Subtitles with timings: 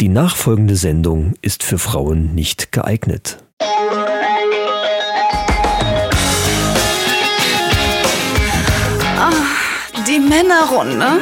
[0.00, 3.38] Die nachfolgende Sendung ist für Frauen nicht geeignet.
[10.28, 11.20] Männerrunde.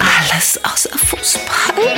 [0.00, 1.94] Alles außer Fußball.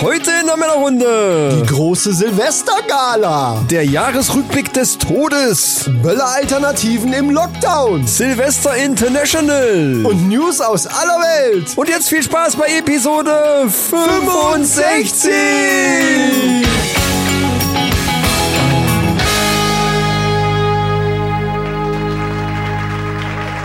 [0.00, 1.62] Heute in der Männerrunde.
[1.62, 3.62] Die große Silvestergala.
[3.70, 5.90] Der Jahresrückblick des Todes.
[6.02, 8.06] Böller-Alternativen im Lockdown.
[8.06, 10.04] Silvester International.
[10.04, 11.76] Und News aus aller Welt.
[11.76, 15.32] Und jetzt viel Spaß bei Episode 65.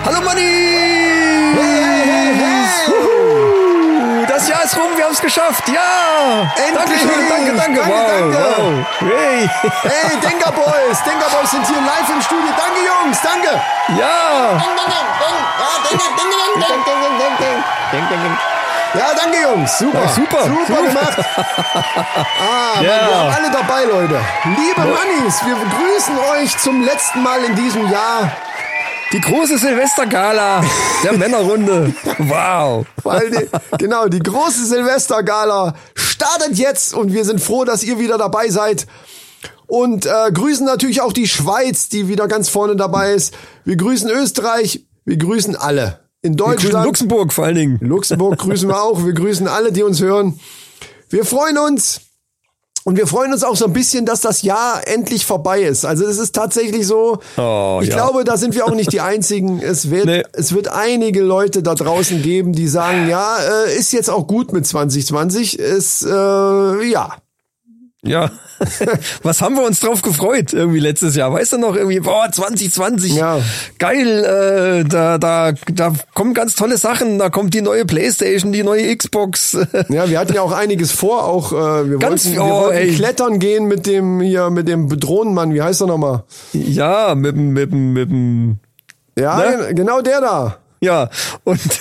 [0.09, 0.41] Hallo Manni!
[1.53, 2.33] Hey.
[4.27, 5.69] Das Jahr ist rum, wir haben es geschafft.
[5.69, 6.49] Ja!
[6.65, 6.73] Endlich.
[6.73, 7.79] Dankeschön, danke, danke.
[7.79, 8.37] Danke, wow, danke.
[8.57, 9.11] wow.
[9.11, 9.47] Hey.
[9.83, 10.97] Hey, Denker Boys.
[11.05, 12.49] Denker Boys sind hier live im Studio.
[12.57, 13.19] Danke, Jungs.
[13.21, 13.61] Danke.
[13.99, 14.57] Ja!
[18.95, 19.77] Ja, danke, Jungs.
[19.77, 20.01] Super.
[20.01, 20.81] Ja, super, Super, super.
[20.81, 21.17] gemacht.
[22.41, 22.81] Ah, Ja.
[22.81, 24.19] wir haben alle dabei, Leute.
[24.57, 28.31] Liebe Mannis, wir begrüßen euch zum letzten Mal in diesem Jahr.
[29.11, 30.63] Die große Silvestergala
[31.03, 31.93] der Männerrunde.
[32.19, 32.85] Wow.
[33.03, 38.19] Weil die, genau, die große Silvestergala startet jetzt und wir sind froh, dass ihr wieder
[38.19, 38.85] dabei seid.
[39.65, 43.33] Und äh, grüßen natürlich auch die Schweiz, die wieder ganz vorne dabei ist.
[43.65, 46.01] Wir grüßen Österreich, wir grüßen alle.
[46.21, 47.79] In Deutschland, Luxemburg vor allen Dingen.
[47.81, 49.05] Luxemburg grüßen wir auch.
[49.05, 50.39] Wir grüßen alle, die uns hören.
[51.09, 52.01] Wir freuen uns.
[52.85, 55.85] Und wir freuen uns auch so ein bisschen, dass das Jahr endlich vorbei ist.
[55.85, 57.19] Also es ist tatsächlich so.
[57.37, 57.95] Oh, ich ja.
[57.95, 59.61] glaube, da sind wir auch nicht die Einzigen.
[59.61, 60.23] Es wird, Nee.
[60.33, 64.53] es wird einige Leute da draußen geben, die sagen, ja, äh, ist jetzt auch gut
[64.53, 65.59] mit 2020.
[65.59, 67.15] Ist, äh, ja.
[68.01, 68.31] Ja.
[69.23, 71.33] Was haben wir uns drauf gefreut irgendwie letztes Jahr?
[71.33, 73.15] Weißt du noch irgendwie, boah, 2020.
[73.15, 73.39] Ja.
[73.77, 77.19] Geil, äh, da, da, da kommen ganz tolle Sachen.
[77.19, 79.57] Da kommt die neue Playstation, die neue Xbox.
[79.89, 81.25] Ja, wir hatten ja auch einiges vor.
[81.25, 82.93] Auch äh, wir Ganz- wollten, wir oh, wollten ey.
[82.95, 85.53] klettern gehen mit dem hier, mit dem Drohnenmann.
[85.53, 86.23] Wie heißt er nochmal?
[86.53, 88.59] ja, mit dem, mit dem, mit dem,
[89.17, 89.73] Ja, Ne?
[89.75, 90.57] genau der da.
[90.81, 91.09] Ja.
[91.43, 91.59] Und,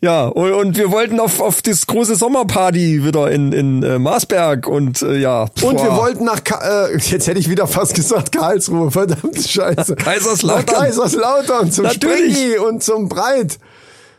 [0.00, 4.66] ja, und, und wir wollten auf, auf das große Sommerparty wieder in, in äh, Marsberg
[4.66, 5.42] und, äh, ja.
[5.62, 5.96] Und wir boah.
[5.98, 9.96] wollten nach, Ka äh, jetzt hätte ich wieder fast gesagt Karlsruhe, verdammte Scheiße.
[9.96, 10.64] Kaiserslautern.
[10.66, 12.36] Nach Kaiserslautern, zum Natürlich.
[12.36, 13.58] Stringi und zum Breit.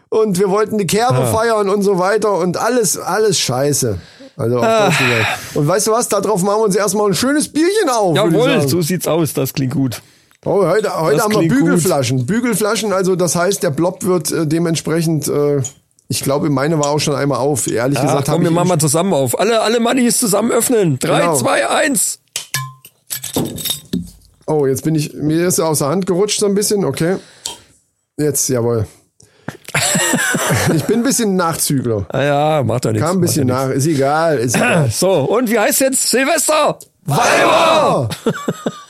[0.10, 1.26] Und wir wollten die Kerbe Ah.
[1.34, 4.00] feiern und so weiter und alles, alles Scheiße.
[4.38, 4.92] Also auf Ah.
[5.56, 8.16] Und weißt du was, darauf machen wir uns erstmal ein schönes Bierchen auf.
[8.16, 10.02] Jawohl, so sieht's aus, das klingt gut.
[10.46, 11.64] Oh, heute heute Das haben wir klingt gut.
[11.66, 12.26] Bügelflaschen.
[12.26, 15.62] Bügelflaschen, also das heißt, der Blob wird äh, dementsprechend, äh,
[16.08, 17.68] ich glaube, meine war auch schon einmal auf.
[17.68, 19.38] Ehrlich Ja, gesagt, komm, wir machen mal zusammen auf.
[19.40, 21.00] Alle, alle Mannis zusammen öffnen.
[21.00, 21.36] Drei, Genau.
[21.38, 22.20] zwei, eins.
[24.46, 27.18] Oh, jetzt bin ich, mir ist er aus der Hand gerutscht so ein bisschen, okay.
[28.18, 28.88] Jetzt, jawohl.
[30.74, 32.06] ich bin ein bisschen Nachzügler.
[32.10, 33.06] Ah ja, macht doch nichts.
[33.06, 34.90] Kam ein bisschen nach, ist egal, ist egal.
[34.92, 36.80] So, und wie heißt jetzt Silvester?
[37.06, 38.10] Weiber!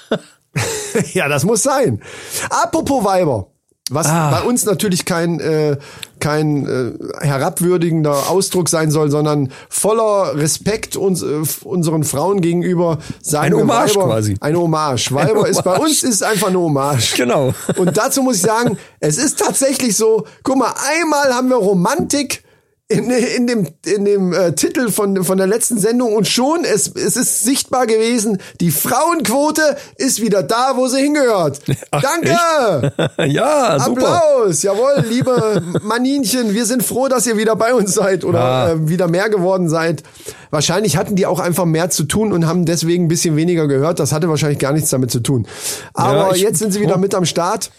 [1.13, 2.01] ja, das muss sein.
[2.49, 3.47] Apropos Weiber.
[3.89, 4.31] Was Ah.
[4.31, 5.77] bei uns natürlich kein, äh,
[6.19, 13.45] kein äh, herabwürdigender Ausdruck sein soll, sondern voller Respekt uns, äh, unseren Frauen gegenüber sagen
[13.53, 14.35] Eine Hommage Weiber, quasi.
[14.41, 15.11] Eine Hommage.
[15.13, 15.83] Weiber ist bei Hommage.
[15.89, 17.15] uns ist einfach eine Hommage.
[17.15, 17.53] Genau.
[17.77, 22.43] Und dazu muss ich sagen, es ist tatsächlich so, guck mal, einmal haben wir Romantik
[22.89, 26.87] in, in dem, in dem äh, Titel von, von der letzten Sendung und schon, es,
[26.95, 31.59] es ist sichtbar gewesen, die Frauenquote ist wieder da, wo sie hingehört.
[31.91, 32.93] Danke!
[33.27, 34.07] ja, super.
[34.23, 34.63] Applaus!
[34.63, 38.69] Jawohl, liebe Maninchen, wir sind froh, dass ihr wieder bei uns seid oder Ja.
[38.71, 40.03] äh, wieder mehr geworden seid.
[40.49, 43.99] Wahrscheinlich hatten die auch einfach mehr zu tun und haben deswegen ein bisschen weniger gehört.
[43.99, 45.45] Das hatte wahrscheinlich gar nichts damit zu tun.
[45.93, 47.69] Aber ich- jetzt sind sie wieder mit am Start.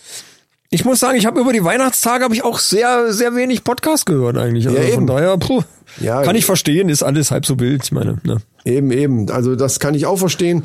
[0.70, 4.04] Ich muss sagen, ich habe über die Weihnachtstage habe ich auch sehr, sehr wenig Podcast
[4.04, 4.66] gehört eigentlich.
[4.66, 5.06] Also Ja, von eben.
[5.06, 5.62] daher, puh,
[5.98, 7.84] Ja, kann ich verstehen, ist alles halb so wild.
[7.84, 8.36] Ich meine, ne?
[8.66, 9.30] Eben, eben.
[9.30, 10.64] Also das kann ich auch verstehen.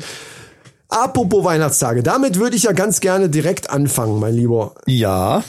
[0.90, 4.74] Apropos Weihnachtstage, damit würde ich ja ganz gerne direkt anfangen, mein Lieber.
[4.86, 5.42] Ja.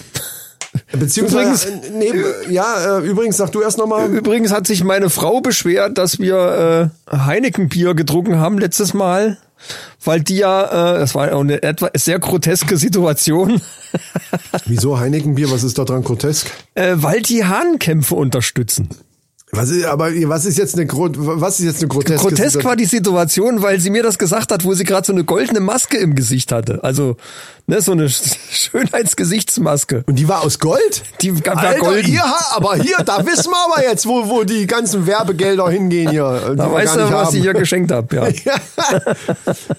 [0.91, 2.13] Beziehungsweise, Übrigens- äh, nee,
[2.53, 4.09] ja, äh, übrigens, sag du erst nochmal.
[4.09, 9.37] Übrigens hat sich meine Frau beschwert, dass wir äh, Heineken-Bier getrunken haben letztes Mal,
[10.05, 13.61] weil die ja, äh, das war eine etwa sehr groteske Situation,
[14.65, 15.51] Wieso Heinekenbier?
[15.51, 16.47] Was ist da dran grotesk?
[16.75, 18.89] äh, weil die Hahnkämpfe unterstützen.
[19.55, 22.63] Was ist, aber was ist jetzt eine Gro was ist jetzt eine groteske Grotesk Situation?
[22.65, 25.59] war die Situation, weil sie mir das gesagt hat, wo sie gerade so eine goldene
[25.59, 26.83] Maske im Gesicht hatte.
[26.83, 27.15] Also,
[27.67, 30.03] ne, so eine Sch- Schönheitsgesichtsmaske.
[30.07, 31.03] Und die war aus Gold?
[31.21, 32.19] Die war Alter, golden.
[32.19, 36.53] Ha- aber hier, da wissen wir aber jetzt, wo, wo die ganzen Werbegelder hingehen hier.
[36.55, 37.35] Da weißt du, was haben.
[37.37, 38.27] ich ihr geschenkt habe, ja.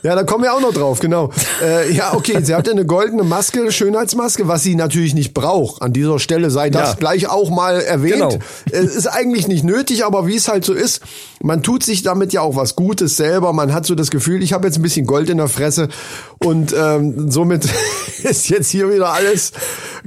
[0.03, 1.31] ja, da kommen wir auch noch drauf, genau.
[1.63, 5.83] Äh, ja, okay, sie hatte eine goldene Maske, Schönheitsmaske, was sie natürlich nicht braucht.
[5.83, 6.95] An dieser Stelle sei das Ja.
[6.97, 8.17] gleich auch mal erwähnt.
[8.17, 8.39] Genau.
[8.71, 11.03] Es ist eigentlich nicht nötig, aber wie es halt so ist,
[11.43, 13.53] man tut sich damit ja auch was Gutes selber.
[13.53, 15.89] Man hat so das Gefühl, ich habe jetzt ein bisschen Gold in der Fresse
[16.39, 17.69] und ähm, somit
[18.23, 19.53] ist jetzt hier wieder alles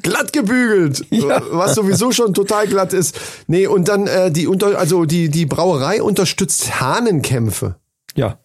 [0.02, 1.42] glatt gebügelt, Ja.
[1.52, 3.20] was sowieso schon total glatt ist.
[3.48, 7.76] Nee, und dann äh, die unter also die die Brauerei unterstützt Hahnenkämpfe.
[8.16, 8.40] Ja.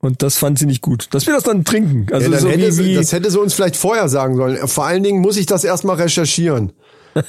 [0.00, 1.08] Und das fand sie nicht gut.
[1.12, 2.06] Dass wir das dann trinken.
[2.12, 4.36] Also Ja, dann so hätte wie, sie, wie das hätte sie uns vielleicht vorher sagen
[4.36, 4.68] sollen.
[4.68, 6.72] Vor allen Dingen muss ich das erstmal recherchieren.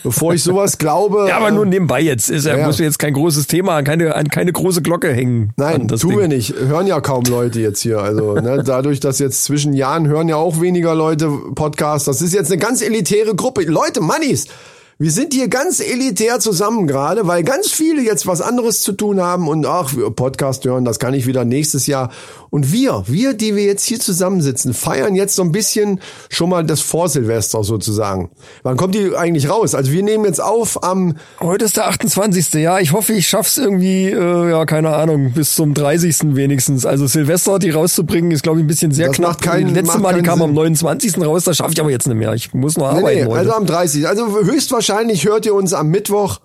[0.04, 1.26] Bevor ich sowas glaube.
[1.30, 2.30] Ja, aber nur nebenbei jetzt.
[2.30, 2.66] Ist ja, ja.
[2.66, 5.54] muss jetzt kein großes Thema, keine, an keine große Glocke hängen.
[5.58, 6.20] Nein, an das tun Ding.
[6.20, 6.56] wir nicht.
[6.56, 8.00] Hören ja kaum Leute jetzt hier.
[8.00, 12.06] Also ne, dadurch, dass jetzt zwischen Jahren hören ja auch weniger Leute Podcasts.
[12.06, 13.64] Das ist jetzt eine ganz elitäre Gruppe.
[13.64, 14.48] Leute, Mannis,
[14.98, 19.20] wir sind hier ganz elitär zusammen gerade, weil ganz viele jetzt was anderes zu tun
[19.22, 22.12] haben und ach, Podcast hören, das kann ich wieder nächstes Jahr.
[22.50, 26.00] Und wir, wir, die wir jetzt hier zusammensitzen, feiern jetzt so ein bisschen
[26.30, 28.30] schon mal das Vorsilvester sozusagen.
[28.64, 29.76] Wann kommt die eigentlich raus?
[29.76, 32.54] Also wir nehmen jetzt auf am Heute ist der 28.
[32.54, 36.36] Ja, ich hoffe, ich schaff's irgendwie, äh, ja, keine Ahnung, bis zum 30.
[36.38, 36.86] wenigstens.
[36.86, 39.32] Also Silvester, die rauszubringen, ist, glaube ich, ein bisschen sehr Das knapp.
[39.32, 40.56] macht keinen- Die letzte macht Mal, die kam am Sinn.
[40.56, 41.18] 29.
[41.26, 42.34] raus, das schaffe ich aber jetzt nicht mehr.
[42.34, 43.40] Ich muss noch Nee, arbeiten nee, heute.
[43.40, 44.08] also am 30.
[44.08, 46.40] Also höchstwahrscheinlich hört ihr uns am Mittwoch.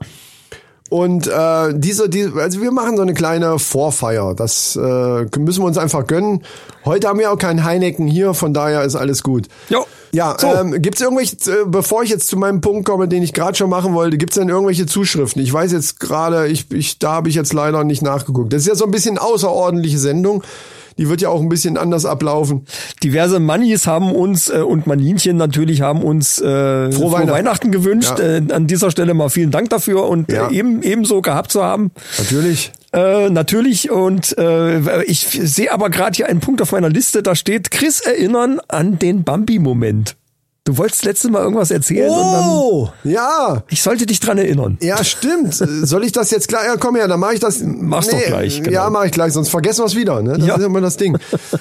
[0.91, 4.35] Und äh, diese, diese, also wir machen so eine kleine Vorfeier.
[4.35, 4.81] Das äh,
[5.39, 6.43] müssen wir uns einfach gönnen.
[6.85, 9.47] Heute haben wir auch kein Heineken hier, von daher ist alles gut.
[9.69, 9.87] Jo.
[10.13, 10.49] Ja, So.
[10.49, 13.71] ähm, gibt's irgendwelche, äh, bevor ich jetzt zu meinem Punkt komme, den ich gerade schon
[13.71, 15.41] machen wollte, gibt's denn irgendwelche Zuschriften?
[15.41, 18.53] Ich weiß jetzt gerade, ich, ich, da habe ich jetzt leider nicht nachgeguckt.
[18.53, 20.43] Das ist ja so ein bisschen außerordentliche Sendung.
[21.00, 22.67] Die wird ja auch ein bisschen anders ablaufen.
[23.02, 27.31] Diverse Mannis haben uns äh, und Maninchen natürlich haben uns äh, frohe, Weihnachten.
[27.32, 27.73] Weihnachten.
[27.73, 28.19] gewünscht.
[28.19, 28.37] Ja.
[28.37, 30.49] Äh, an dieser Stelle mal vielen Dank dafür und Ja.
[30.49, 31.91] äh, eben ebenso gehabt zu haben.
[32.19, 32.70] Natürlich.
[32.93, 37.35] Äh, natürlich und äh, ich sehe aber gerade hier einen Punkt auf meiner Liste, da
[37.35, 40.17] steht Chris erinnern an den Bambi-Moment.
[40.65, 43.62] Du wolltest letztes Mal irgendwas erzählen und dann, Oh, ja.
[43.71, 44.77] ich sollte dich dran erinnern.
[44.83, 45.55] Ja, stimmt.
[45.55, 46.65] Soll ich das jetzt gleich?
[46.67, 47.61] Ja, komm her, dann mache ich das.
[47.65, 48.71] Mach's doch gleich, genau.
[48.71, 50.21] Ja, mache ich gleich, sonst vergessen wir es wieder.
[50.23, 50.37] Ne?
[50.37, 50.57] Das Ja.
[50.57, 51.17] ist immer das Ding.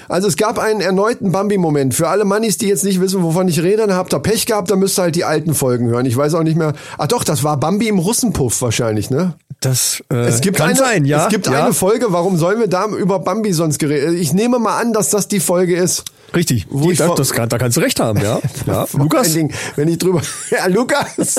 [0.10, 1.94] Also es gab einen erneuten Bambi-Moment.
[1.96, 4.69] Für alle Mannis, die jetzt nicht wissen, wovon ich rede, dann habt ihr Pech gehabt,
[4.69, 6.06] dann müsst ihr halt die alten Folgen hören.
[6.06, 6.74] Ich weiß auch nicht mehr.
[6.98, 9.34] Ach doch, das war Bambi im Russenpuff wahrscheinlich, ne?
[9.62, 11.24] Das äh, Es gibt kann eine, sein, ja.
[11.24, 11.63] Es gibt ja.
[11.63, 14.18] eine Folge, warum sollen wir da über Bambi sonst reden?
[14.18, 16.04] Ich nehme mal an, dass das die Folge ist.
[16.36, 18.40] Richtig, Wo ich vor- das kann, da kannst du recht haben, ja.
[18.68, 18.88] ja.
[18.94, 20.22] Lukas, Dingen, wenn ich drüber,
[20.52, 21.36] ja, Lukas,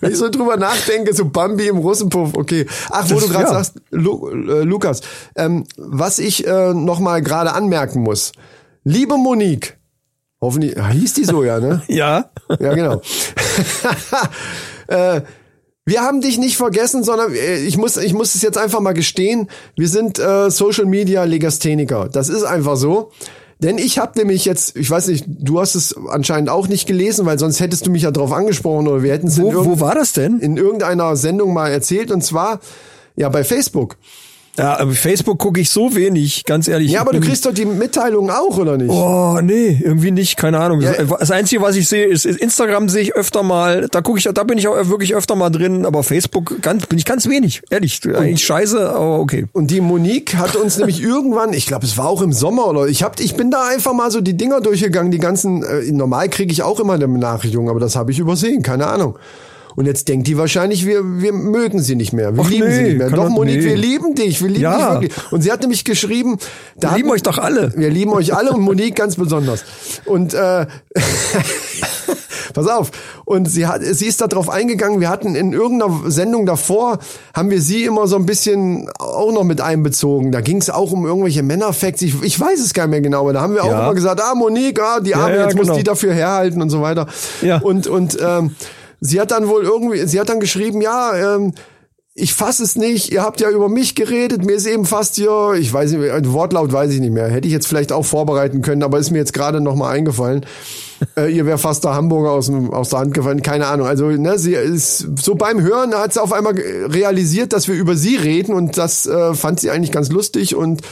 [0.00, 2.66] wenn ich so drüber nachdenke, so Bambi im Russenpuff, okay.
[2.90, 3.50] Ach, wo Das- du gerade ja.
[3.52, 5.00] sagst, Lu, äh, Lukas,
[5.36, 8.32] ähm, was ich äh, noch mal gerade anmerken muss.
[8.84, 9.76] Liebe Monique,
[10.40, 11.82] hoffentlich, ah, hieß die so, ja, ne?
[11.88, 12.30] ja.
[12.60, 13.02] Ja, genau.
[14.88, 15.20] äh,
[15.84, 18.92] wir haben dich nicht vergessen, sondern äh, ich muss, ich muss es jetzt einfach mal
[18.92, 19.48] gestehen.
[19.76, 22.08] Wir sind äh, Social Media Legastheniker.
[22.08, 23.10] Das ist einfach so.
[23.60, 27.26] Denn ich habe nämlich jetzt, ich weiß nicht, du hast es anscheinend auch nicht gelesen,
[27.26, 29.94] weil sonst hättest du mich ja drauf angesprochen oder wir hätten es Wo, wo war
[29.96, 30.38] das denn?
[30.38, 32.60] in irgendeiner Sendung mal erzählt und zwar
[33.16, 33.96] ja bei Facebook.
[34.58, 36.90] Ja, aber Facebook gucke ich so wenig, ganz ehrlich.
[36.90, 38.90] Ja, aber du bin- kriegst doch die Mitteilungen auch, oder nicht?
[38.90, 40.80] Oh, nee, irgendwie nicht, keine Ahnung.
[40.80, 40.92] Ja.
[41.04, 44.24] Das Einzige, was ich sehe, ist, ist Instagram sehe ich öfter mal, da gucke ich,
[44.24, 47.62] da bin ich auch wirklich öfter mal drin, aber Facebook ganz, bin ich ganz wenig,
[47.70, 48.00] ehrlich.
[48.06, 49.46] Eigentlich scheiße, aber okay.
[49.52, 52.86] Und die Monique hat uns nämlich irgendwann, ich glaube, es war auch im Sommer oder
[52.86, 55.62] ich hab, ich bin da einfach mal so die Dinger durchgegangen, die ganzen.
[55.62, 59.16] Äh, normal kriege ich auch immer eine Benachrichtigung, aber das habe ich übersehen, keine Ahnung.
[59.78, 62.34] Und jetzt denkt die wahrscheinlich, wir, wir mögen sie nicht mehr.
[62.34, 63.10] Wir Ach lieben nee, sie nicht mehr.
[63.10, 63.64] Doch, Monique, nee.
[63.64, 64.42] wir lieben dich.
[64.42, 64.96] Wir lieben Ja.
[64.96, 65.32] dich wirklich.
[65.32, 66.38] Und sie hat nämlich geschrieben,
[66.76, 67.72] da Wir lieben euch doch alle.
[67.76, 69.64] Wir lieben euch alle und Monique ganz besonders.
[70.04, 70.66] Und äh,
[72.54, 72.90] pass auf.
[73.24, 74.98] Und sie hat, sie ist da drauf eingegangen.
[74.98, 76.98] Wir hatten in irgendeiner Sendung davor,
[77.32, 80.32] haben wir sie immer so ein bisschen auch noch mit einbezogen.
[80.32, 82.02] Da ging es auch um irgendwelche Männerfacts.
[82.02, 83.84] Ich, ich weiß es gar nicht mehr genau, aber da haben wir auch Ja.
[83.84, 85.78] immer gesagt, ah, Monique, ah, die Arme, ja, jetzt muss genau.
[85.78, 87.06] die dafür herhalten und so weiter.
[87.42, 87.58] Ja.
[87.58, 88.56] Und, und ähm,
[89.00, 91.52] sie hat dann wohl irgendwie, sie hat dann geschrieben, ja, ähm,
[92.20, 95.54] ich fass es nicht, ihr habt ja über mich geredet, mir ist eben fast hier,
[95.58, 98.60] ich weiß nicht, ein Wortlaut weiß ich nicht mehr, hätte ich jetzt vielleicht auch vorbereiten
[98.60, 100.44] können, aber ist mir jetzt gerade noch mal eingefallen.
[101.16, 103.86] äh, ihr wäre fast der Hamburger aus, aus der Hand gefallen, keine Ahnung.
[103.86, 107.94] Also ne, sie ist so beim Hören hat sie auf einmal realisiert, dass wir über
[107.94, 110.82] sie reden und das äh, fand sie eigentlich ganz lustig und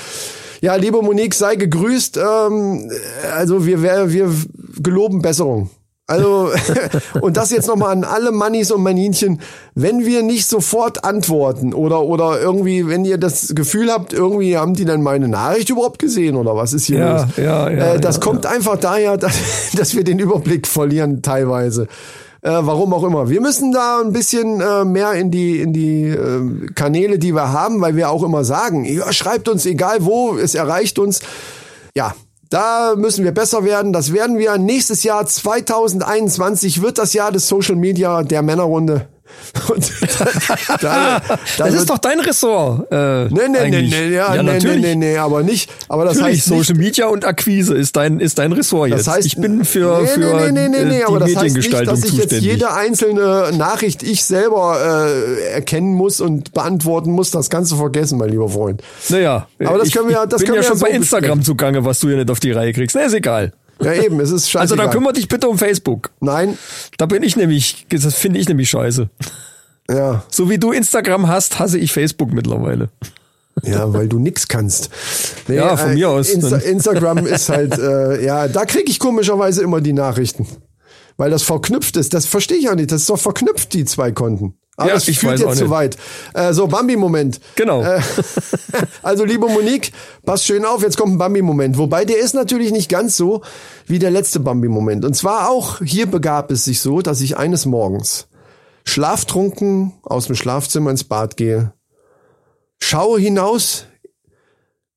[0.61, 2.19] ja, liebe Monique, sei gegrüßt.
[2.19, 2.91] Ähm,
[3.35, 4.31] also wir, wir, wir
[4.81, 5.71] geloben Besserung.
[6.09, 6.51] Also,
[7.21, 9.41] und das jetzt nochmal an alle Mannis und Maninchen.
[9.75, 14.75] Wenn wir nicht sofort antworten oder, oder irgendwie, wenn ihr das Gefühl habt, irgendwie haben
[14.75, 17.25] die dann meine Nachricht überhaupt gesehen oder was ist hier Ja, los?
[17.37, 19.35] ja, ja, äh, das ja, kommt einfach daher, dass,
[19.77, 21.89] dass wir den Überblick verlieren teilweise.
[22.43, 23.29] Äh, warum auch immer.
[23.29, 27.51] Wir müssen da ein bisschen äh, mehr in die in die äh, Kanäle, die wir
[27.53, 31.19] haben, weil wir auch immer sagen, ja, schreibt uns egal wo, es erreicht uns.
[31.97, 32.15] Ja,
[32.51, 33.93] da müssen wir besser werden.
[33.93, 39.09] Das werden wir nächstes Jahr 2021 wird das Jahr des Social Media der Männerrunde.
[39.69, 42.91] Und da, da, da Das ist doch dein Ressort.
[42.93, 43.91] Äh, Nee, nee, nee, eigentlich.
[43.91, 44.81] nee, ja, nee, nee, natürlich.
[44.83, 45.71] nee, nee, aber nicht.
[45.89, 49.07] Aber das Natürlich, heißt nicht, Social Media und Akquise ist dein, ist dein Ressort jetzt.
[49.07, 51.29] Das heißt, ich bin für, nee, für nee, nee, nee, äh, nee, die aber das
[51.31, 54.79] heißt nicht, Mediengestaltung dass ich jetzt jede einzelne Nachricht ich selber
[55.09, 57.31] äh, erkennen muss und beantworten muss.
[57.31, 58.83] Das kannst du vergessen, mein lieber Freund.
[59.09, 60.91] naja, Aber das ich, können wir- ich das bin können ja wir schon so bei
[60.93, 62.95] Instagram zugange, was du hier nicht auf die Reihe kriegst.
[62.97, 63.53] Na, ist egal.
[63.83, 64.61] Ja, eben, es ist scheiße.
[64.61, 66.11] Also dann kümmere dich bitte um Facebook.
[66.21, 66.57] Nein,
[66.99, 69.09] Da bin ich nämlich, das finde ich nämlich scheiße.
[69.91, 72.89] ja, So wie du Instagram hast, hasse ich Facebook mittlerweile.
[73.63, 74.91] ja, weil du nix kannst.
[75.49, 76.31] Nee, Ja, von mir aus.
[76.31, 80.47] Insta Instagram ist halt, äh, ja, da kriege ich komischerweise immer die Nachrichten.
[81.17, 82.13] Weil das verknüpft ist.
[82.15, 82.93] Das verstehe ich auch nicht.
[82.93, 84.55] Das ist doch verknüpft, die zwei Konten.
[84.77, 85.97] Aber Ja, ich führt jetzt zu weit.
[86.35, 87.41] Äh, so, Bambi-Moment.
[87.55, 87.83] Genau.
[87.83, 88.01] Äh,
[89.03, 89.93] also, liebe Monique,
[90.27, 91.79] pass schön auf, jetzt kommt ein Bambi-Moment.
[91.79, 93.41] Wobei der ist natürlich nicht ganz so
[93.87, 95.05] wie der letzte Bambi-Moment.
[95.07, 98.29] Und zwar auch hier begab es sich so, dass ich eines Morgens
[98.85, 101.73] schlaftrunken aus dem Schlafzimmer ins Bad gehe,
[102.79, 103.87] schaue hinaus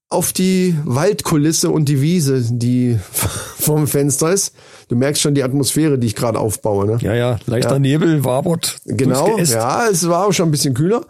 [0.09, 2.99] auf die Waldkulisse und die Wiese, die
[3.57, 4.53] vorm Fenster ist.
[4.89, 6.88] Du merkst schon die Atmosphäre, die ich gerade aufbaue.
[6.88, 6.98] Ne?
[7.01, 8.77] Ja, ja, leichter Nebel, wabert.
[8.86, 11.05] Genau, ja, es war auch schon ein bisschen kühler.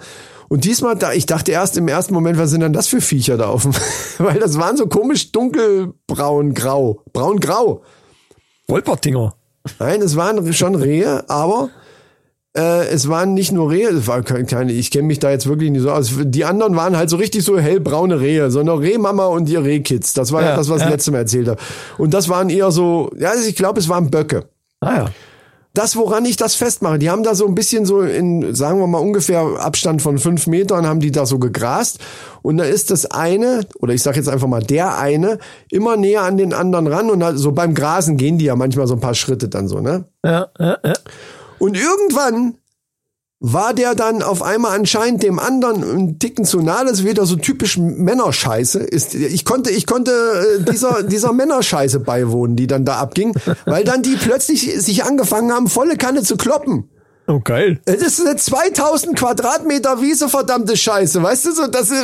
[0.50, 3.38] Und diesmal, da, ich dachte erst im ersten Moment, was sind denn das für Viecher
[3.38, 3.74] da auf dem,
[4.17, 7.81] weil das waren so komisch dunkelbraun, grau, braun-grau.
[8.67, 9.33] Wolpertinger.
[9.79, 11.69] Nein, es waren schon Rehe, aber
[12.59, 15.47] äh, es waren nicht nur Rehe, es war kein- keine, ich kenne mich da jetzt
[15.47, 16.11] wirklich nicht so aus.
[16.21, 20.13] Die anderen waren halt so richtig so hellbraune Rehe, so eine Rehmama und ihr Rehkids.
[20.13, 20.89] Das war ja, das, was ich ja.
[20.89, 21.59] letztes Mal erzählt habe.
[21.97, 24.45] Und das waren eher so, ja, ich glaube, es waren Böcke.
[24.81, 25.05] Ah ja.
[25.73, 28.87] das, woran ich das festmache, die haben da so ein bisschen so in, sagen wir
[28.87, 31.99] mal, ungefähr Abstand von fünf Metern haben die da so gegrast.
[32.41, 35.37] Und da ist das eine, oder ich sage jetzt einfach mal der eine,
[35.69, 37.09] immer näher an den anderen ran.
[37.09, 39.79] Und halt so beim Grasen gehen die ja manchmal so ein paar Schritte dann so,
[39.79, 40.05] ne?
[40.25, 40.93] Ja, ja, ja.
[41.59, 42.55] Und irgendwann
[43.41, 46.83] war der dann auf einmal anscheinend dem anderen einen Ticken zu nah.
[46.83, 48.79] Das ist wieder so typisch Männerscheiße.
[48.79, 53.33] Ist, ich konnte, ich konnte äh, dieser, dieser Männerscheiße beiwohnen, die dann da abging,
[53.65, 56.89] weil dann die plötzlich sich angefangen haben, volle Kanne zu kloppen.
[57.29, 57.79] Oh, geil.
[57.86, 61.21] Es ist eine 2000 Quadratmeter Wiese, verdammte Scheiße.
[61.21, 62.03] Weißt du so, das ist,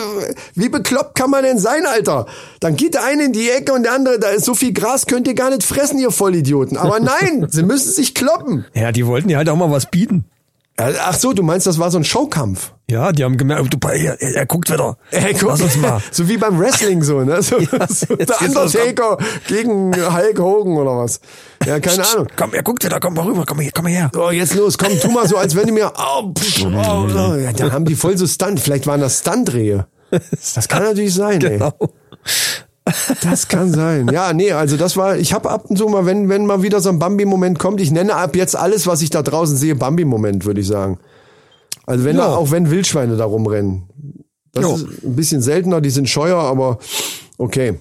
[0.53, 2.27] wie bekloppt kann man denn sein, Alter?
[2.59, 5.07] Dann geht der eine in die Ecke und der andere, da ist so viel Gras,
[5.07, 6.77] könnt ihr gar nicht fressen, ihr Vollidioten.
[6.77, 8.65] Aber nein, sie müssen sich kloppen.
[8.75, 10.25] Ja, die wollten dir halt auch mal was bieten.
[10.77, 12.74] Ach so, du meinst, das war so ein Showkampf?
[12.89, 14.97] Ja, die haben gemerkt, du, er, er, er guckt wieder.
[15.09, 16.01] Ey, guck, Lass uns mal.
[16.11, 17.41] So wie beim Wrestling so, ne?
[17.41, 21.19] So, so jetzt der Undertaker gegen Hulk Hogan oder was.
[21.65, 22.27] Ja, keine Ahnung.
[22.35, 24.11] Komm, er guckt wieder, komm mal rüber, komm mal, her, komm mal her.
[24.13, 27.35] So, jetzt los, komm, tu mal so, als wenn die mir, oh, pff, oh, oh.
[27.35, 29.87] Ja, da haben die voll so Stunt, vielleicht waren das Stuntrehe.
[30.11, 31.57] Das kann natürlich sein, ey.
[31.57, 31.73] Genau.
[33.23, 34.09] Das kann sein.
[34.13, 36.81] Ja, nee, also das war, ich habe ab und zu mal, wenn, wenn mal wieder
[36.81, 40.45] so ein Bambi-Moment kommt, ich nenne ab jetzt alles, was ich da draußen sehe, Bambi-Moment,
[40.45, 40.99] würde ich sagen.
[41.85, 42.27] Also wenn Ja.
[42.29, 43.83] da, auch wenn Wildschweine da rumrennen.
[44.53, 44.75] Das Ja.
[44.75, 46.79] ist ein bisschen seltener, die sind scheuer, aber
[47.37, 47.75] okay.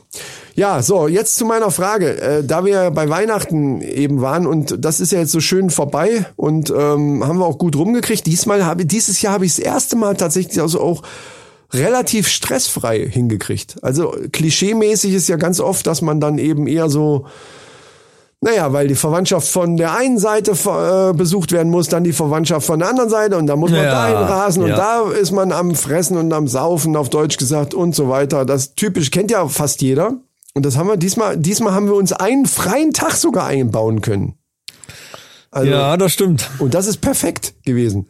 [0.56, 2.20] Ja, so, jetzt zu meiner Frage.
[2.20, 6.26] Äh, da wir bei Weihnachten eben waren und das ist ja jetzt so schön vorbei
[6.36, 8.26] und ähm, haben wir auch gut rumgekriegt.
[8.26, 11.02] Diesmal habe dieses Jahr habe ich das erste Mal tatsächlich also auch
[11.72, 13.76] relativ stressfrei hingekriegt.
[13.82, 17.26] Also klischeemäßig ist ja ganz oft, dass man dann eben eher so
[18.44, 22.66] naja, weil die Verwandtschaft von der einen Seite äh, besucht werden muss, dann die Verwandtschaft
[22.66, 24.76] von der anderen Seite und da muss man Ja, dahin rasen und ja.
[24.76, 28.44] da ist man am Fressen und am Saufen, auf Deutsch gesagt und so weiter.
[28.44, 30.18] Das typisch kennt ja fast jeder.
[30.52, 34.34] Und das haben wir diesmal, diesmal haben wir uns einen freien Tag sogar einbauen können.
[35.50, 36.50] Also, Ja, das stimmt.
[36.58, 38.08] Und das ist perfekt gewesen.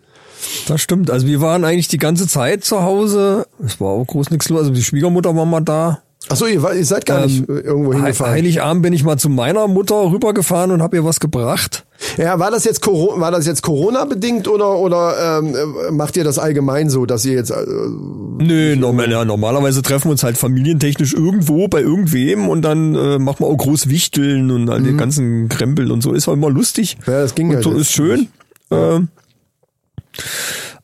[0.66, 1.12] Das stimmt.
[1.12, 3.46] Also wir waren eigentlich die ganze Zeit zu Hause.
[3.64, 4.58] Es war auch groß nichts los.
[4.62, 6.02] Also die Schwiegermutter war mal da.
[6.30, 8.32] Ach so, ihr, ihr seid gar nicht äh, irgendwo hingefahren.
[8.32, 11.84] Heiligabend bin ich mal zu meiner Mutter rübergefahren und habe ihr was gebracht.
[12.16, 16.16] Ja, war das jetzt Corona, war das jetzt Corona bedingt oder oder ähm, äh, macht
[16.16, 17.64] ihr das allgemein so, dass ihr jetzt äh,
[18.38, 23.18] Nö, normal, ja, normalerweise treffen wir uns halt familientechnisch irgendwo bei irgendwem und dann äh,
[23.18, 26.12] machen wir auch groß Wichteln und all den ganzen Krempel und so.
[26.12, 26.96] Ist auch immer lustig.
[27.06, 27.12] Mhm.
[27.12, 28.28] Ja, das ging und ja so ist schön.
[28.70, 29.08] Ähm,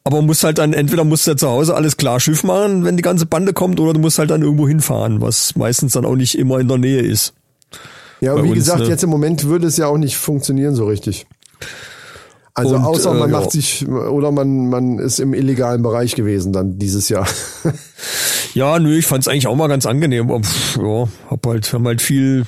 [0.05, 2.97] aber muss halt dann, entweder musst du ja zu Hause alles klar Schiff machen, wenn
[2.97, 6.17] die ganze Bande kommt, oder du musst halt dann irgendwo hinfahren, was meistens dann auch
[6.17, 7.35] nicht immer in der Nähe ist.
[8.21, 8.89] Ja, und wie uns, gesagt, ne?
[8.89, 11.27] jetzt im Moment würde es ja auch nicht funktionieren so richtig.
[12.55, 13.41] Also Und, außer man äh, ja.
[13.41, 17.27] macht sich oder man man ist im illegalen Bereich gewesen dann dieses Jahr.
[18.55, 20.29] Ja, nö, ich fand's eigentlich auch mal ganz angenehm.
[20.43, 22.47] Pff, ja, hab halt, haben halt viel,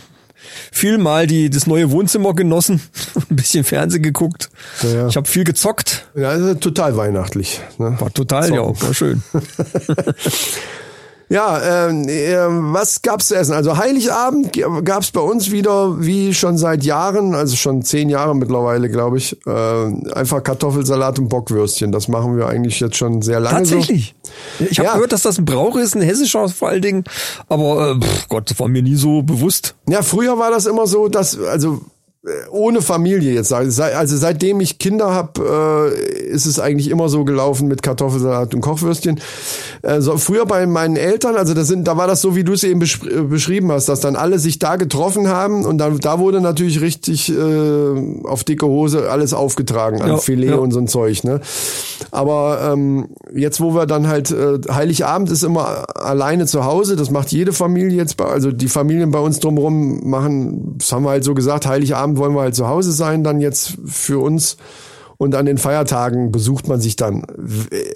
[0.71, 2.81] viel mal die, das neue Wohnzimmer genossen,
[3.31, 4.51] ein bisschen Fernsehen geguckt.
[4.83, 5.09] Ja.
[5.09, 6.07] Ich habe viel gezockt.
[6.15, 7.61] ja, total weihnachtlich.
[7.79, 7.97] Ne?
[7.99, 9.23] War total, ja, war schön.
[11.33, 13.55] Ja, äh, was gab's zu essen?
[13.55, 14.53] Also Heiligabend
[14.85, 19.35] gab's bei uns wieder, wie schon seit Jahren, also schon zehn Jahre mittlerweile, glaube ich,
[19.47, 21.91] äh, einfach Kartoffelsalat und Bockwürstchen.
[21.91, 24.15] Das machen wir eigentlich jetzt schon sehr lange Tatsächlich.
[24.61, 24.93] Ich habe Ja.
[24.95, 27.05] gehört, dass das ein Brauch ist, ein hessischer vor allen Dingen.
[27.49, 29.75] Aber äh, pff, Gott, war mir nie so bewusst.
[29.87, 29.93] so.
[29.95, 31.81] Ja, früher war das immer so, dass, also
[32.53, 33.75] ohne Familie jetzt, sag ich.
[33.75, 38.55] Sei- also seitdem ich Kinder habe, äh, ist es eigentlich immer so gelaufen mit Kartoffelsalat
[38.55, 39.19] und Kochwürstchen.
[39.83, 42.53] Äh, so, früher bei meinen Eltern, also das sind, da war das so, wie du
[42.53, 46.21] es eben äh, beschrieben hast, dass dann alle sich da getroffen haben und dann da
[46.21, 50.57] wurde natürlich richtig äh, auf dicke Hose alles aufgetragen an Ja, Filet ja.
[50.57, 51.25] und so ein Zeug.
[51.25, 51.41] Ne?
[52.13, 57.11] Aber ähm, jetzt, wo wir dann halt äh, Heiligabend ist immer alleine zu Hause, das
[57.11, 61.11] macht jede Familie jetzt, bei, also die Familien bei uns drumherum machen, das haben wir
[61.11, 64.57] halt so gesagt, Heiligabend wollen wir halt zu Hause sein, dann jetzt für uns.
[65.23, 67.25] Und an den Feiertagen besucht man sich dann,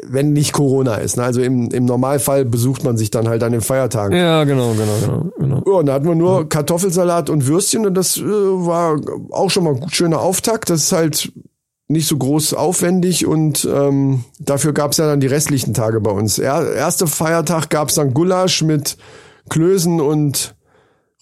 [0.07, 1.17] wenn nicht Corona ist.
[1.17, 1.25] Ne?
[1.25, 4.17] Also im, im Normalfall besucht man sich dann halt an den Feiertagen.
[4.17, 5.31] Ja, genau, genau, genau.
[5.37, 5.63] genau.
[5.67, 9.01] Ja, und da hatten wir nur Kartoffelsalat und Würstchen und das äh, war
[9.33, 10.71] auch schon mal ein schöner Auftakt.
[10.71, 11.33] Das ist halt
[11.89, 16.39] nicht so groß aufwendig und ähm, dafür gab's ja dann die restlichen Tage bei uns.
[16.39, 18.99] Er, erster Feiertag gab's dann Gulasch mit
[19.49, 20.55] Klößen und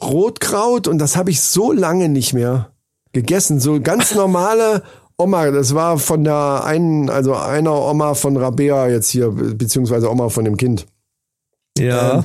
[0.03, 2.74] Rotkraut und das habe ich so lange nicht mehr
[3.15, 3.61] gegessen.
[3.61, 4.83] So ganz normale
[5.17, 10.29] Oma, das war von der einen, also einer Oma von Rabea jetzt hier, beziehungsweise Oma
[10.29, 10.87] von dem Kind.
[11.79, 12.25] Ja.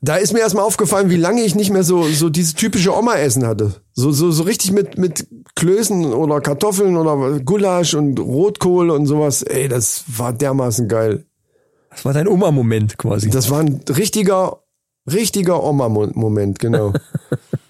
[0.00, 3.46] Da ist mir erstmal aufgefallen, wie lange ich nicht mehr so, so dieses typische Oma-Essen
[3.46, 3.74] hatte.
[3.94, 9.42] So, so, so richtig mit, mit Klößen oder Kartoffeln oder Gulasch und Rotkohl und sowas.
[9.42, 11.24] Ey, das war dermaßen geil.
[11.88, 13.30] Das war dein Oma-Moment quasi.
[13.30, 14.64] Das war ein richtiger,
[15.10, 16.92] richtiger Oma-Moment, genau.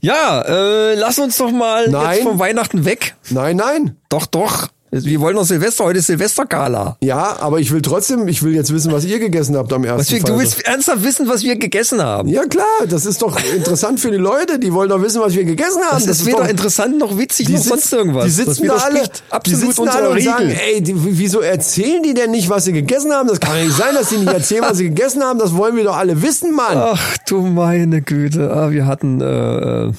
[0.00, 2.14] ja, äh, lass uns doch mal Nein.
[2.14, 3.16] jetzt vom Weihnachten weg.
[3.30, 3.96] nein, nein.
[4.08, 4.68] Doch, doch.
[4.94, 6.98] Wir wollen noch Silvester, heute ist Silvestergala.
[7.02, 10.12] Ja, aber ich will trotzdem, ich will jetzt wissen, was ihr gegessen habt am ersten
[10.12, 12.28] wir, du willst ernsthaft wissen, was wir gegessen haben.
[12.28, 15.44] Ja klar, das ist doch interessant für die Leute, die wollen doch wissen, was wir
[15.44, 16.04] gegessen haben.
[16.06, 18.24] Das, ist weder doch- interessant noch witzig noch sitz- sonst irgendwas.
[18.36, 19.02] Die Das sitzen da alle,
[19.46, 23.12] die sitzen alle und sagen, ey, die, wieso erzählen die denn nicht, was sie gegessen
[23.12, 23.30] haben?
[23.30, 25.38] Das kann ja nicht sein, dass die nicht erzählen, was sie gegessen haben.
[25.38, 26.76] Das wollen wir doch alle wissen, Mann.
[26.76, 28.52] Ach du meine Güte.
[28.54, 29.92] Ah, wir hatten äh, äh,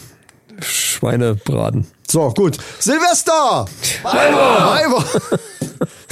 [0.64, 1.88] Schweinebraten.
[2.10, 2.58] So, gut.
[2.80, 3.66] Silvester!
[4.04, 4.76] Weiber!
[4.76, 5.06] Weiber!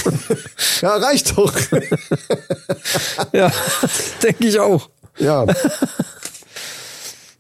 [0.82, 1.54] ja, reicht doch.
[3.34, 3.52] Ja,
[4.24, 4.90] denke ich auch.
[5.18, 5.46] ja.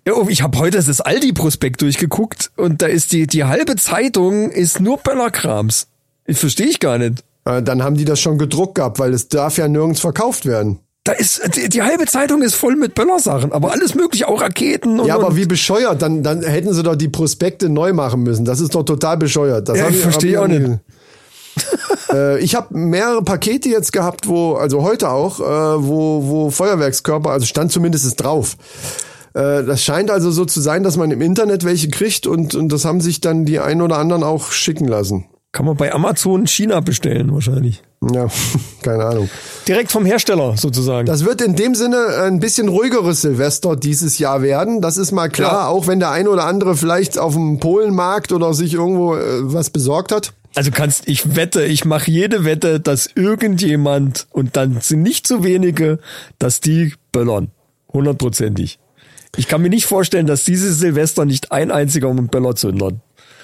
[0.07, 4.49] Ja, oh, ich habe heute das Aldi-Prospekt durchgeguckt und da ist die, die halbe Zeitung
[4.49, 5.87] ist nur Böllerkrams.
[6.25, 7.23] Ich verstehe ich gar nicht.
[7.45, 10.79] Äh, Dann haben die das schon gedruckt gehabt, weil es darf ja nirgends verkauft werden.
[11.03, 14.99] Da ist, die, die halbe Zeitung ist voll mit Böllersachen, aber alles mögliche, auch Raketen
[14.99, 15.07] und.
[15.07, 18.45] Ja, aber und, wie bescheuert, dann, dann hätten sie doch die Prospekte neu machen müssen.
[18.45, 19.67] Das ist doch total bescheuert.
[19.67, 20.79] Das Ja, ich verstehe auch nicht.
[22.13, 27.31] äh, ich habe mehrere Pakete jetzt gehabt, wo, also heute auch, äh, wo, wo Feuerwerkskörper,
[27.31, 28.55] also stand zumindest drauf.
[29.33, 32.71] Äh, das scheint also so zu sein, dass man im Internet welche kriegt und, und
[32.71, 35.25] das haben sich dann die ein oder anderen auch schicken lassen.
[35.53, 37.81] Kann man bei Amazon China bestellen wahrscheinlich.
[38.13, 38.27] Ja,
[38.83, 39.29] keine Ahnung.
[39.67, 41.05] Direkt vom Hersteller sozusagen.
[41.05, 44.81] Das wird in dem Sinne ein bisschen ruhigeres Silvester dieses Jahr werden.
[44.81, 45.67] Das ist mal klar, Ja.
[45.67, 49.69] auch wenn der ein oder andere vielleicht auf dem Polenmarkt oder sich irgendwo äh, was
[49.69, 50.33] besorgt hat.
[50.55, 55.43] Also kannst, ich wette, ich mache jede Wette, dass irgendjemand, und dann sind nicht so
[55.43, 55.99] wenige,
[56.39, 57.51] dass die böllern.
[57.93, 58.79] Hundertprozentig.
[59.37, 62.95] Ich kann mir nicht vorstellen, dass dieses Silvester nicht ein einziger um einen Böller zündert.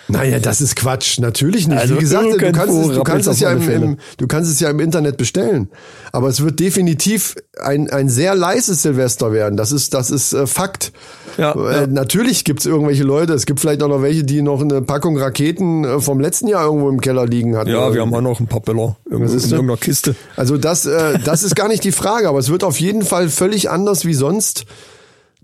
[0.07, 1.19] Naja, das ist Quatsch.
[1.19, 1.79] Natürlich nicht.
[1.79, 4.59] Also Wie gesagt, du kannst, es, du, kannst es ja im, im, du kannst es
[4.59, 5.69] ja im Internet bestellen.
[6.11, 9.57] Aber es wird definitiv ein, ein sehr leises Silvester werden.
[9.57, 10.93] Das ist, das ist äh, Fakt.
[11.37, 11.87] Ja, äh, ja.
[11.87, 15.83] Natürlich gibt's irgendwelche Leute, es gibt vielleicht auch noch welche, die noch eine Packung Raketen
[15.83, 17.69] äh, vom letzten Jahr irgendwo im Keller liegen hatten.
[17.69, 20.15] Ja, wir haben auch noch ein paar Böller irgendwo in irgendeiner Kiste.
[20.35, 23.29] Also das, äh, das ist gar nicht die Frage, aber es wird auf jeden Fall
[23.29, 24.65] völlig anders wie sonst.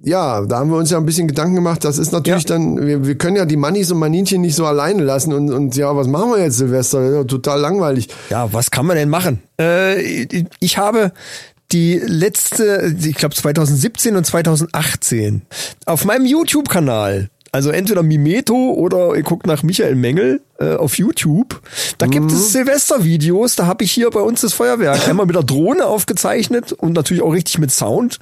[0.06, 1.86] Ja, da haben wir uns ja ein bisschen Gedanken gemacht.
[1.86, 2.50] Das ist natürlich Ja.
[2.50, 5.76] dann, wir, wir können ja die Mannis und Maninchen nicht so alleine lassen und, und
[5.78, 7.02] ja, was machen wir jetzt, Silvester?
[7.10, 8.10] Ja total langweilig.
[8.30, 9.42] Ja, was kann man denn machen?
[9.60, 10.28] Äh,
[10.60, 11.14] ich habe
[11.72, 15.42] die letzte, ich glaube 2017 und 2018
[15.86, 21.62] auf meinem YouTube-Kanal Also entweder Mimeto oder ihr guckt nach Michael Mengel äh, auf YouTube.
[22.00, 22.36] Da gibt Mhm.
[22.36, 23.56] es Silvestervideos.
[23.56, 27.22] Da habe ich hier bei uns das Feuerwerk einmal mit der Drohne aufgezeichnet und natürlich
[27.24, 28.18] auch richtig mit Sound.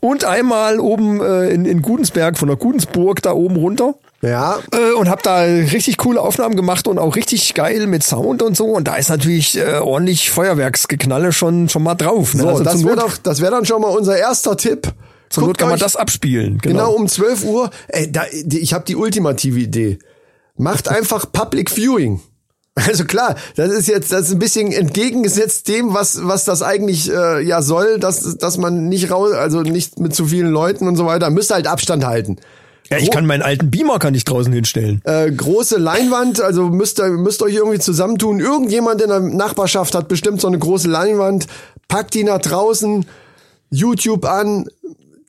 [0.00, 3.94] Und einmal oben äh, in, in Gudensberg, von der Gudensburg da oben runter.
[4.22, 8.40] Ja, Äh, und habe da richtig coole Aufnahmen gemacht und auch richtig geil mit Sound
[8.42, 8.66] und so.
[8.66, 12.34] Und da ist natürlich äh, ordentlich Feuerwerksgeknalle schon schon mal drauf.
[12.34, 12.42] Ne?
[12.42, 14.92] so, also das wäre doch, das wäre dann schon mal unser erster Tipp.
[15.30, 16.58] Zur Not kann man das abspielen.
[16.58, 16.92] Genau, Genau.
[16.94, 17.70] um 12 Uhr.
[17.88, 19.98] Ey, da, ich habe die ultimative Idee.
[20.56, 22.20] Macht einfach Public Viewing.
[22.74, 27.10] Also klar, das ist jetzt das ist ein bisschen entgegengesetzt dem, was was das eigentlich
[27.12, 30.96] äh, ja soll, dass dass man nicht raus, also nicht mit zu vielen Leuten und
[30.96, 32.36] so weiter, müsst halt Abstand halten.
[32.88, 35.00] Ja, ich kann meinen alten Beamer kann ich draußen hinstellen.
[35.04, 38.40] Äh, große Leinwand, also müsst ihr müsst euch irgendwie zusammentun.
[38.40, 41.46] Irgendjemand in der Nachbarschaft hat bestimmt so eine große Leinwand,
[41.88, 43.04] packt die nach draußen,
[43.70, 44.66] YouTube an,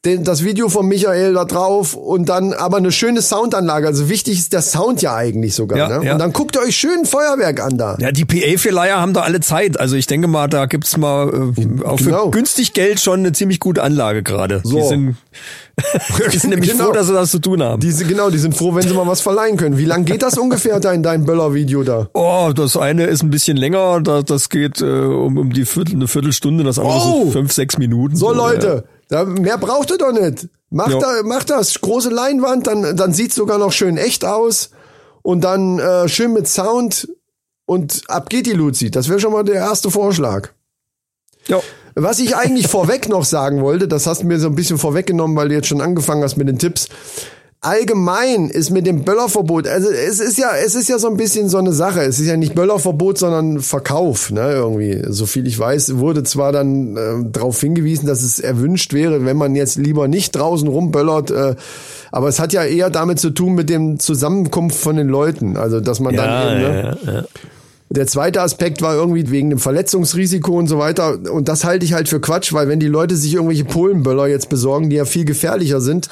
[0.04, 3.86] den, das Video von Michael da drauf und dann aber eine schöne Soundanlage.
[3.86, 5.78] Also wichtig ist der Sound ja eigentlich sogar.
[5.78, 6.06] Ja, ne?
[6.06, 6.14] ja.
[6.14, 7.98] Und dann guckt ihr euch schön Feuerwerk an da.
[8.00, 9.80] Ja, die PA-Verleiher haben da alle Zeit.
[9.80, 12.26] Also ich denke mal, da gibt's mal äh, auch Genau.
[12.26, 14.62] für günstig Geld schon eine ziemlich gute Anlage gerade.
[14.66, 14.88] Die So.
[14.90, 15.18] sind,
[16.34, 16.86] die sind nämlich Genau.
[16.86, 17.80] froh, dass sie das zu tun haben.
[17.80, 19.78] Die, sind- genau, die sind froh, wenn sie mal was verleihen können.
[19.78, 22.10] Wie lang geht das ungefähr da in deinem Böller-Video da?
[22.14, 25.94] Oh, das eine ist ein bisschen länger, da, das geht äh, um, um die Viertel,
[25.96, 27.26] eine Viertelstunde, das andere Oh!
[27.26, 28.16] so fünf, sechs Minuten.
[28.16, 28.82] So ja.
[29.12, 30.48] Da, mehr braucht ihr doch nicht.
[30.70, 31.82] Macht, da, macht das.
[31.82, 34.70] Große Leinwand, dann, dann sieht's sogar noch schön echt aus.
[35.22, 37.10] Und dann äh, schön mit Sound
[37.66, 38.90] und ab geht die Luzi.
[38.90, 40.52] Das wäre schon mal der erste Vorschlag.
[41.48, 41.60] Ja.
[41.94, 45.36] Was ich eigentlich vorweg noch sagen wollte, das hast du mir so ein bisschen vorweggenommen,
[45.36, 46.88] weil du jetzt schon angefangen hast mit den Tipps.
[47.64, 51.48] Allgemein ist mit dem Böllerverbot, also es ist ja, es ist ja so ein bisschen
[51.48, 52.02] so eine Sache.
[52.02, 55.04] Es ist ja nicht Böllerverbot, sondern Verkauf, ne, irgendwie.
[55.08, 59.38] So viel ich weiß, wurde zwar dann äh, darauf hingewiesen, dass es erwünscht wäre, wenn
[59.38, 61.56] man jetzt lieber nicht draußen rumböllert, äh,
[62.12, 65.56] aber es hat ja eher damit zu tun mit dem Zusammenkunft von den Leuten.
[65.56, 67.24] Also, dass man Ja, dann eben, ne, ja, ja.
[67.92, 71.20] Der zweite Aspekt war irgendwie wegen dem Verletzungsrisiko und so weiter.
[71.32, 74.48] Und das halte ich halt für Quatsch, weil wenn die Leute sich irgendwelche Polenböller jetzt
[74.50, 76.08] besorgen, die ja viel gefährlicher sind,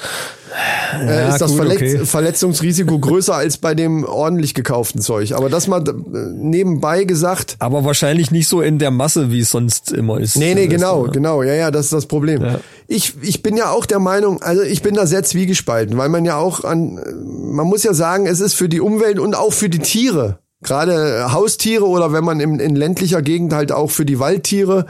[0.94, 2.04] äh, Ja, ist das gut, Verletz okay.
[2.04, 5.32] Verletzungsrisiko größer als bei dem ordentlich gekauften Zeug.
[5.32, 5.92] Aber das mal äh,
[6.34, 7.56] nebenbei gesagt.
[7.60, 10.36] Aber wahrscheinlich nicht so in der Masse, wie es sonst immer ist.
[10.36, 11.42] Nee, nee, Das, genau, äh, genau.
[11.42, 12.44] Ja, ja, das ist das Problem.
[12.88, 16.26] Ich, ich bin ja auch der Meinung, also ich bin da sehr zwiegespalten, weil man
[16.26, 19.70] ja auch an, man muss ja sagen, es ist für die Umwelt und auch für
[19.70, 24.18] die Tiere, gerade Haustiere oder wenn man in, in ländlicher Gegend halt auch für die
[24.18, 24.86] Waldtiere,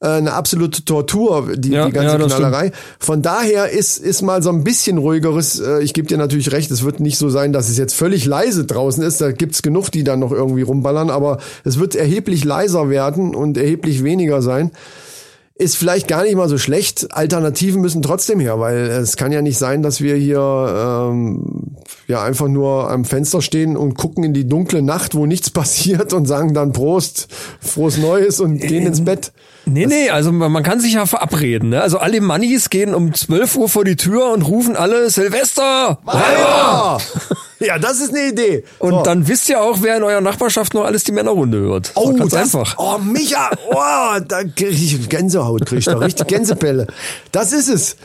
[0.00, 2.72] äh, eine absolute Tortur, die, Ja, die ganze ja, Knallerei.
[2.98, 6.70] Von daher ist, ist mal so ein bisschen ruhigeres, äh, ich gebe dir natürlich recht,
[6.70, 9.90] es wird nicht so sein, dass es jetzt völlig leise draußen ist, da gibt's genug,
[9.90, 14.70] die dann noch irgendwie rumballern, aber es wird erheblich leiser werden und erheblich weniger sein.
[15.58, 17.14] Ist vielleicht gar nicht mal so schlecht.
[17.16, 21.65] Alternativen müssen trotzdem her, weil es kann ja nicht sein, dass wir hier ähm,
[22.06, 26.12] ja einfach nur am Fenster stehen und gucken in die dunkle Nacht, wo nichts passiert
[26.12, 27.28] und sagen dann Prost,
[27.60, 29.32] frohes Neues und gehen ins Bett.
[29.68, 31.70] Nee, nee, also man kann sich ja verabreden.
[31.70, 31.82] Ne?
[31.82, 35.98] Also alle Mannis gehen um 12 Uhr vor die Tür und rufen alle Silvester!
[36.06, 36.98] Ja,
[37.58, 38.62] ja das ist eine Idee.
[38.78, 39.02] Und So.
[39.02, 41.90] dann wisst ihr auch, wer in eurer Nachbarschaft noch alles die Männerrunde hört.
[41.96, 42.76] Oh, ganz das, einfach.
[42.78, 46.86] Oh, Micha, oh, da krieg ich Gänsehaut, krieg ich da richtig Gänsepelle.
[47.32, 47.96] Das ist es.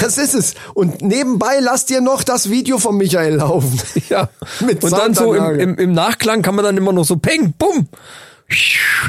[0.00, 0.54] Das ist es.
[0.74, 3.80] Und nebenbei lasst ihr noch das Video von Michael laufen.
[4.08, 4.28] Ja.
[4.66, 7.54] Mit und dann so im, im, im Nachklang kann man dann immer noch so peng,
[7.56, 7.88] bumm,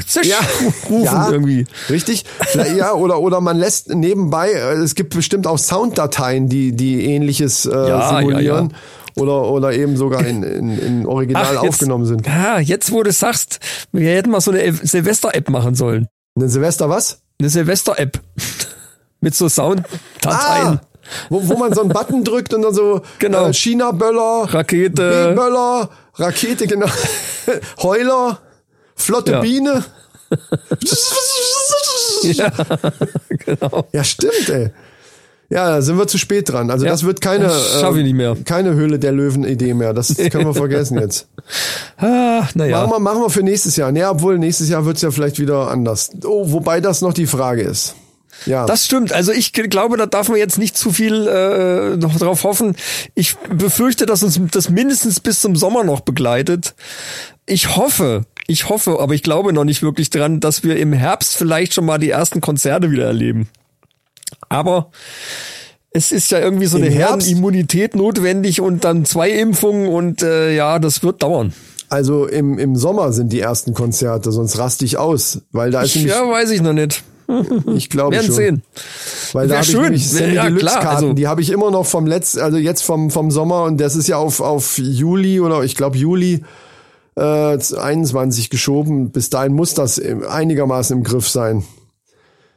[0.06, 0.38] zisch, ja,
[0.88, 1.66] rufen ja, irgendwie.
[1.90, 2.24] Richtig.
[2.76, 7.66] Ja, oder, oder man lässt nebenbei, äh, es gibt bestimmt auch Sounddateien, die, die ähnliches
[7.66, 8.70] äh, Ja, simulieren.
[8.70, 12.26] ja, Oder, oder eben sogar in, in, in Original jetzt, aufgenommen sind.
[12.26, 13.60] Ja, jetzt wo du sagst,
[13.92, 16.08] wir hätten mal so eine Silvester-App machen sollen.
[16.36, 17.20] Eine Silvester was?
[17.40, 18.20] Eine Silvester-App.
[19.24, 20.78] Mit so Sounddateien.
[20.78, 20.80] Ah,
[21.30, 23.48] wo, wo man so einen Button drückt und dann so Genau.
[23.48, 25.30] äh, China-Böller, Rakete.
[25.30, 26.86] B-Böller, Rakete, genau.
[27.82, 28.38] Heuler,
[28.94, 29.40] flotte Ja.
[29.40, 29.84] Biene.
[32.22, 32.50] Ja,
[33.28, 33.86] genau.
[33.92, 34.70] Ja, stimmt, ey.
[35.50, 36.70] Ja, da sind wir zu spät dran.
[36.70, 39.92] Also Ja, das wird keine, das äh, keine Höhle der Löwen-Idee mehr.
[39.92, 41.28] Das können wir vergessen jetzt.
[41.98, 42.78] Ah, naja.
[42.80, 43.92] Machen wir, machen wir für nächstes Jahr.
[43.92, 46.10] Nee, obwohl nächstes Jahr wird's ja vielleicht wieder anders.
[46.24, 47.94] Oh, wobei das noch die Frage ist.
[48.46, 48.66] Ja.
[48.66, 49.12] Das stimmt.
[49.12, 52.76] Also ich glaube, da darf man jetzt nicht zu viel äh, noch drauf hoffen.
[53.14, 56.74] Ich befürchte, dass uns das mindestens bis zum Sommer noch begleitet.
[57.46, 61.36] Ich hoffe, ich hoffe, aber ich glaube noch nicht wirklich dran, dass wir im Herbst
[61.36, 63.48] vielleicht schon mal die ersten Konzerte wieder erleben.
[64.48, 64.90] Aber
[65.90, 66.92] es ist ja irgendwie so Im eine?
[66.92, 71.52] Herdenimmunität notwendig und dann zwei Impfungen und äh, ja, das wird dauern.
[71.88, 75.42] also im, im Sommer sind die ersten Konzerte, sonst raste ich aus.
[75.52, 77.04] Weil da ist nämlich Ja, weiß ich noch nicht.
[77.74, 78.34] Ich glaube schon.
[78.34, 78.62] sehen.
[79.32, 81.86] Weil da Wär habe ich Sammy Ja, Deluxe Karten, also- die habe ich immer noch
[81.86, 85.62] vom letzten, also jetzt vom, vom Sommer und das ist ja auf, auf Juli oder
[85.64, 86.42] ich glaube Juli
[87.16, 89.10] äh, 21 geschoben.
[89.10, 91.64] Bis dahin muss das einigermaßen im Griff sein.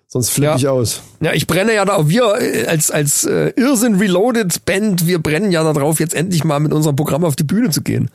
[0.09, 0.55] Sonst flippe Ja.
[0.55, 1.01] ich aus.
[1.19, 5.51] Ja, ich brenne ja da, wir äh, als, als äh, Irrsinn Reloaded Band, wir brennen
[5.51, 8.09] ja darauf, jetzt endlich mal mit unserem Programm auf die Bühne zu gehen.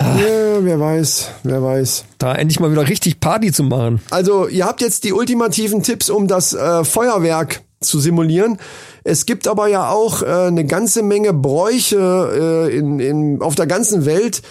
[0.00, 2.04] Ja, wer weiß, wer weiß.
[2.18, 4.00] Da endlich mal wieder richtig Party zu machen.
[4.10, 8.58] Also, ihr habt jetzt die ultimativen Tipps, um das äh, Feuerwerk zu simulieren.
[9.04, 13.66] Es gibt aber ja auch äh, eine ganze Menge Bräuche äh, in, in, auf der
[13.66, 14.42] ganzen Welt,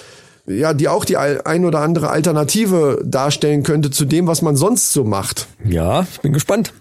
[0.47, 4.93] ja, die auch die ein oder andere Alternative darstellen könnte zu dem, was man sonst
[4.93, 5.47] so macht.
[5.65, 6.73] Ja, ich bin gespannt.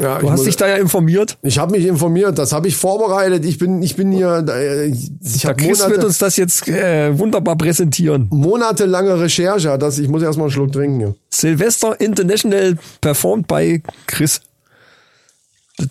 [0.00, 1.36] Ja, Du hast dich da ja informiert.
[1.42, 3.44] ich habe mich informiert, das habe ich vorbereitet.
[3.44, 5.10] Ich bin, ich bin hier, äh, ich
[5.42, 8.26] Der Chris wird Monate, uns das jetzt äh, wunderbar präsentieren.
[8.30, 9.76] monatelange Recherche.
[9.78, 10.98] Das, ich muss erstmal einen Schluck trinken.
[11.00, 11.14] Hier.
[11.28, 14.40] Silvester International performt bei Chris.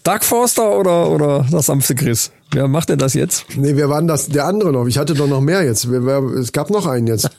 [0.04, 2.32] Doug Forster oder, oder der sanfte Chris?
[2.52, 3.46] Wer macht denn das jetzt?
[3.56, 4.28] Nee, wer war denn das?
[4.28, 4.88] Der andere noch.
[4.88, 5.86] Ich hatte doch noch mehr jetzt.
[5.86, 7.30] Es gab noch einen jetzt.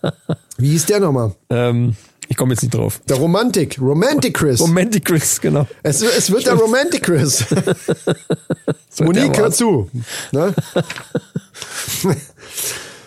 [0.58, 1.32] Wie hieß der nochmal?
[1.50, 1.96] Ähm,
[2.28, 3.00] ich komme jetzt nicht drauf.
[3.08, 3.78] Der Romantik.
[3.80, 4.60] Romantic Chris.
[4.60, 5.66] Romantic Chris, genau.
[5.82, 7.44] es, es wird der Romantic Chris.
[9.00, 9.90] Monique, hör zu.
[10.32, 10.54] Ne?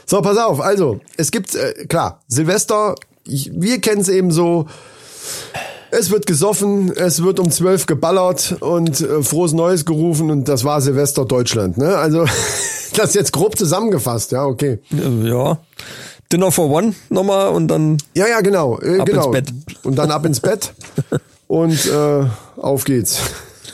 [0.06, 0.60] so, pass auf.
[0.60, 4.67] Also, es gibt, äh, klar, Silvester, ich, wir kennen es eben so.
[5.89, 10.65] Es wird gesoffen, es wird um zwölf geballert und äh, frohes Neues gerufen und das
[10.65, 11.77] war Silvester Deutschland.
[11.77, 11.97] Ne?
[11.97, 12.25] Also,
[12.95, 14.80] das jetzt grob zusammengefasst, ja, okay.
[15.23, 15.60] Ja.
[16.31, 18.79] Dinner for One nochmal und dann Ja, ja, genau.
[18.79, 19.25] Äh, Ab genau.
[19.25, 19.53] ins Bett.
[19.83, 20.73] Und dann ab ins Bett
[21.47, 22.25] und äh,
[22.57, 23.19] auf geht's.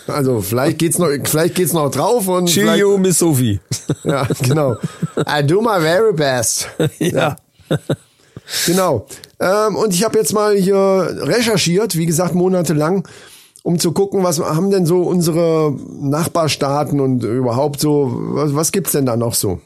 [0.07, 3.59] Also vielleicht geht's noch, vielleicht geht's noch drauf und vielleicht, you, Miss Sophie.
[4.03, 4.75] ja, genau.
[5.17, 6.67] I do my very best.
[6.99, 7.37] ja.
[8.65, 9.07] Genau.
[9.39, 10.75] Ähm, und ich habe jetzt mal hier
[11.21, 13.07] recherchiert, wie gesagt, monatelang,
[13.63, 18.91] um zu gucken, was haben denn so unsere Nachbarstaaten und überhaupt so, was, was gibt's
[18.91, 19.61] denn da noch so?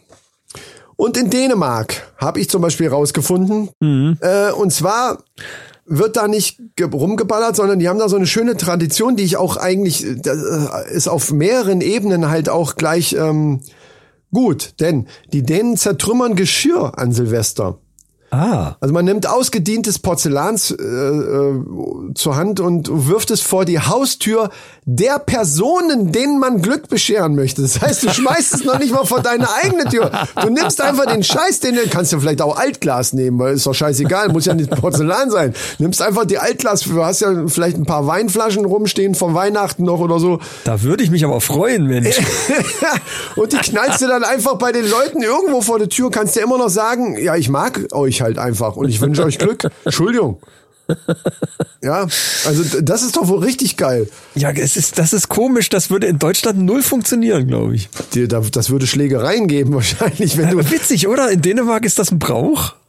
[0.98, 5.20] Und in Dänemark habe ich zum Beispiel rausgefunden, äh, und zwar
[5.86, 9.38] wird da nicht ge- rumgeballert, sondern die haben da so eine schöne Tradition, die ich
[9.38, 13.62] auch eigentlich, das äh, ist auf mehreren Ebenen halt auch gleich ähm,
[14.34, 17.78] gut, denn die Dänen zertrümmern Geschirr an Silvester.
[18.30, 18.76] Ah.
[18.82, 21.64] Also man nimmt ausgedientes Porzellans äh, äh,
[22.14, 24.50] zur Hand und wirft es vor die Haustür
[24.90, 27.62] der Personen, denen man Glück bescheren möchte.
[27.62, 30.10] Das heißt, du schmeißt es noch nicht mal vor deine eigene Tür.
[30.42, 33.68] Du nimmst einfach den Scheiß, den du kannst du vielleicht auch Altglas nehmen, weil ist
[33.68, 35.54] doch scheißegal, muss ja nicht Porzellan sein.
[35.78, 40.00] Nimmst einfach die Altglas, du hast ja vielleicht ein paar Weinflaschen rumstehen von Weihnachten noch
[40.00, 42.18] oder so Da würde ich mich aber freuen, Mensch.
[43.36, 46.40] und die knallst du dann einfach bei den Leuten irgendwo vor der Tür, kannst du
[46.40, 49.68] immer noch sagen, ja, ich mag euch halt einfach und ich wünsche euch Glück.
[49.84, 50.40] Entschuldigung.
[51.82, 52.08] Ja,
[52.46, 54.10] also das ist doch wohl richtig geil.
[54.36, 55.70] Ja, es ist, das ist komisch.
[55.70, 57.90] Das würde in Deutschland null funktionieren, glaube ich.
[58.14, 60.72] Da- Das würde Schlägereien geben wahrscheinlich, wenn du...
[60.72, 61.30] Witzig, oder?
[61.30, 62.74] In Dänemark ist das ein Brauch.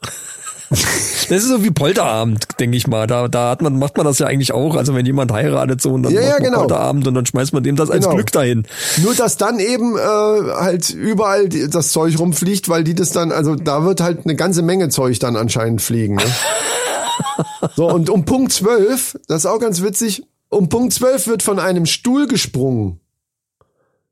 [1.31, 3.07] Das ist so wie Polterabend, denke ich mal.
[3.07, 4.77] Da, da hat man, macht man das ja eigentlich auch.
[4.77, 6.59] Also wenn jemand heiratet so und dann Ja, ja, macht man genau.
[6.61, 8.17] Polterabend und dann schmeißt man dem das als Genau.
[8.17, 8.67] Glück dahin.
[9.03, 13.33] Nur dass dann eben äh, halt überall die, das Zeug rumfliegt, weil die das dann,
[13.33, 16.17] also da wird halt eine ganze Menge Zeug dann anscheinend fliegen.
[16.17, 16.23] Ne?
[17.77, 21.59] so, und um Punkt 12, das ist auch ganz witzig, um Punkt 12 wird von
[21.59, 23.01] einem Stuhl gesprungen.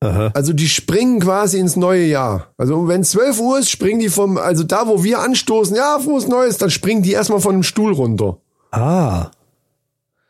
[0.01, 2.49] Also die springen quasi ins neue Jahr.
[2.59, 6.29] Also wenn 12 Uhr ist, springen die vom, also da wo wir anstoßen, ja, frohes
[6.29, 8.37] Neues, dann springen die erstmal von dem Stuhl runter.
[8.73, 9.31] Ah,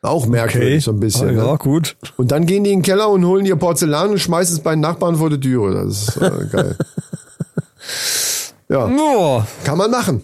[0.03, 1.31] Auch merkwürdig so ein bisschen.
[1.31, 1.39] Ah, ne?
[1.39, 1.97] ja, gut.
[2.17, 4.71] Und dann gehen die in den Keller und holen ihr Porzellan und schmeißen es bei
[4.71, 5.75] den Nachbarn vor die Türe.
[5.85, 6.77] Das ist äh, geil.
[8.69, 10.23] ja, Ja, kann man machen.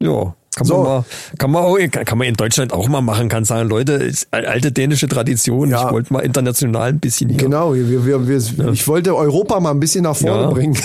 [0.00, 0.34] ja.
[0.54, 0.74] Kann So.
[0.78, 1.04] man mal,
[1.38, 5.08] kann man auch, kann man in Deutschland auch mal machen, kann sagen, Leute, alte dänische
[5.08, 5.70] Tradition.
[5.70, 5.86] Ja.
[5.86, 7.38] Ich wollte mal international ein bisschen hier.
[7.38, 10.50] Genau, wir, wir, wir, ich wollte Europa mal ein bisschen nach vorne Ja.
[10.50, 10.76] bringen.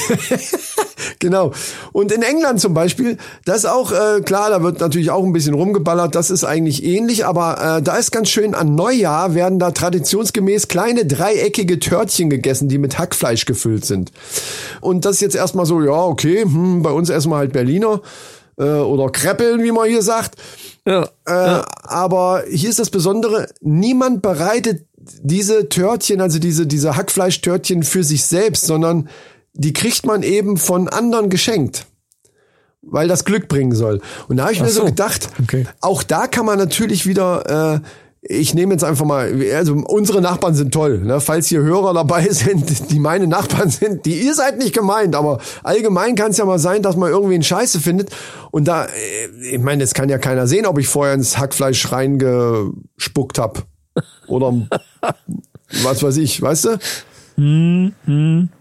[1.20, 1.52] genau.
[1.92, 5.34] Und in England zum Beispiel, das ist auch äh, klar, da wird natürlich auch ein
[5.34, 9.60] bisschen rumgeballert, das ist eigentlich ähnlich, aber äh, da ist ganz schön, an Neujahr werden
[9.60, 14.12] da traditionsgemäß kleine dreieckige Törtchen gegessen, die mit Hackfleisch gefüllt sind.
[14.80, 18.02] Und das ist jetzt erstmal so, ja, okay, hm, bei uns erstmal halt Berliner
[18.58, 20.36] äh, oder Kreppeln, wie man hier sagt.
[20.86, 21.10] Ja.
[21.26, 24.86] Äh, Aber hier ist das Besondere, niemand bereitet
[25.22, 29.10] diese Törtchen, also diese, diese Hackfleischtörtchen für sich selbst, sondern
[29.54, 31.86] die kriegt man eben von anderen geschenkt.
[32.82, 34.02] Weil das Glück bringen soll.
[34.30, 34.82] Und da habe ich mir so.
[34.82, 34.86] so.
[34.86, 35.66] gedacht, Okay.
[35.82, 37.80] auch da kann man natürlich wieder äh,
[38.30, 41.22] ich nehme jetzt einfach mal, also unsere Nachbarn sind toll, ne?
[41.22, 45.40] falls hier Hörer dabei sind, die meine Nachbarn sind, die ihr seid nicht gemeint, aber
[45.64, 48.10] allgemein kann es ja mal sein, dass man irgendwie einen Scheiße findet
[48.52, 51.92] und da, äh, ich meine, es kann ja keiner sehen, ob ich vorher ins Hackfleisch
[51.92, 53.66] reingespuckt hab
[54.28, 54.54] oder
[55.84, 56.80] was weiß ich, weißt du?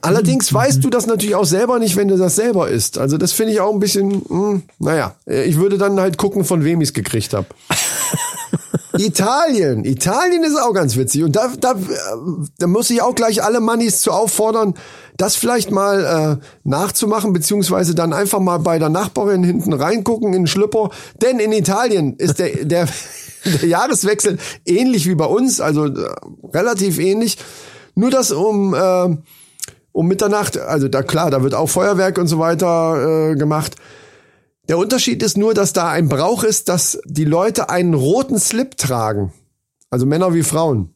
[0.02, 2.98] Allerdings weißt du das natürlich auch selber nicht, wenn du das selber isst.
[2.98, 6.62] Also das finde ich auch ein bisschen, mh, naja, ich würde dann halt gucken, von
[6.62, 7.46] wem ich es gekriegt habe.
[8.98, 9.84] Italien.
[9.84, 11.24] Italien ist auch ganz witzig.
[11.24, 11.74] Und da, da,
[12.58, 14.74] da muss ich auch gleich alle Mannis zu auffordern,
[15.16, 20.42] das vielleicht mal äh, nachzumachen, beziehungsweise dann einfach mal bei der Nachbarin hinten reingucken in
[20.42, 20.90] den Schlüpper.
[21.22, 22.88] Denn in Italien ist der, der,
[23.44, 26.08] der Jahreswechsel ähnlich wie bei uns, also äh,
[26.52, 27.38] relativ ähnlich.
[27.94, 29.16] Nur dass um, äh,
[29.92, 33.76] um Mitternacht, also da klar, da wird auch Feuerwerk und so weiter äh, gemacht.
[34.68, 38.76] Der Unterschied ist nur, dass da ein Brauch ist, dass die Leute einen roten Slip
[38.76, 39.32] tragen.
[39.90, 40.92] Also Männer wie Frauen.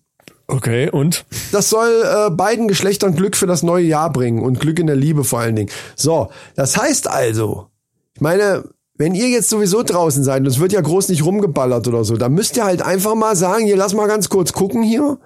[0.49, 1.25] Okay, und?
[1.53, 4.97] Das soll äh, beiden Geschlechtern Glück für das neue Jahr bringen und Glück in der
[4.97, 5.71] Liebe vor allen Dingen.
[5.95, 7.69] So, das heißt also,
[8.15, 8.65] ich meine,
[8.97, 12.17] wenn ihr jetzt sowieso draußen seid und es wird ja groß nicht rumgeballert oder so,
[12.17, 15.19] dann müsst ihr halt einfach mal sagen, hier lass mal ganz kurz gucken hier,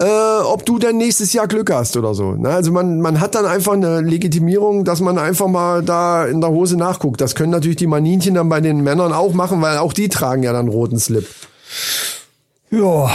[0.00, 2.34] äh, ob du dann nächstes Jahr Glück hast oder so.
[2.38, 6.40] Na, also man, man hat dann einfach eine Legitimierung, dass man einfach mal da in
[6.40, 7.20] der Hose nachguckt.
[7.20, 10.42] Das können natürlich die Maninchen dann bei den Männern auch machen, weil auch die tragen
[10.42, 11.26] ja dann roten Slip.
[12.70, 13.10] Ja,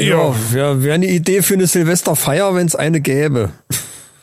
[0.00, 3.50] ja, wäre wär eine Idee für eine Silvesterfeier, wenn es eine gäbe.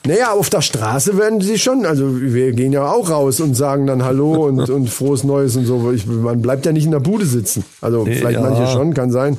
[0.08, 3.86] Naja, auf der Straße werden sie schon, also wir gehen ja auch raus und sagen
[3.86, 5.92] dann Hallo und, und frohes Neues und so.
[5.92, 7.64] Ich, man bleibt ja nicht in der Bude sitzen.
[7.82, 8.42] Also vielleicht Ja.
[8.42, 9.38] manche schon, kann sein.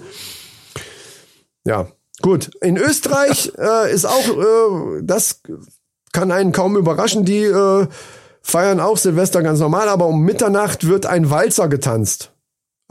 [1.65, 1.89] Ja,
[2.23, 2.51] gut.
[2.61, 5.41] In Österreich äh, ist auch, äh, das
[6.13, 7.87] kann einen kaum überraschen, die äh,
[8.43, 12.33] feiern auch Silvester ganz normal, aber um Mitternacht wird ein Walzer getanzt.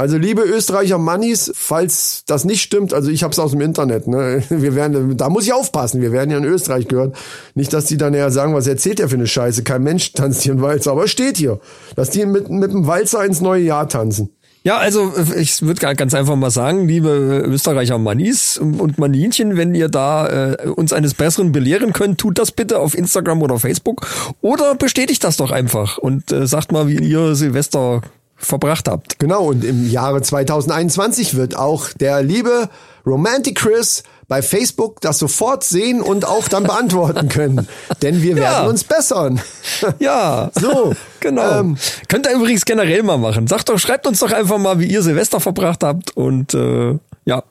[0.01, 4.07] Also liebe Österreicher Mannis, falls das nicht stimmt, also ich habe es aus dem Internet,
[4.07, 4.41] ne?
[4.49, 7.15] Wir werden, da muss ich aufpassen, wir werden ja in Österreich gehört.
[7.53, 9.63] Nicht, dass die dann ja sagen, was erzählt der für eine Scheiße?
[9.63, 11.59] Kein Mensch tanzt hier einen Walzer, aber es steht hier,
[11.95, 14.35] dass die mit, mit dem Walzer ins neue Jahr tanzen.
[14.63, 17.09] Ja, also ich würde ganz einfach mal sagen, liebe
[17.47, 22.51] Österreicher Mannis und Maninchen, wenn ihr da äh, uns eines Besseren belehren könnt, tut das
[22.51, 24.07] bitte auf Instagram oder Facebook
[24.41, 28.01] oder bestätigt das doch einfach und äh, sagt mal, wie ihr Silvester
[28.35, 29.17] verbracht habt.
[29.17, 32.69] Genau, und im Jahre 2021 wird auch der liebe
[33.03, 37.67] Romantic Chris bei Facebook das sofort sehen und auch dann beantworten können.
[38.01, 39.41] Denn wir werden uns bessern.
[39.99, 41.59] Ja, So, genau.
[41.59, 43.47] ähm, Könnt ihr übrigens generell mal machen.
[43.47, 47.43] Sagt doch, schreibt uns doch einfach mal, wie ihr Silvester verbracht habt und äh, ja,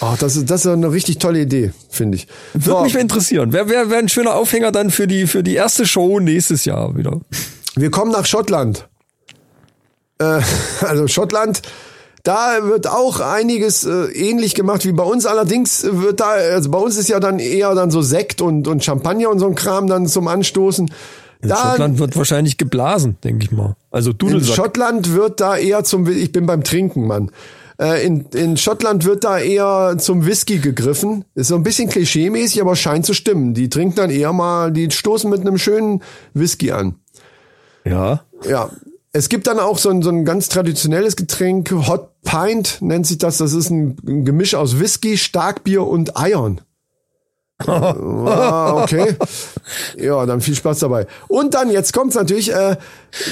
[0.00, 2.26] Oh, das ist, das ist eine richtig tolle Idee, finde ich.
[2.54, 3.52] würde So, mich mal interessieren.
[3.52, 6.96] Wäre wär, wär ein schöner Aufhänger dann für die für die erste Show nächstes Jahr
[6.96, 7.20] wieder.
[7.76, 8.88] wir kommen nach Schottland.
[10.18, 10.40] Äh,
[10.80, 11.60] also Schottland,
[12.24, 15.26] da wird auch einiges äh, ähnlich gemacht wie bei uns.
[15.26, 18.84] Allerdings wird da, also bei uns ist ja dann eher dann so Sekt und, und
[18.84, 20.90] Champagner und so ein Kram dann zum Anstoßen.
[21.40, 23.76] In Da, Schottland wird wahrscheinlich geblasen, denke ich mal.
[23.90, 24.56] Also in Dudelsack.
[24.56, 27.30] Schottland wird da eher zum, ich bin beim Trinken, Mann.
[27.80, 31.24] Äh, In, in Schottland wird da eher zum Whisky gegriffen.
[31.36, 33.54] Ist so ein bisschen klischeemäßig, aber scheint zu stimmen.
[33.54, 36.02] Die trinken dann eher mal, die stoßen mit einem schönen
[36.34, 36.96] Whisky an.
[37.84, 38.24] ja.
[38.48, 38.70] Ja.
[39.18, 43.18] Es gibt dann auch so ein, so ein ganz traditionelles Getränk, Hot Pint nennt sich
[43.18, 43.38] das.
[43.38, 46.60] Das ist ein, ein Gemisch aus Whisky, Starkbier und Eiern.
[47.66, 49.16] ah, okay.
[49.96, 51.08] Ja, dann viel Spaß dabei.
[51.26, 52.76] Und dann, jetzt kommt's natürlich, äh,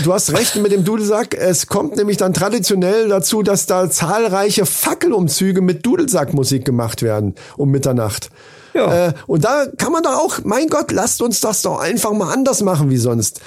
[0.02, 4.66] du hast recht mit dem Dudelsack, es kommt nämlich dann traditionell dazu, dass da zahlreiche
[4.66, 8.30] Fackelumzüge mit Dudelsackmusik gemacht werden um Mitternacht.
[8.74, 9.10] Ja.
[9.10, 12.32] Äh, und da kann man doch auch, mein Gott, lasst uns das doch einfach mal
[12.32, 13.40] anders machen wie sonst.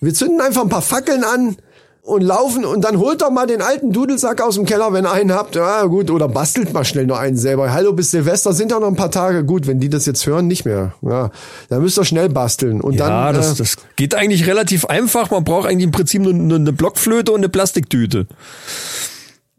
[0.00, 1.58] Wir zünden einfach ein paar Fackeln an
[2.02, 5.12] und laufen und dann holt doch mal den alten Dudelsack aus dem Keller, wenn ihr
[5.12, 5.54] einen habt.
[5.54, 7.72] Ja, gut, oder bastelt mal schnell nur einen selber.
[7.72, 9.44] Hallo, bis Silvester sind ja noch ein paar Tage.
[9.44, 10.94] Gut, wenn die das jetzt hören, nicht mehr.
[11.02, 11.30] Ja,
[11.68, 12.80] dann müsst ihr schnell basteln.
[12.80, 15.30] Und Ja, dann, das, äh, das geht eigentlich relativ einfach.
[15.30, 18.26] Man braucht eigentlich im Prinzip nur, nur eine Blockflöte und eine Plastiktüte.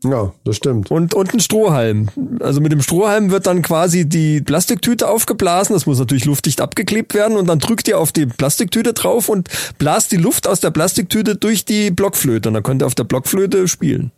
[0.04, 0.92] Ja, das stimmt.
[0.92, 2.10] Und, und ein Strohhalm.
[2.39, 5.74] Also mit dem Strohhalm wird dann quasi die Plastiktüte aufgeblasen.
[5.76, 7.38] Das muss natürlich luftdicht abgeklebt werden.
[7.38, 11.36] Und dann drückt ihr auf die Plastiktüte drauf und blast die Luft aus der Plastiktüte
[11.36, 12.50] durch die Blockflöte.
[12.50, 14.12] Und dann könnt ihr auf der Blockflöte spielen.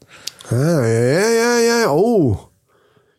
[0.50, 1.90] Ah, ja, ja, ja, ja.
[1.92, 2.38] Oh.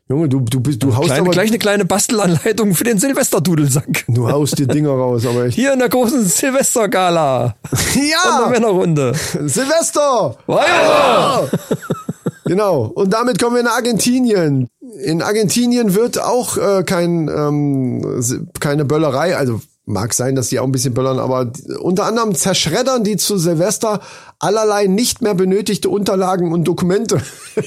[0.08, 4.04] Junge, du, du bist, du haust Kleine, aber, gleich eine kleine Bastelanleitung für den Silvesterdudelsack.
[4.06, 5.56] du haust die Dinger raus, aber echt.
[5.56, 7.56] Hier in der großen Silvestergala.
[7.64, 8.48] Von der Ja!
[8.48, 9.12] Männerrunde.
[9.46, 10.36] Silvester!
[10.46, 11.48] Weiter!
[12.46, 12.84] Genau.
[12.84, 14.68] Und damit kommen wir nach Argentinien.
[15.02, 18.22] In Argentinien wird auch äh, kein, ähm,
[18.60, 23.04] keine Böllerei, also mag sein, dass die auch ein bisschen böllern, aber unter anderem zerschreddern
[23.04, 24.00] die zu Silvester
[24.40, 27.22] allerlei nicht mehr benötigte Unterlagen und Dokumente.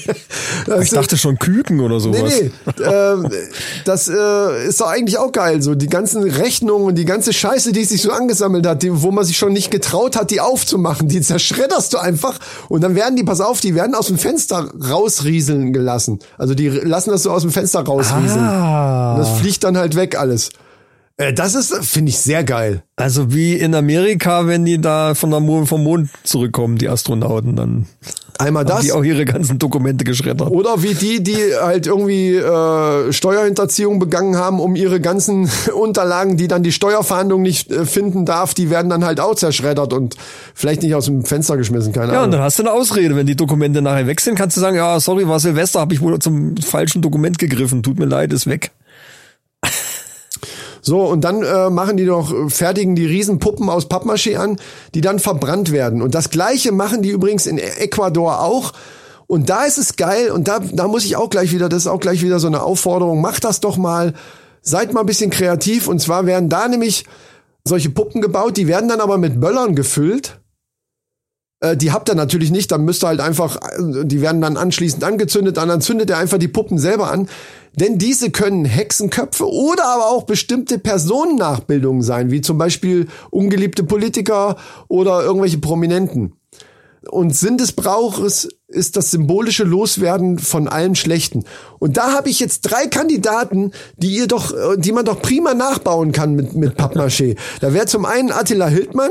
[0.80, 2.20] Ich dachte schon Küken oder sowas.
[2.22, 2.84] Nee, nee.
[2.84, 3.28] ähm,
[3.86, 5.62] das äh, ist doch eigentlich auch geil.
[5.62, 9.10] So die ganzen Rechnungen und die ganze Scheiße, die sich so angesammelt hat, die, wo
[9.10, 13.16] man sich schon nicht getraut hat, die aufzumachen, die zerschredderst du einfach und dann werden
[13.16, 16.20] die, pass auf, die werden aus dem Fenster rausrieseln gelassen.
[16.38, 18.44] Also die lassen das so aus dem Fenster rausrieseln.
[18.44, 19.14] Ah.
[19.14, 20.50] Und das fliegt dann halt weg alles.
[21.20, 22.82] Äh, das ist, finde ich, sehr geil.
[22.96, 27.56] Also wie in Amerika, wenn die da von der Mond, vom Mond zurückkommen, die Astronauten,
[27.56, 27.86] dann
[28.38, 28.80] Einmal haben das.
[28.84, 30.50] die auch ihre ganzen Dokumente geschreddert.
[30.50, 36.48] Oder wie die, die halt irgendwie äh, Steuerhinterziehung begangen haben, um ihre ganzen Unterlagen, die
[36.48, 40.16] dann die Steuerfahndung nicht äh, finden darf, die werden dann halt auch zerschreddert und
[40.54, 42.32] vielleicht nicht aus dem Fenster geschmissen, keine Ja, und Ahnung.
[42.32, 43.14] dann hast du eine Ausrede.
[43.14, 46.00] Wenn die Dokumente nachher weg sind, kannst du sagen, ja, sorry, war Silvester, habe ich
[46.00, 47.82] wohl zum falschen Dokument gegriffen.
[47.82, 48.70] Tut mir leid, ist weg.
[50.82, 54.56] So, und dann äh, machen die doch, fertigen die Riesenpuppen aus Pappmaché an,
[54.94, 56.02] die dann verbrannt werden.
[56.02, 58.72] Und das gleiche machen die übrigens in Ecuador auch.
[59.26, 61.86] Und da ist es geil, und da, da muss ich auch gleich wieder, das ist
[61.86, 64.14] auch gleich wieder so eine Aufforderung, macht das doch mal,
[64.62, 65.86] seid mal ein bisschen kreativ.
[65.86, 67.04] Und zwar werden da nämlich
[67.64, 70.40] solche Puppen gebaut, die werden dann aber mit Böllern gefüllt.
[71.60, 74.56] Äh, Die habt ihr natürlich nicht, dann müsst ihr halt einfach, äh, die werden dann
[74.56, 77.28] anschließend angezündet, dann zündet ihr einfach die Puppen selber an.
[77.74, 84.56] Denn diese können Hexenköpfe oder aber auch bestimmte Personennachbildungen sein, wie zum Beispiel ungeliebte Politiker
[84.88, 86.34] oder irgendwelche Prominenten.
[87.08, 91.44] Und Sinn des Brauches ist das symbolische Loswerden von allem Schlechten.
[91.78, 95.54] Und da habe ich jetzt drei Kandidaten, die ihr doch, äh, die man doch prima
[95.54, 97.36] nachbauen kann mit, mit Pappmaché.
[97.60, 99.10] Da wäre zum einen Attila Hildmann,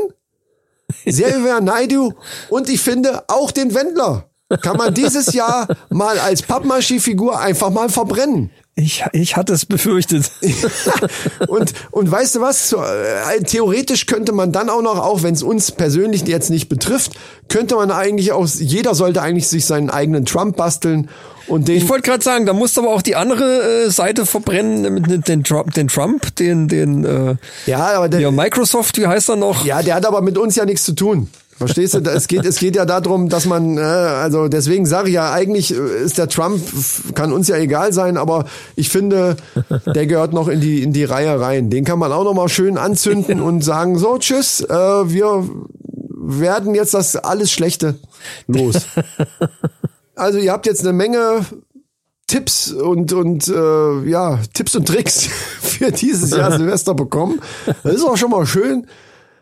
[1.05, 2.13] Silvia Naidu
[2.49, 4.29] und ich finde auch den Wendler
[4.61, 8.49] kann man dieses Jahr mal als Pappmaché-Figur einfach mal verbrennen.
[8.75, 10.31] Ich, ich hatte es befürchtet.
[11.47, 12.73] und, und weißt du was?
[12.73, 17.11] Äh, theoretisch könnte man dann auch noch, auch wenn es uns persönlich jetzt nicht betrifft,
[17.49, 21.09] könnte man eigentlich auch, jeder sollte eigentlich sich seinen eigenen Trump basteln
[21.49, 21.77] und den.
[21.77, 25.09] Ich wollte gerade sagen, da musst du aber auch die andere äh, Seite verbrennen, mit
[25.09, 27.35] den, den Trump, den Trump, den, den äh,
[27.65, 29.65] ja, aber der, ja, Microsoft, wie heißt er noch?
[29.65, 31.29] Ja, der hat aber mit uns ja nichts zu tun.
[31.59, 31.99] Verstehst du?
[31.99, 35.75] Es geht, es geht ja darum, dass man, äh, also deswegen sage ich ja, eigentlich
[35.75, 36.61] äh, ist der Trump,
[37.15, 38.45] kann uns ja egal sein, aber
[38.77, 39.35] ich finde,
[39.85, 41.69] der gehört noch in die, in die Reihe rein.
[41.69, 45.49] Den kann man auch noch mal schön anzünden und sagen, so, tschüss, äh, wir
[46.15, 47.95] werden jetzt das alles Schlechte
[48.47, 48.85] los.
[50.19, 51.45] Also ihr habt jetzt eine Menge
[52.27, 55.27] Tipps und und äh, ja Tipps und Tricks
[55.61, 57.41] für dieses Jahr Silvester bekommen.
[57.83, 58.85] Das ist auch schon mal schön.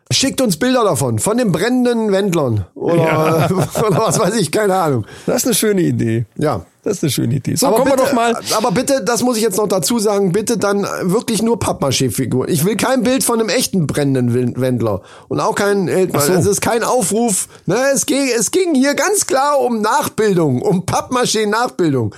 [0.10, 3.50] Schickt uns Bilder davon, von den brennenden Wendlern oder,
[3.86, 5.06] oder was weiß ich, keine Ahnung.
[5.26, 6.26] Das ist eine schöne Idee.
[6.38, 6.66] Ja.
[6.88, 7.56] Das ist eine schöne Idee.
[7.56, 8.38] So, Aber kommen bitte, wir doch mal.
[8.56, 12.48] aber bitte, das muss ich jetzt noch dazu sagen, bitte dann wirklich nur Pappmaché-Figuren.
[12.50, 15.02] Ich will kein Bild von einem echten brennenden Wen- Wendler.
[15.28, 16.14] Und auch kein Held.
[16.20, 16.32] so.
[16.34, 17.48] Es ist kein Aufruf.
[17.66, 22.16] Ne, es, ging, es ging hier ganz klar um Nachbildung, um Pappmaché-Nachbildung.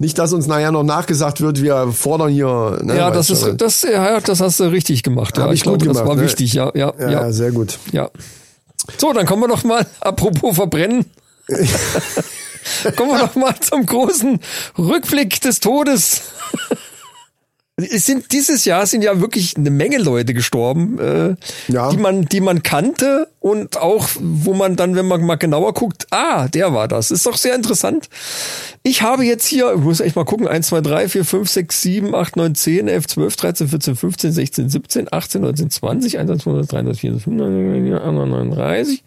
[0.00, 2.78] Nicht, dass uns nachher noch nachgesagt wird, wir fordern hier.
[2.82, 5.36] Ne, Ja, das ist, das, ja, das hast du richtig gemacht.
[5.36, 6.22] Ja, Hab ich ich glaube, das war ne?
[6.22, 6.52] wichtig.
[6.54, 7.78] Ja, ja, Ja, ja, sehr gut.
[7.92, 8.10] ja.
[8.96, 11.04] So, dann kommen wir doch mal, apropos verbrennen.
[12.96, 14.40] kommen wir doch mal zum großen
[14.78, 16.22] Rückblick des Todes.
[17.80, 21.36] Es sind dieses Jahr sind ja wirklich eine Menge Leute gestorben, äh,
[21.72, 21.90] Ja.
[21.90, 26.08] die man, die man kannte und auch, wo man dann, wenn man mal genauer guckt,
[26.10, 27.12] ah, der war das.
[27.12, 28.08] Ist doch sehr interessant.
[28.82, 31.80] Ich habe jetzt hier, ich muss echt mal gucken, 1, 2, 3, 4, 5, 6,
[31.82, 36.42] 7, 8, 9, 10, 11, 12, 13, 14, 15, 16, 17, 18, 19, 20, 21,
[36.42, 39.04] 22, 23, 24, 25, 39,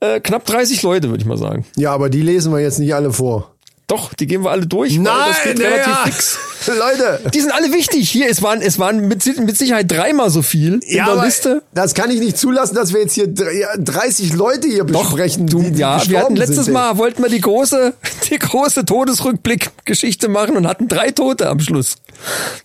[0.00, 1.64] äh, knapp 30 Leute, würde ich mal sagen.
[1.76, 3.54] Ja, aber die lesen wir jetzt nicht alle vor.
[3.90, 6.02] Doch, die gehen wir alle durch, weil das geht relativ ja.
[6.04, 6.38] fix.
[6.68, 7.20] Leute.
[7.34, 8.08] Die sind alle wichtig.
[8.08, 11.62] Hier, es waren, es waren mit, mit Sicherheit dreimal so viel in der Liste.
[11.74, 15.48] Das kann ich nicht zulassen, dass wir jetzt hier dr- ja, 30 Leute hier besprechen.
[15.48, 16.74] Du, die, die ja, wir hatten letztes sind.
[16.74, 17.94] Mal, wollten wir die große,
[18.30, 21.96] die große Todesrückblick-Geschichte machen und hatten drei Tote am Schluss.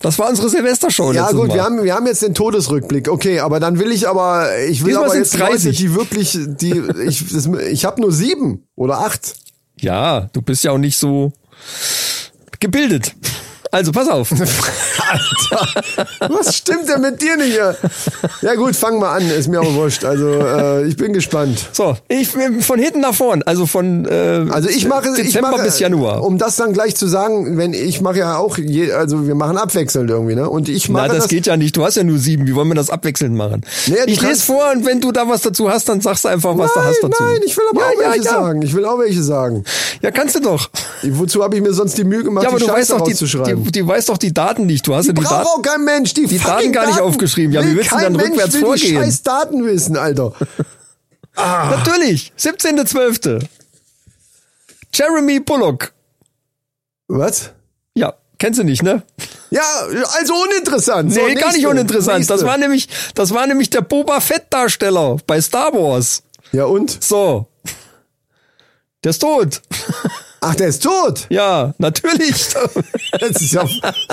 [0.02, 1.56] Das war unsere Silvestershow Ja gut, Mal.
[1.56, 3.10] wir haben, wir haben jetzt den Todesrückblick.
[3.10, 5.78] Okay, aber dann will ich aber, ich will Diesmal aber jetzt Leute, 30.
[5.78, 9.34] die wirklich, die, ich, das, ich habe nur sieben oder acht.
[9.80, 11.34] Ja, du bist ja auch nicht so
[12.60, 13.16] gebildet.
[13.76, 14.32] Also, pass auf.
[14.32, 15.68] Alter,
[16.30, 17.60] was stimmt denn mit dir nicht?
[18.42, 20.06] Ja gut, fang mal an, ist mir auch wurscht.
[20.06, 21.60] Also äh, ich bin gespannt.
[21.74, 25.64] So, ich von hinten nach vorn, also von äh, Also ich mache, ich Dezember mache,
[25.64, 26.24] bis Januar.
[26.24, 29.58] Um das dann gleich zu sagen, wenn ich mache ja auch, je, also wir machen
[29.58, 30.50] abwechselnd irgendwie, ne?
[30.50, 31.76] Und ich mache Na, das, geht ja nicht.
[31.76, 32.48] Du hast ja nur sieben.
[32.48, 33.66] Wie wollen wir das abwechselnd machen?
[33.88, 36.58] Du ich lese vor und wenn du da was dazu hast, dann sagst du einfach,
[36.58, 37.24] was nein, du hast dazu.
[37.24, 38.32] nein, ich will aber ja, auch ja, welche ja.
[38.32, 38.62] sagen.
[38.62, 39.66] Ich will auch welche sagen.
[40.02, 40.70] Ja, kannst du doch.
[41.04, 43.06] Wozu habe ich mir sonst die Mühe gemacht, Ja, aber die du weißt Scheiße doch,
[43.06, 43.65] die, rauszuschreiben?
[43.72, 44.86] Die weiß doch die Daten nicht.
[44.88, 45.48] Du hast ja die Daten.
[45.48, 46.14] auch kein Mensch.
[46.14, 47.52] Die, die Daten gar nicht aufgeschrieben.
[47.54, 48.96] Ja, wie Will willst du denn Mensch rückwärts will vorgehen?
[48.96, 50.34] Die scheiß Daten wissen, Alter.
[51.36, 52.32] Natürlich.
[52.40, 53.46] 17.12.
[54.94, 55.94] Jeremy Bullock.
[57.08, 57.52] Was?
[57.94, 59.04] Ja, kennst du nicht, ne?
[59.52, 59.62] Ja,
[60.18, 61.14] also uninteressant.
[61.14, 62.22] So, Nee, gar nicht nächste, uninteressant.
[62.22, 62.46] Das nächste.
[62.48, 66.24] war nämlich, das war nämlich der Boba Fett Darsteller bei Star Wars.
[66.52, 67.04] Ja und?
[67.04, 67.48] So.
[69.04, 69.62] Der ist tot.
[70.48, 71.26] Ach, der ist tot.
[71.30, 72.48] Ja, natürlich.
[73.20, 73.66] Das ist ja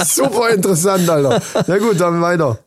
[0.05, 1.43] super interessant, Alter.
[1.67, 2.59] Na gut, dann weiter.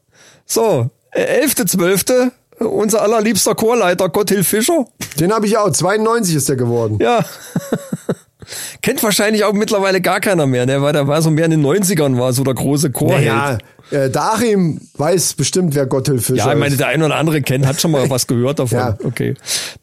[0.45, 2.31] So, äh, 11.12.
[2.59, 4.85] Unser allerliebster Chorleiter Gotthilf Fischer.
[5.19, 5.71] Den habe ich auch.
[5.71, 6.99] 92 ist der geworden.
[7.01, 7.25] Ja.
[8.81, 10.81] Kennt wahrscheinlich auch mittlerweile gar keiner mehr, ne?
[10.81, 13.25] Weil der war so mehr in den 90ern, war so der große Chorheld.
[13.25, 13.57] Ja,
[13.91, 16.79] äh, der Achim weiß bestimmt, wer Gotthilf Fischer Ja, ich meine, ist.
[16.79, 18.77] der ein oder andere kennt, hat schon mal was gehört davon.
[18.77, 18.97] Ja.
[19.03, 19.33] Okay.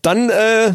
[0.02, 0.74] Dann äh,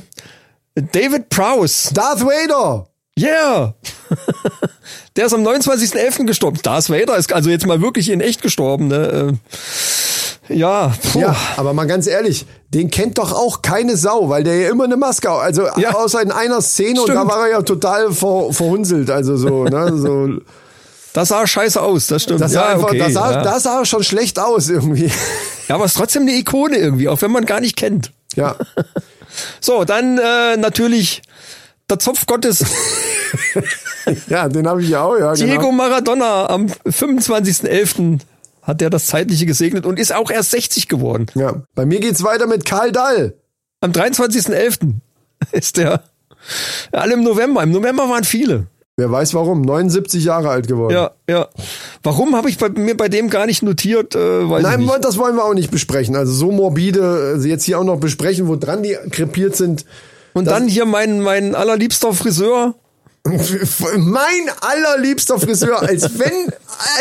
[0.76, 1.94] David Prowse.
[1.94, 2.88] Darth Vader.
[3.18, 3.74] Yeah!
[5.16, 6.26] Der ist am 29.11.
[6.26, 6.60] gestorben.
[6.62, 8.88] Darth Vader ist also jetzt mal wirklich in echt gestorben.
[8.88, 9.40] Ne?
[10.50, 11.20] Äh, Ja, puh.
[11.20, 14.84] Ja, aber mal ganz ehrlich, den kennt doch auch keine Sau, weil der ja immer
[14.84, 15.96] eine Maske, also Ja.
[15.96, 17.18] außer in einer Szene und Stimmt.
[17.18, 20.30] da war er ja total ver, verhunzelt, also so, ne, so.
[21.14, 22.40] das sah scheiße aus, das stimmt.
[22.42, 23.42] Das sah ja, einfach, okay, das sah, ja.
[23.44, 25.12] das sah schon schlecht aus irgendwie.
[25.68, 28.12] ja, aber es ist trotzdem eine Ikone irgendwie, auch wenn man gar nicht kennt.
[28.36, 28.56] Ja.
[29.60, 31.22] So, dann äh, natürlich
[31.90, 32.64] der Zopf Gottes
[34.30, 35.72] Ja, den habe ich ja auch, ja, Diego genau.
[35.72, 38.20] Maradona am 25.11.
[38.62, 41.26] hat der das Zeitliche gesegnet und ist auch erst 60 geworden.
[41.36, 41.62] Ja.
[41.76, 43.34] Bei mir geht's weiter mit Karl Dall.
[43.82, 44.94] Am 23.11.
[45.52, 46.04] ist der
[46.92, 47.64] alle im November.
[47.64, 48.68] Im November waren viele.
[48.96, 50.94] Wer weiß warum, 79 Jahre alt geworden.
[50.94, 51.50] Ja, ja.
[52.02, 54.16] Warum habe ich bei, mir bei dem gar nicht notiert?
[54.16, 56.16] Äh, weiß Nein, das wollen wir auch nicht besprechen.
[56.16, 59.86] Also so morbide, also jetzt hier auch noch besprechen, wo dran die krepiert sind.
[60.38, 62.76] Und dann hier mein, mein allerliebster Friseur.
[63.98, 64.22] Mein
[64.62, 66.50] allerliebster Friseur, als wenn,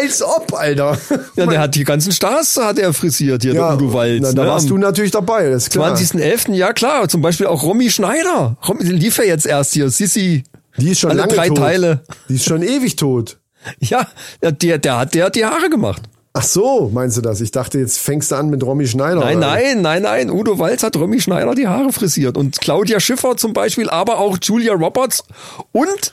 [0.01, 0.99] als ob, Alter.
[1.37, 4.22] Ja, der hat die ganzen Stars hat er frisiert hier, der Udo Walz.
[4.22, 4.49] na, da ne?
[4.49, 5.95] warst du natürlich dabei, das ist klar.
[5.95, 6.53] 20.11.
[6.55, 8.57] Ja klar, zum Beispiel auch Romy Schneider.
[8.66, 9.89] Romy, die lief ja jetzt erst hier.
[9.89, 10.43] Sissi.
[10.78, 11.59] Die ist schon alle drei tot.
[11.59, 12.01] Teile.
[12.28, 13.39] Die ist schon ewig tot.
[13.78, 14.07] Ja,
[14.43, 16.03] der, der, der, hat, der hat die Haare gemacht.
[16.39, 17.41] Ach so, meinst du das?
[17.41, 19.20] Ich dachte, jetzt fängst du an mit Romy Schneider.
[19.20, 19.47] Nein, oder?
[19.47, 20.30] nein, nein, nein.
[20.30, 22.37] Udo Walz hat Romy Schneider die Haare frisiert.
[22.37, 25.24] Und Claudia Schiffer zum Beispiel, aber auch Julia Roberts
[25.72, 26.12] und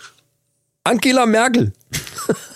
[0.86, 1.74] Angela Merkel.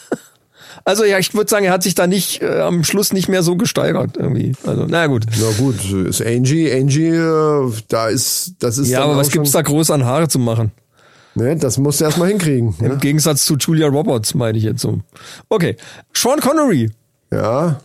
[0.86, 3.44] Also ja, ich würde sagen, er hat sich da nicht äh, am Schluss nicht mehr
[3.44, 4.54] so gesteigert irgendwie.
[4.66, 5.26] Also na gut.
[5.38, 5.76] Na gut,
[6.08, 10.06] ist Angie, Angie, äh, da ist, das ist Ja, aber was gibt's da groß an
[10.06, 10.72] Haare zu machen?
[11.36, 12.74] Ne, das musst du erstmal hinkriegen.
[12.80, 12.98] Im Ne?
[13.02, 15.00] Gegensatz zu Julia Roberts, meine ich jetzt so.
[15.50, 15.76] Okay.
[16.14, 16.90] Sean Connery,
[17.32, 17.80] Ja,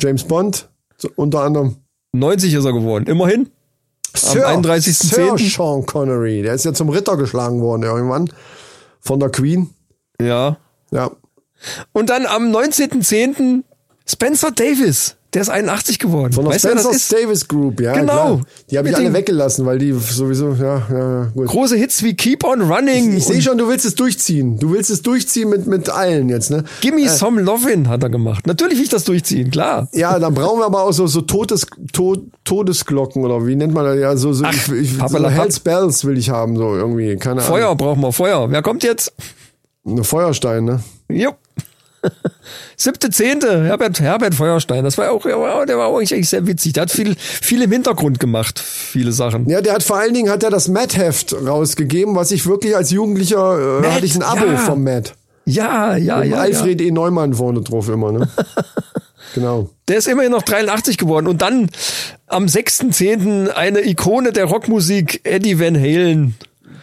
[0.00, 0.68] James Bond,
[1.16, 1.76] unter anderem.
[2.12, 3.06] 90 ist er geworden.
[3.06, 3.50] Immerhin.
[4.14, 4.92] Sir, 31.10..
[4.92, 8.32] Sir Sean Connery, der ist ja zum Ritter geschlagen worden irgendwann
[9.00, 9.70] von der Queen.
[10.20, 10.56] Ja.
[10.90, 11.10] Ja,
[11.92, 13.62] Und dann am 19.10.
[14.06, 15.16] Spencer Davis.
[15.34, 16.32] Der ist 81 geworden.
[16.32, 17.16] von der weißt Spencer?
[17.16, 17.92] Davis Group, ja.
[17.92, 18.12] Genau.
[18.12, 18.40] Klar.
[18.70, 21.48] Die habe ich alle weggelassen, weil die sowieso, ja, ja, gut.
[21.48, 23.14] Große Hits wie Keep on Running.
[23.14, 24.58] Ich sehe und schon, du willst es durchziehen.
[24.58, 26.64] Du willst es durchziehen mit, mit allen jetzt, ne?
[26.80, 28.46] Gimme Some Lovin' hat er gemacht.
[28.46, 29.88] Natürlich will ich das durchziehen, klar.
[29.92, 33.84] Ja, dann brauchen wir aber auch so, so Todes, Tod, Todesglocken oder wie nennt man
[33.84, 33.98] das?
[33.98, 35.38] Ja, so, so, Ach, ich, ich, so Pappelapapp.
[35.38, 37.16] Hells Bells will ich haben, so irgendwie.
[37.16, 37.76] Keine Feuer Ahnung.
[37.76, 38.50] brauchen wir, Feuer.
[38.50, 39.12] Wer kommt jetzt?
[39.86, 40.80] Eine Feuerstein, ne?
[41.10, 41.32] Jo.
[42.76, 44.84] Siebte, zehnte, Herbert, Herbert Feuerstein.
[44.84, 45.38] Das war auch, der
[45.78, 46.74] war, auch eigentlich sehr witzig.
[46.74, 49.48] Der hat viel, viel im Hintergrund gemacht, viele Sachen.
[49.48, 52.90] Ja, der hat vor allen Dingen hat er das Matt-Heft rausgegeben, was ich wirklich als
[52.90, 54.56] Jugendlicher äh, Matt, hatte ich ein Abo ja.
[54.56, 55.14] vom Matt.
[55.44, 56.36] Ja, ja, ja.
[56.36, 56.90] Alfred E.
[56.90, 58.28] Neumann vorne drauf immer, ne?
[59.34, 59.70] genau.
[59.88, 61.26] Der ist immerhin noch 83 geworden.
[61.26, 61.70] Und dann
[62.26, 63.48] am 6.10.
[63.48, 66.36] eine Ikone der Rockmusik, Eddie Van Halen.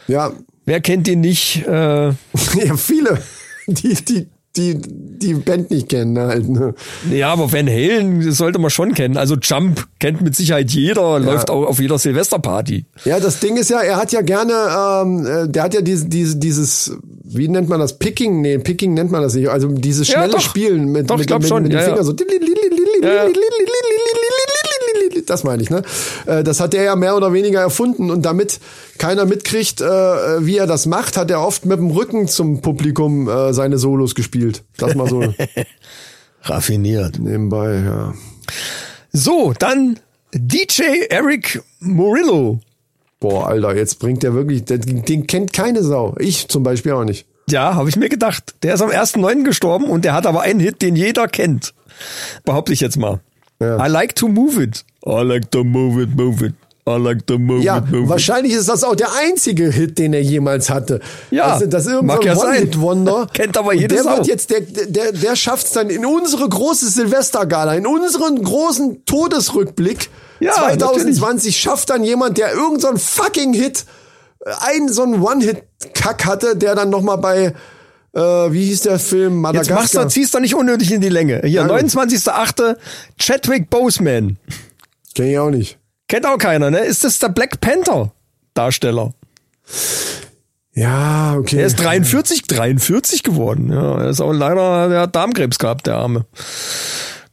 [0.07, 0.31] Ja,
[0.65, 1.65] Wer kennt ihn nicht?
[1.67, 3.21] Äh, ja viele,
[3.67, 4.27] die, die,
[4.57, 6.73] die, die Band nicht kennen, ne, halt, ne?
[7.11, 9.17] ja, aber Van Halen sollte man schon kennen.
[9.17, 12.85] Also Jump kennt mit Sicherheit jeder, läuft auch auf jeder Silvesterparty.
[13.05, 16.07] Ja, das Ding ist ja, er hat ja gerne, ähm, äh, der hat ja diese,
[16.07, 17.97] diese, dieses, wie nennt man das?
[17.97, 18.41] Picking?
[18.41, 19.49] Nee, Picking nennt man das nicht.
[19.49, 20.41] Also dieses Ja, schnelle doch.
[20.41, 21.63] Spielen mit, Doch, ich mit, mit, schon.
[21.63, 21.89] mit den Ja, ja.
[21.89, 22.13] Fingern so.
[23.03, 23.25] Ja.
[25.29, 25.81] Das meine ich, ne?
[26.25, 28.59] Äh, Das hat er ja mehr oder weniger erfunden und damit
[28.97, 29.85] keiner mitkriegt, äh,
[30.45, 34.15] wie er das macht, hat er oft mit dem Rücken zum Publikum äh, seine Solos
[34.15, 34.63] gespielt.
[34.77, 35.21] Das mal so
[36.43, 37.19] Raffiniert.
[37.19, 38.13] nebenbei, ja.
[39.11, 39.99] So, dann
[40.33, 42.59] DJ Eric Murillo.
[43.19, 46.15] Boah, Alter, jetzt bringt der wirklich, den, den kennt keine Sau.
[46.19, 47.25] Ich zum Beispiel auch nicht.
[47.49, 48.55] Ja, habe ich mir gedacht.
[48.63, 49.43] Der ist am 1.9.
[49.43, 51.73] gestorben und der hat aber einen Hit, den jeder kennt.
[52.43, 53.21] Behaupte ich jetzt mal.
[53.59, 53.83] Ja.
[53.83, 54.83] I like to move it.
[55.07, 56.53] I like to move it, move it.
[56.87, 57.63] I like the moment.
[57.63, 58.09] Ja, moment.
[58.09, 60.99] wahrscheinlich ist das auch der einzige Hit, den er jemals hatte.
[61.31, 62.49] Ja, also, das ist irgendein mag ja sein.
[62.57, 63.27] One-Hit-Wonder.
[63.33, 66.47] Kennt aber Und jede Der wird jetzt, der, der, der schafft es dann in unsere
[66.47, 72.99] große Silvestergala, in unseren großen Todesrückblick Ja, 2020 schafft dann jemand, der irgendeinen so einen
[72.99, 73.85] fucking Hit,
[74.59, 77.53] einen so einen One-Hit-Kack hatte, der dann nochmal bei,
[78.13, 79.43] äh, wie hieß der Film?
[79.45, 80.03] Jetzt machst Madagaskar.
[80.03, 81.39] du, ziehst du nicht unnötig in die Länge.
[81.41, 81.77] Hier, Ja, gut.
[81.79, 82.75] 29.8.
[83.17, 84.37] Chadwick Boseman.
[85.15, 85.79] Kenn ich auch nicht.
[86.07, 86.79] Kennt auch keiner, ne?
[86.79, 88.11] Ist das der Black Panther
[88.53, 89.13] Darsteller?
[90.73, 91.57] Ja, okay.
[91.57, 93.71] Er ist 43, 43 geworden.
[93.71, 96.25] Ja, er ist auch leider, der hat Darmkrebs gehabt, der Arme.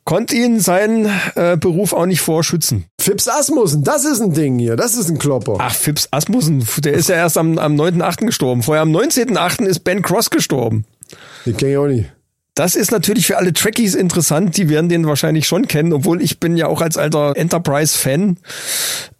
[0.04, 2.86] Konnte ihn seinen äh, Beruf auch nicht vorschützen.
[3.00, 5.56] Fips Asmussen, das ist ein Ding hier, das ist ein Klopper.
[5.58, 8.26] Ach, Phipps Asmussen, der ist ja erst am, am 9.8.
[8.26, 8.62] gestorben.
[8.62, 9.64] Vorher am 19.8.
[9.64, 10.84] ist Ben Cross gestorben.
[11.46, 12.10] Den kenn ich auch nicht.
[12.54, 16.38] Das ist natürlich für alle Trekkies interessant, die werden den wahrscheinlich schon kennen, obwohl ich
[16.38, 18.36] bin ja auch als alter Enterprise-Fan.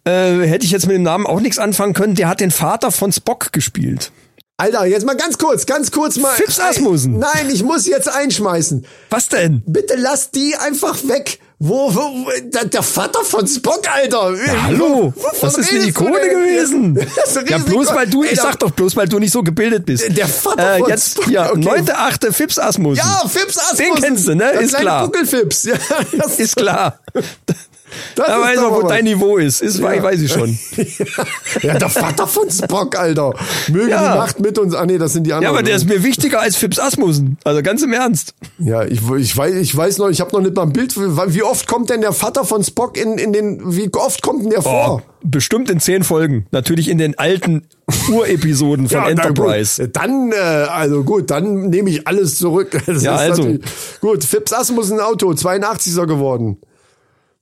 [0.05, 2.13] Äh, hätte ich jetzt mit dem Namen auch nichts anfangen können.
[2.13, 4.11] Der hat den Vater von Spock gespielt.
[4.57, 6.31] Alter, jetzt mal ganz kurz, ganz kurz mal.
[6.35, 7.17] Fips Asmussen.
[7.17, 8.85] Nein, ich muss jetzt einschmeißen.
[9.09, 9.63] Was denn?
[9.65, 11.39] Bitte lass die einfach weg.
[11.57, 14.33] Wo, wo, wo der, der Vater von Spock, Alter.
[14.45, 16.99] Ja, hallo, Wovon das ist eine Ikone gewesen.
[17.47, 20.15] Ja, bloß weil du, ich da- sag doch bloß, weil du nicht so gebildet bist.
[20.15, 21.59] Der Vater äh, von jetzt, Spock, ja, okay.
[21.59, 22.97] neunte, achte Fips Asmussen.
[23.03, 23.93] Ja, Fips Asmussen.
[23.95, 24.51] Den kennst du, ne?
[24.51, 25.05] Der Ist klar.
[25.05, 25.63] Buckelfips.
[25.73, 25.75] Ja,
[26.17, 26.99] das Ist klar.
[28.15, 29.11] Das Da weiß er, wo mal dein was.
[29.13, 29.61] Niveau ist.
[29.61, 30.57] Ist, weiß ich schon.
[31.61, 33.33] Ja, der Vater von Spock, Alter.
[33.71, 34.13] Möge Ja.
[34.13, 34.73] die Macht mit uns.
[34.75, 35.55] Ah, nee, das sind die Ja, anderen.
[35.55, 37.37] aber der ist mir wichtiger als Fips Asmussen.
[37.43, 38.33] Also ganz im Ernst.
[38.59, 40.95] Ja, ich, ich, weiß, ich weiß noch, ich habe noch nicht mal ein Bild.
[40.97, 43.61] Wie oft kommt denn der Vater von Spock in, in den.
[43.75, 45.03] Wie oft kommt denn der Oh, vor?
[45.23, 46.47] bestimmt in zehn Folgen.
[46.51, 47.67] Natürlich in den alten
[48.11, 49.87] Urepisoden von Ja, Enterprise.
[49.89, 52.71] Dann, äh, also gut, dann nehme ich alles zurück.
[52.85, 53.57] Das Ja, also.
[54.01, 56.57] Gut, Fips Asmus ein Auto, 82er geworden.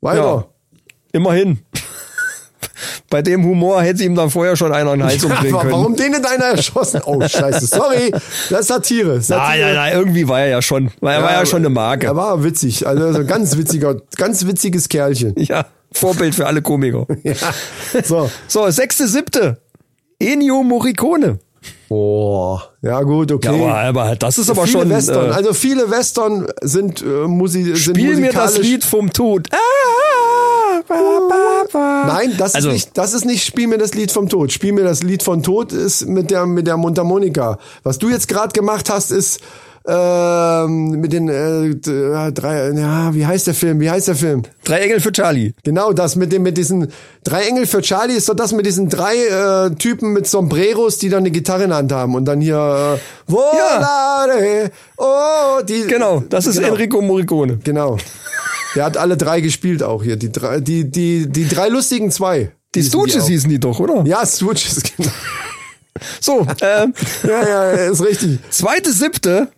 [0.02, 0.22] Weiter.
[0.22, 0.46] Ja.
[1.14, 1.60] Immerhin.
[3.10, 5.74] Bei dem Humor hätte ihm dann vorher schon einer einen Hals umdrehen aber können.
[5.74, 7.02] warum den in einer erschossen?
[7.06, 8.12] Oh, scheiße, sorry.
[8.50, 9.14] Das ist Satire.
[9.14, 9.66] Nein, Satire.
[9.66, 10.92] nein, nein, irgendwie war er ja schon.
[11.02, 12.08] War, er war ja schon eine Marke.
[12.08, 12.88] Er war witzig.
[12.88, 15.34] Also so ein ganz witziger, ganz witziges Kerlchen.
[15.38, 17.06] Ja, Vorbild für alle Komiker.
[17.24, 17.36] Ja.
[18.04, 18.32] So.
[18.48, 19.62] So, sechste, siebte.
[20.20, 21.40] Ennio Morricone.
[21.90, 22.60] Oh.
[22.84, 23.60] Ja, gut, okay.
[23.60, 24.90] Ja, aber, aber das ist aber viele schon.
[24.90, 25.30] Western.
[25.30, 29.48] Äh, also viele Western sind, äh, Musi sind spiel mir das Lied vom Tod.
[29.52, 29.58] Ah.
[32.08, 34.52] Nein, das Also- ist nicht, das ist nicht Spiel mir das Lied vom Tod.
[34.52, 37.60] Spiel mir das Lied von Tod ist mit der mit der Mundharmonika.
[37.84, 39.40] Was du jetzt gerade gemacht hast, ist
[39.88, 42.72] ähm, mit den äh, drei.
[42.72, 43.80] Ja, wie heißt der Film?
[43.80, 44.44] Wie heißt der Film?
[44.64, 45.54] Drei Engel für Charlie.
[45.64, 46.92] Genau, das mit dem mit diesen
[47.24, 51.10] drei Engel für Charlie ist doch das mit diesen drei äh, Typen mit Sombreros, die
[51.10, 56.22] dann eine Gitarre in der Hand haben und dann hier äh, Volare, oh, die Genau,
[56.30, 56.70] das ist genau.
[56.74, 57.60] Enrico Morricone.
[57.64, 57.98] Genau.
[58.76, 60.16] Der hat alle drei gespielt auch hier.
[60.16, 62.52] Die drei, die, die, die drei lustigen zwei.
[62.76, 64.04] Die Stooges hießen die doch, oder?
[64.06, 65.10] Ja, Stooges, genau.
[66.22, 66.88] So, äh,
[67.28, 68.40] Ja, ja, ist richtig.
[68.50, 69.50] zweite, siebte.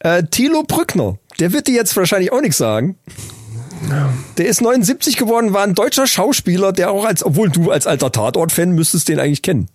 [0.00, 1.18] Äh, Thilo Brückner.
[1.40, 2.98] Der wird dir jetzt wahrscheinlich auch nichts sagen.
[4.38, 8.10] Der ist 79 geworden, war ein deutscher Schauspieler, der auch als, obwohl du als alter
[8.10, 9.68] Tatort-Fan müsstest den eigentlich kennen.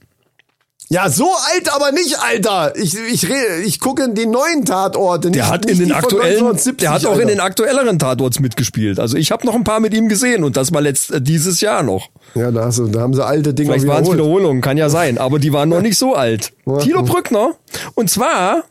[0.89, 2.76] Ja, so alt aber nicht, Alter.
[2.76, 5.32] Ich, ich, rede, ich gucke die neuen Tatorte.
[5.32, 7.22] Der hat in den aktuellen, 1970, der hat auch Alter.
[7.22, 8.99] in den aktuelleren Tatorts mitgespielt.
[8.99, 11.61] Also ich habe noch ein paar mit ihm gesehen und das war letzt, äh, dieses
[11.61, 12.09] Jahr noch.
[12.36, 14.11] Ja, da, hast du, da haben sie alte Dinge Vielleicht waren es.
[14.11, 16.51] Wiederholungen, kann ja sein, aber die waren noch nicht so alt.
[16.65, 16.80] Ja.
[16.80, 17.53] Thilo Brückner.
[17.95, 18.63] Und zwar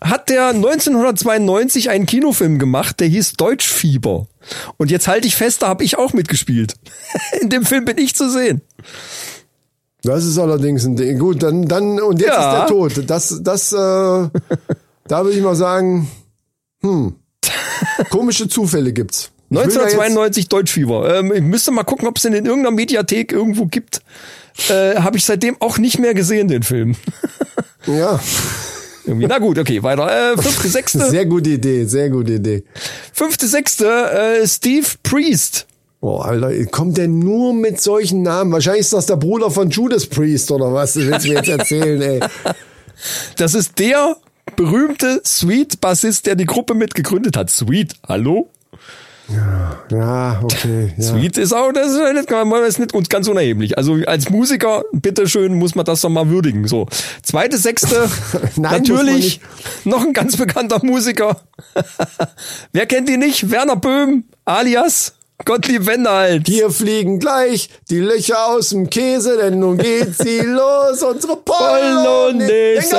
[0.00, 4.26] hat der 1992 einen Kinofilm gemacht, der hieß Deutschfieber.
[4.76, 6.74] Und jetzt halte ich fest, da habe ich auch mitgespielt.
[7.40, 8.60] In dem Film bin ich zu sehen.
[10.02, 11.18] Das ist allerdings ein Ding.
[11.18, 12.52] Gut, dann, dann, und jetzt Ja.
[12.52, 13.10] ist der Tod.
[13.10, 13.76] Das, das, äh,
[15.08, 16.08] da würde ich mal sagen,
[16.82, 17.16] hm,
[18.10, 19.30] komische Zufälle gibt's.
[19.48, 21.16] Ich will da jetzt- 1992 Deutschfieber.
[21.18, 24.00] Ähm, ich müsste mal gucken, ob es den in irgendeiner Mediathek irgendwo gibt.
[24.68, 26.96] Äh, habe ich seitdem auch nicht mehr gesehen, den Film.
[27.86, 28.18] Ja,
[29.06, 29.26] Irgendwie.
[29.26, 30.32] Na gut, okay, weiter.
[30.32, 31.06] Äh, fünfte, sechste.
[31.10, 32.64] sehr gute Idee, sehr gute Idee.
[33.12, 35.66] Fünfte, sechste, äh, Steve Priest.
[36.00, 38.52] Oh, Alter, kommt der nur mit solchen Namen?
[38.52, 40.94] Wahrscheinlich ist das der Bruder von Judas Priest oder was?
[40.94, 42.20] Das willst du mir jetzt erzählen, ey.
[43.36, 44.16] Das ist der
[44.56, 47.50] berühmte Sweet-Bassist, der die Gruppe mitgegründet hat.
[47.50, 48.48] Sweet, hallo?
[49.28, 50.92] Ja, okay.
[50.96, 51.04] Ja.
[51.04, 53.76] Sweet ist auch, das ist nicht, das ist nicht ganz unerheblich.
[53.76, 56.68] Also als Musiker, bitteschön, muss man das doch mal würdigen.
[56.68, 56.86] So.
[57.22, 58.08] Zweite, sechste,
[58.56, 59.40] Nein, natürlich
[59.84, 61.40] noch ein ganz bekannter Musiker.
[62.72, 63.50] Wer kennt ihn nicht?
[63.50, 65.14] Werner Böhm, alias
[65.44, 66.46] Gottlieb Wendehalt.
[66.46, 72.96] Hier fliegen gleich die Löcher aus dem Käse, denn nun geht sie los, unsere Polonaise.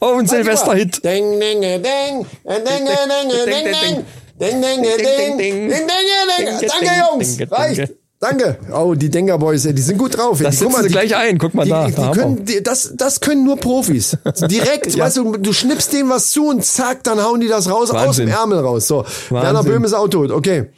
[0.00, 0.26] Oh, ein.
[0.26, 1.04] Silvesterhit.
[1.04, 4.04] Ding, ding, ding, ding, ding, ding, ding, ding, ding, ding.
[4.40, 6.68] Ding, ding, ding, ding, ding, ding, ding.
[6.68, 7.38] Danke, Jungs.
[7.50, 7.92] Reicht.
[8.20, 8.58] Danke.
[8.72, 10.40] Oh, die Denker Boys, die sind gut drauf.
[10.42, 11.38] Das die, setzen sie gleich ein.
[11.38, 14.16] Guck mal die, da, Die, da können, die, das, das können nur Profis.
[14.50, 15.04] Direkt, Ja.
[15.04, 18.06] weißt du, du schnippst denen was zu und zack, dann hauen die das raus aus
[18.06, 18.26] Wahnsinn.
[18.26, 18.88] dem Ärmel raus.
[18.88, 20.32] So, Werner Böhm ist auch tot.
[20.32, 20.70] Okay.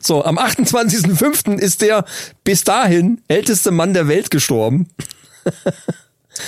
[0.00, 1.58] So, am 28.05.
[1.60, 2.04] ist der
[2.42, 4.88] bis dahin älteste Mann der Welt gestorben.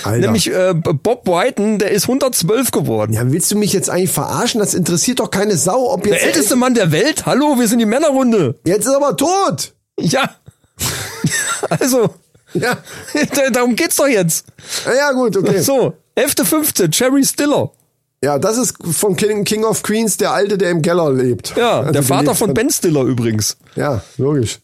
[0.03, 0.19] Alter.
[0.19, 3.13] Nämlich äh, Bob Whiten, der ist 112 geworden.
[3.13, 4.59] ja, willst du mich jetzt eigentlich verarschen?
[4.59, 6.25] Das interessiert doch keine Sau, ob Der jetzt.
[6.25, 7.25] älteste Mann der Welt?
[7.25, 8.55] Hallo, wir sind die Männerrunde.
[8.65, 9.73] Jetzt ist er aber tot.
[9.99, 10.29] Ja.
[11.69, 12.09] Also,
[12.53, 12.77] Ja.
[13.53, 14.45] darum geht's doch jetzt.
[14.85, 15.59] Ja, ja gut, okay.
[15.61, 16.89] So, 11.15.
[16.91, 17.71] Jerry Stiller.
[18.23, 21.53] Ja, das ist von King, King of Queens der Alte, der im Keller lebt.
[21.57, 22.53] Ja, Also der Vater von.
[22.53, 23.57] Ben Stiller übrigens.
[23.75, 24.59] Ja, logisch.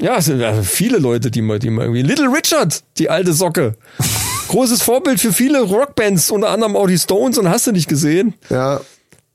[0.00, 2.02] Ja, es sind also viele Leute, die mal, die mal irgendwie.
[2.02, 3.74] Little Richard, die alte Socke.
[4.48, 8.34] Großes Vorbild für viele Rockbands, unter anderem auch die Stones und hast du nicht gesehen.
[8.50, 8.80] Ja.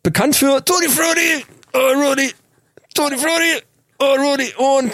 [0.02, 2.32] Bekannt für Tutti Frutti, oh Rudy,
[2.94, 3.64] Tutti Frutti,
[4.00, 4.92] oh Rudy und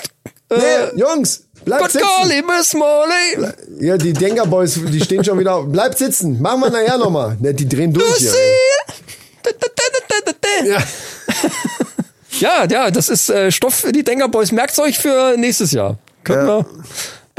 [0.51, 0.57] äh,
[0.93, 2.07] Nee, Jungs, bleibt Gott sitzen.
[2.21, 5.63] golly, Miss Molly, Ja, die Denker Boys, die stehen schon wieder.
[5.63, 6.41] Bleibt sitzen.
[6.41, 7.37] Machen wir nachher nochmal.
[7.39, 8.33] Ne, die drehen durch hier.
[10.65, 10.77] Ja.
[12.39, 14.51] Ja, ja, das ist äh, Stoff für die Denker Boys.
[14.53, 15.97] Merkt's euch für nächstes Jahr.
[16.23, 16.59] Können Ja.
[16.59, 16.65] wir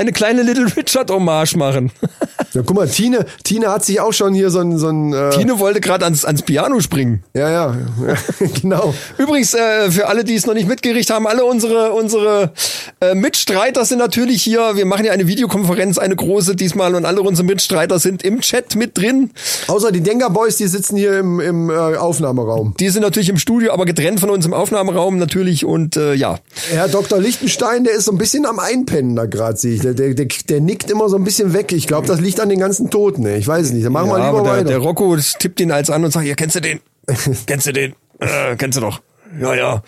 [0.00, 1.92] eine kleine Little Richard Hommage machen.
[2.52, 2.62] ja.
[2.64, 5.58] Guck mal, Tine, Tine hat sich auch schon hier so ein, so ein äh, Tine
[5.58, 7.22] wollte gerade ans, ans Piano springen.
[7.34, 7.76] ja, ja,
[8.60, 8.94] genau.
[9.18, 12.52] Übrigens, äh, für alle, die es noch nicht mitgerichtet haben, alle unsere, unsere
[13.00, 14.76] äh, Mitstreiter sind natürlich hier.
[14.76, 18.76] Wir machen ja eine Videokonferenz, eine große diesmal und alle unsere Mitstreiter sind im Chat
[18.76, 19.30] mit drin.
[19.66, 22.74] Außer die Denker Boys, die sitzen hier im, im äh, Aufnahmeraum.
[22.80, 26.38] Die sind natürlich im Studio, aber getrennt von uns im Aufnahmeraum natürlich und äh, ja.
[26.70, 27.18] Herr Dr.
[27.18, 29.80] Lichtenstein, der ist so ein bisschen am Einpennen da gerade, sehe ich.
[29.80, 31.72] Der, der, der, der nickt immer so ein bisschen weg.
[31.72, 33.26] Ich glaube, das liegt an den ganzen Toten.
[33.26, 33.38] Ey.
[33.38, 33.84] Ich weiß es nicht.
[33.84, 34.68] Dann machen wir ja lieber aber der, weiter.
[34.68, 36.80] der Rocco tippt ihn als an und sagt, ja, kennst du den?
[37.46, 37.94] kennst du den?
[38.18, 39.00] Äh, kennst du doch.
[39.40, 39.82] Ja, ja.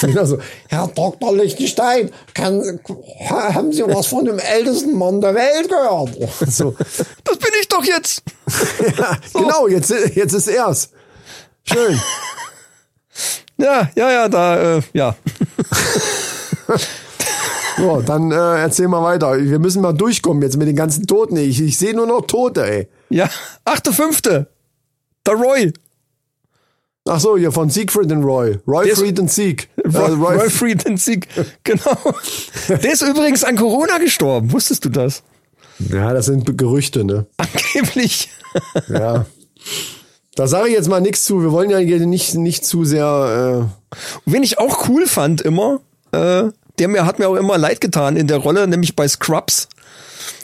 [0.00, 0.38] Genau so.
[0.68, 1.36] Herr Dr.
[1.36, 2.80] Lichtenstein, kann,
[3.28, 6.50] haben Sie was von dem ältesten Mann der Welt gehört?
[6.50, 6.74] So.
[7.24, 8.22] Das bin ich doch jetzt.
[8.98, 10.90] Ja, Genau, jetzt, jetzt ist er's.
[11.64, 12.00] Schön.
[13.58, 15.14] Ja, ja, ja, da, äh, ja.
[17.82, 19.36] So, dann äh, erzähl mal weiter.
[19.40, 21.36] Wir müssen mal durchkommen jetzt mit den ganzen Toten.
[21.36, 22.88] Ich, ich sehe nur noch Tote, ey.
[23.10, 23.28] Ja,
[23.64, 24.46] achte, fünfte.
[25.26, 25.72] Der Roy.
[27.08, 28.60] Ach so, hier von Siegfried und Roy.
[28.68, 29.68] Roy ist- Fried und Sieg.
[29.76, 31.26] Äh, Roy, Roy, Roy Frieden Sieg.
[31.64, 31.96] Genau.
[32.68, 34.52] Der ist übrigens an Corona gestorben.
[34.52, 35.24] Wusstest du das?
[35.90, 37.26] ja, das sind Gerüchte, ne?
[37.38, 38.30] Angeblich.
[38.88, 39.26] Ja.
[40.36, 41.42] Da sage ich jetzt mal nichts zu.
[41.42, 43.68] Wir wollen ja hier nicht, nicht zu sehr.
[44.26, 45.80] Wen ich auch cool fand immer,
[46.12, 46.44] äh,
[46.78, 49.68] der mir hat mir auch immer leid getan in der Rolle, nämlich bei Scrubs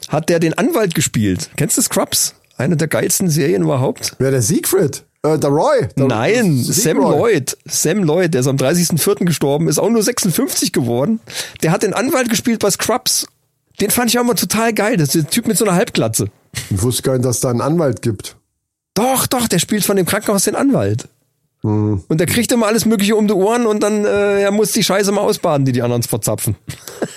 [0.09, 1.51] hat der den Anwalt gespielt.
[1.57, 2.35] Kennst du Scrubs?
[2.57, 4.17] Eine der geilsten Serien überhaupt.
[4.19, 5.05] Wer der Siegfried?
[5.23, 5.89] Äh, der Roy?
[5.97, 7.33] Der Nein, Sieg Sam Roy.
[7.35, 7.57] Lloyd.
[7.67, 9.25] Sam Lloyd, der ist am 30.04.
[9.25, 11.21] gestorben, ist auch nur 56 geworden.
[11.63, 13.27] Der hat den Anwalt gespielt bei Scrubs.
[13.81, 14.97] Den fand ich auch immer total geil.
[14.97, 16.29] Das ist der Typ mit so einer Halbglatze.
[16.71, 18.37] Ich wusste gar nicht, dass da einen Anwalt gibt.
[18.95, 21.09] Doch, doch, der spielt von dem Krankenhaus den Anwalt.
[21.69, 22.03] Hm.
[22.09, 24.83] Und der kriegt immer alles Mögliche um die Ohren und dann äh, er muss die
[24.83, 26.57] Scheiße mal ausbaden, die die anderen verzapfen.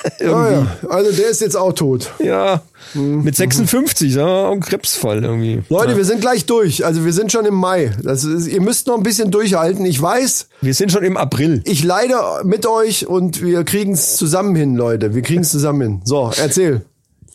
[0.04, 0.54] Ah, irgendwie.
[0.84, 0.90] ja.
[0.90, 2.12] Also der ist jetzt auch tot.
[2.20, 2.62] Ja,
[2.94, 5.62] mit 56, ja, ein Krebsfall irgendwie.
[5.70, 6.86] Leute, wir sind gleich durch.
[6.86, 7.92] Also wir sind schon im Mai.
[8.04, 9.84] Das ist, ihr müsst noch ein bisschen durchhalten.
[9.86, 11.62] Ich weiß, Wir sind schon im April.
[11.66, 15.16] ich leide mit euch und wir kriegen es zusammen hin, Leute.
[15.16, 16.02] Wir kriegen es zusammen hin.
[16.04, 16.82] So, erzähl.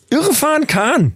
[0.09, 1.13] Irrefan Khan.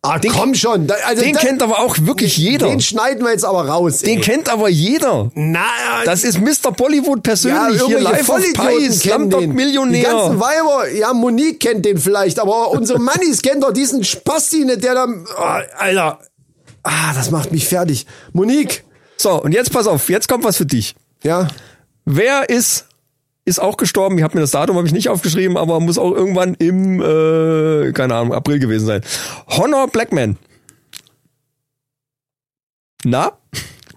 [0.00, 0.86] Ah, komm schon.
[0.86, 2.68] Da, also Den da- kennt aber auch wirklich jeder.
[2.68, 3.98] Den schneiden wir jetzt aber raus.
[3.98, 4.20] Den ey.
[4.24, 5.30] kennt aber jeder.
[5.34, 5.60] Na,
[6.04, 6.70] Das ist Mr.
[6.70, 7.82] Bollywood ja, persönlich.
[7.84, 9.56] Hier irgendwelche live auf kennen Slumdog den.
[9.56, 10.40] Die ganzen Millionär.
[10.40, 14.94] Weiber, ja, Monique kennt den vielleicht, aber unsere Mannis kennen doch diesen Spasti nicht, der
[14.94, 16.20] da, oh, Alter.
[16.84, 18.06] Ah, das macht mich fertig.
[18.32, 18.84] Monique,
[19.16, 20.94] So, und jetzt pass auf, jetzt kommt was für dich.
[21.24, 21.48] ja,
[22.04, 22.86] Wer ist
[23.48, 24.16] ist auch gestorben.
[24.18, 27.92] Ich habe mir das Datum habe ich nicht aufgeschrieben, aber muss auch irgendwann im äh,
[27.92, 29.00] keine Ahnung April gewesen sein.
[29.48, 30.36] Honor Blackman.
[33.04, 33.32] Na,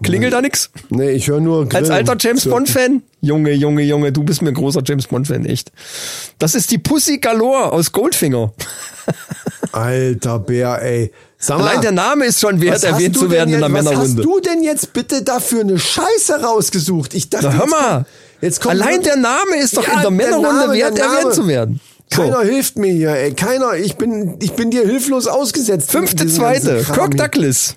[0.02, 0.70] klingelt da nix?
[0.90, 1.90] nee, ich höre nur Als Grillen.
[1.92, 2.50] alter James So.
[2.50, 5.72] Bond Fan, Junge, Junge, Junge, du bist mir ein großer James Bond Fan, echt.
[6.38, 8.52] Das ist die Pussy Galore aus Goldfinger.
[9.72, 11.12] Alter Bär, ey.
[11.38, 13.74] Sag mal, Allein der Name ist schon wert, was erwähnt zu werden in der jetzt-
[13.78, 14.22] Was Männerrunde.
[14.22, 17.14] hast du denn jetzt bitte dafür eine Scheiße rausgesucht?
[17.14, 17.98] Ich dachte, Na, hör jetzt mal.
[17.98, 18.06] Jetzt
[18.66, 21.18] Allein der Name ist doch Ja, in der Männerrunde wert, der Name.
[21.18, 21.80] erwähnt zu werden.
[22.12, 22.22] So.
[22.22, 23.32] Keiner hilft mir hier, ey.
[23.32, 23.74] Keiner.
[23.74, 25.90] Ich bin, ich bin dir hilflos ausgesetzt.
[25.90, 27.16] Fünfte, zweite, Kirk.
[27.16, 27.74] Douglas.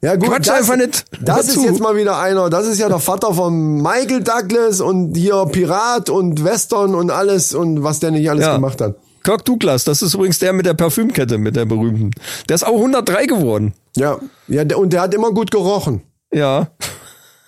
[0.00, 1.04] Ja gut, Quatsch das, einfach nicht.
[1.22, 2.50] Das Hör ist jetzt mal wieder einer.
[2.50, 7.54] Das ist ja der Vater von Michael Douglas und hier Pirat und Western und alles
[7.54, 8.54] und was der nicht alles Ja.
[8.54, 8.96] gemacht hat.
[9.22, 12.10] Kirk Douglas, das ist übrigens der mit der Parfümkette, mit der berühmten.
[12.48, 13.72] Der ist auch 103 geworden.
[13.96, 16.02] Ja, ja, und der hat immer gut gerochen.
[16.32, 16.68] Ja.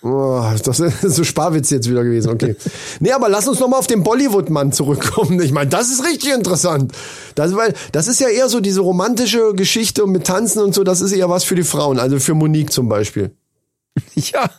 [0.02, 2.54] Oh, das ist so Sparwitz jetzt wieder gewesen, okay.
[3.00, 5.40] Nee, aber lass uns nochmal auf den Bollywood-Mann zurückkommen.
[5.40, 6.92] Ich meine, das ist richtig interessant.
[7.34, 11.00] Das, weil, das ist ja eher so diese romantische Geschichte mit Tanzen und so, das
[11.00, 13.30] ist eher was für die Frauen, also für Monique zum Beispiel.
[14.14, 14.50] Ja.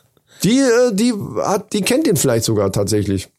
[0.43, 1.13] Die, äh, die
[1.43, 3.29] hat, die kennt den vielleicht sogar tatsächlich.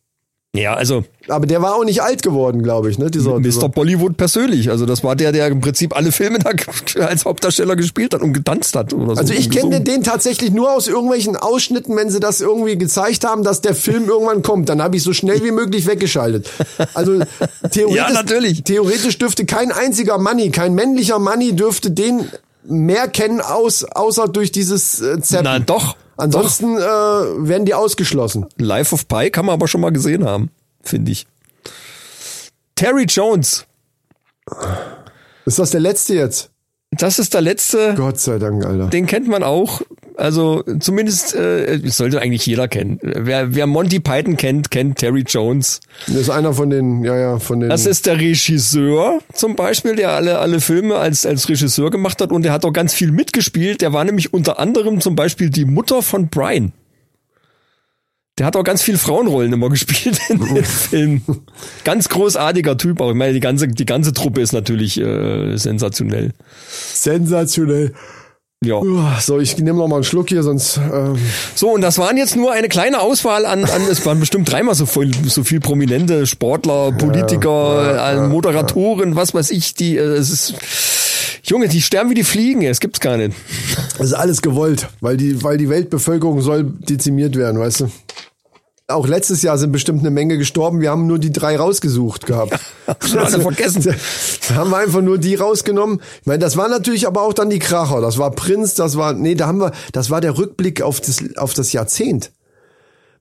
[0.57, 3.11] Ja, also Aber der war auch nicht alt geworden, glaube ich, ne?
[3.11, 3.69] Dieser, dieser Mr.
[3.69, 4.71] Bollywood persönlich.
[4.71, 6.39] Also das war der, der im Prinzip alle Filme
[7.01, 9.21] als Hauptdarsteller gespielt hat und getanzt hat oder so.
[9.21, 13.45] Also ich kenne den tatsächlich nur aus irgendwelchen Ausschnitten, wenn sie das irgendwie gezeigt haben,
[13.45, 14.71] dass der Film irgendwann kommt.
[14.71, 16.51] Dann habe ich so schnell wie möglich weggeschaltet.
[16.95, 17.21] Also
[17.71, 22.25] theoretisch, Ja, theoretisch dürfte kein einziger Manni, kein männlicher Manni dürfte den
[22.65, 25.45] mehr kennen, aus, außer durch dieses äh, Zappen.
[25.45, 25.97] Na doch.
[26.17, 28.47] Ansonsten äh, werden die ausgeschlossen.
[28.57, 30.51] Life of Pi kann man aber schon mal gesehen haben,
[30.83, 31.27] finde ich.
[32.75, 33.67] Terry Jones.
[35.47, 36.51] Ist das der letzte jetzt?
[36.91, 37.95] Das ist der letzte.
[37.97, 38.87] Gott sei Dank, Alter.
[38.87, 39.83] Den kennt man auch.
[40.19, 42.99] Also zumindest äh, sollte eigentlich jeder kennen.
[43.03, 45.79] Wer, wer Monty Python kennt, kennt Terry Jones.
[46.09, 47.69] Das ist einer von den, ja, ja, von den.
[47.69, 52.33] Das ist der Regisseur zum Beispiel, der alle, alle Filme als, als Regisseur gemacht hat
[52.33, 53.81] und der hat auch ganz viel mitgespielt.
[53.81, 56.73] Der war nämlich unter anderem zum Beispiel die Mutter von Brian.
[58.39, 61.23] Der hat auch ganz viel Frauenrollen immer gespielt in den Filmen.
[61.85, 63.11] Ganz großartiger Typ auch.
[63.11, 66.33] Ich meine, die ganze, die ganze Truppe ist natürlich äh, sensationell.
[66.69, 67.95] sensationell.
[68.65, 68.81] Ja.
[69.21, 70.79] So, ich nehme noch mal einen Schluck hier, sonst.
[70.79, 71.17] Ähm,
[71.55, 74.75] So, und das waren jetzt nur eine kleine Auswahl an, an es waren bestimmt dreimal
[74.75, 80.31] so viel, so viel prominente Sportler, Politiker, äh, Moderatoren, was weiß ich, die, äh, es
[80.31, 80.55] ist,
[81.45, 83.33] Junge, die sterben wie die Fliegen, es gibt's gar nicht.
[83.97, 87.91] Das ist alles gewollt, weil die, weil die Weltbevölkerung soll dezimiert werden, weißt du?
[88.91, 90.81] Auch letztes Jahr sind bestimmt eine Menge gestorben.
[90.81, 92.59] Wir haben nur die drei rausgesucht gehabt.
[92.87, 93.95] Alle vergessen.
[94.49, 96.01] Da haben wir einfach nur die rausgenommen.
[96.23, 98.01] Ich meine, das war natürlich aber auch dann die Kracher.
[98.01, 101.23] Das war Prinz, das war, nee, da haben wir, das war der Rückblick auf das,
[101.37, 102.33] auf das Jahrzehnt.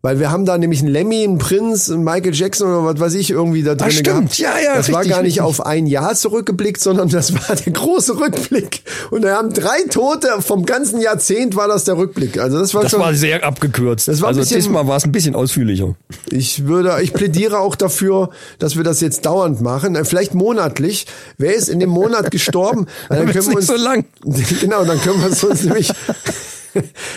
[0.08, 3.14] Weil wir haben da nämlich einen Lemmy, einen Prinz, einen Michael Jackson oder was weiß
[3.16, 4.06] ich irgendwie da drin stimmt.
[4.08, 4.38] gehabt.
[4.38, 5.42] Ja, ja, Das war richtig, gar nicht richtig.
[5.42, 8.84] auf ein Jahr zurückgeblickt, sondern das war der große Rückblick.
[9.12, 12.40] Und da haben drei Tote vom ganzen Jahrzehnt war das der Rückblick.
[12.40, 13.02] Also das war Das schon.
[13.02, 14.08] war sehr abgekürzt.
[14.08, 15.94] Das war also bisschen- diesmal war es ein bisschen ausführlicher.
[16.30, 18.30] Ich würde, ich plädiere auch dafür,
[18.60, 21.06] dass wir das jetzt dauernd machen, äh, vielleicht monatlich.
[21.38, 22.86] Wer ist in dem Monat gestorben?
[23.10, 24.06] Dann Dann wird's nicht so lang.
[24.62, 25.92] Genau, dann können wir es uns nämlich.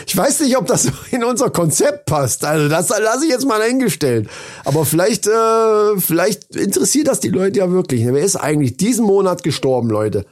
[0.06, 2.44] Ich weiß nicht, ob das in unser Konzept passt.
[2.44, 4.28] Also das lasse ich jetzt mal dahingestellt.
[4.64, 8.04] Aber vielleicht, äh, vielleicht interessiert das die Leute ja wirklich.
[8.06, 10.24] Wer ist eigentlich diesen Monat gestorben, Leute?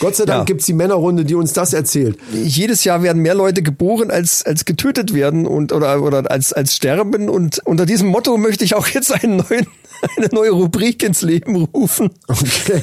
[0.00, 0.44] Gott sei Dank Ja.
[0.44, 2.18] gibt's die Männerrunde, die uns das erzählt.
[2.32, 6.74] Jedes Jahr werden mehr Leute geboren, als, als getötet werden und, oder, oder als, als
[6.76, 7.28] sterben.
[7.28, 9.66] Und unter diesem Motto möchte ich auch jetzt einen neuen,
[10.16, 12.10] eine neue Rubrik ins Leben rufen.
[12.28, 12.82] Okay.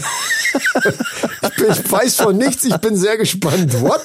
[1.43, 3.82] ich, bin, ich weiß von nichts, ich bin sehr gespannt.
[3.82, 4.03] What?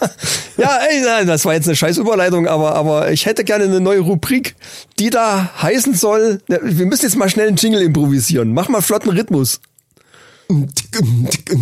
[0.57, 3.81] Ja, ey, nein, das war jetzt eine scheiß Überleitung, aber, aber ich hätte gerne eine
[3.81, 4.55] neue Rubrik,
[4.99, 8.53] die da heißen soll, wir müssen jetzt mal schnell einen Jingle improvisieren.
[8.53, 9.61] Mach mal flotten Rhythmus.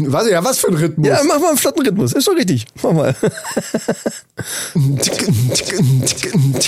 [0.06, 1.06] Was, ja, was für ein Rhythmus?
[1.06, 2.12] Ja, mach mal einen flotten Rhythmus.
[2.14, 2.66] Ist schon richtig.
[2.82, 3.14] Mach mal.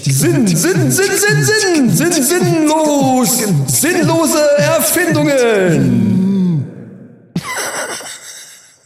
[0.02, 6.10] Sinn, Sinn, Sinn, Sinn, Sinn, Sinn, sinnlos, sinnlose Erfindungen.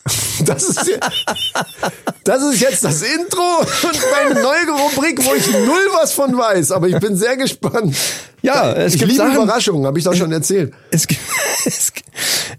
[0.44, 0.98] Das ist, ja-
[2.24, 6.72] das ist jetzt das Intro und meine neue Rubrik, wo ich null was von weiß.
[6.72, 7.94] Aber ich bin sehr gespannt.
[8.42, 10.74] Ja, es ich gibt Sachen- Überraschungen, habe ich doch schon erzählt.
[10.90, 11.20] Es gibt,
[11.64, 11.92] es,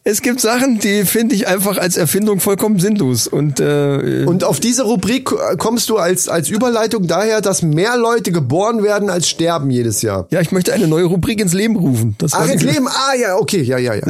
[0.03, 3.27] es gibt Sachen, die finde ich einfach als Erfindung vollkommen sinnlos.
[3.27, 5.29] Und äh, Und auf diese Rubrik
[5.59, 10.25] kommst du als, als Überleitung daher, dass mehr Leute geboren werden als sterben jedes Jahr.
[10.31, 12.15] ja, ich möchte eine neue Rubrik ins Leben rufen.
[12.17, 12.87] Das Ach, ins Leben?
[12.87, 14.03] Ah, ja, okay, ja, ja, ja.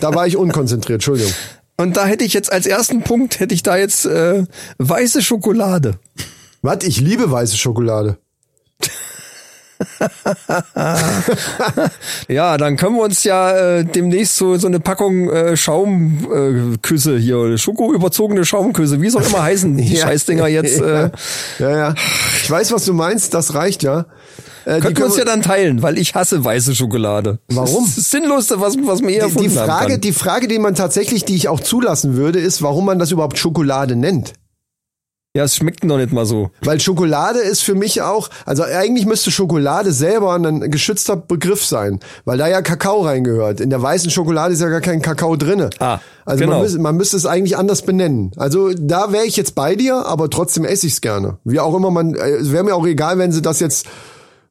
[0.00, 1.32] Da war ich unkonzentriert, Entschuldigung.
[1.80, 4.44] Und da hätte ich jetzt als ersten Punkt, hätte ich da jetzt äh,
[4.76, 5.94] weiße Schokolade.
[6.60, 6.84] Was?
[6.84, 8.18] Ich liebe weiße Schokolade.
[12.28, 17.18] Ja, dann können wir uns ja äh, demnächst so, so eine Packung äh, Schaumküsse äh,
[17.18, 20.06] hier, Schoko-überzogene Schaumküsse, wie es auch immer heißen, die Ja.
[20.06, 20.80] Scheißdinger jetzt.
[20.80, 21.06] Ja.
[21.06, 21.10] Äh,
[21.60, 21.94] ja, ja.
[22.42, 24.04] Ich weiß, was du meinst, das reicht ja.
[24.64, 27.38] Äh, die könnten wir uns ja können- dann teilen, weil ich hasse weiße Schokolade.
[27.48, 27.84] Warum?
[27.84, 30.74] Das ist das Sinnlosste, was, was mir die, die haben Frage, die Frage, die man
[30.74, 34.34] tatsächlich, die ich auch zulassen würde, ist, warum man das überhaupt Schokolade nennt.
[35.36, 36.50] Ja, es schmeckt noch nicht mal so.
[36.62, 42.00] Weil Schokolade ist für mich auch, also eigentlich müsste Schokolade selber ein geschützter Begriff sein,
[42.24, 43.60] weil da ja Kakao reingehört.
[43.60, 45.70] In der weißen Schokolade ist ja gar kein Kakao drinne.
[45.78, 46.54] Ah, also genau.
[46.54, 48.32] man, müsste, man müsste es eigentlich anders benennen.
[48.38, 51.38] Also da wäre ich jetzt bei dir, aber trotzdem esse ich es gerne.
[51.44, 53.86] Wie auch immer man, äh, es wäre mir auch egal, wenn sie das jetzt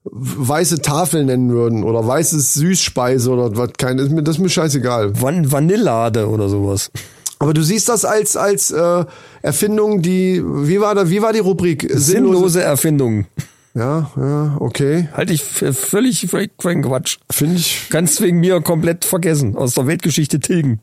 [0.04, 4.50] weiße Tafel nennen würden oder weißes Süßspeise oder was kein, ist mir, das ist mir
[4.50, 5.22] scheißegal.
[5.22, 6.92] Van Vanillade oder sowas.
[7.40, 9.06] Aber du siehst das als als äh,
[9.42, 13.28] Erfindung, die wie war da wie war die Rubrik Sinnlose Erfindungen.
[13.76, 15.08] Ja, ja, okay.
[15.14, 17.18] Halte ich für völlig, völlig für Quatsch.
[17.30, 19.56] Finde ich Ganz wegen mir komplett vergessen.
[19.56, 20.82] Aus der Weltgeschichte tilgen.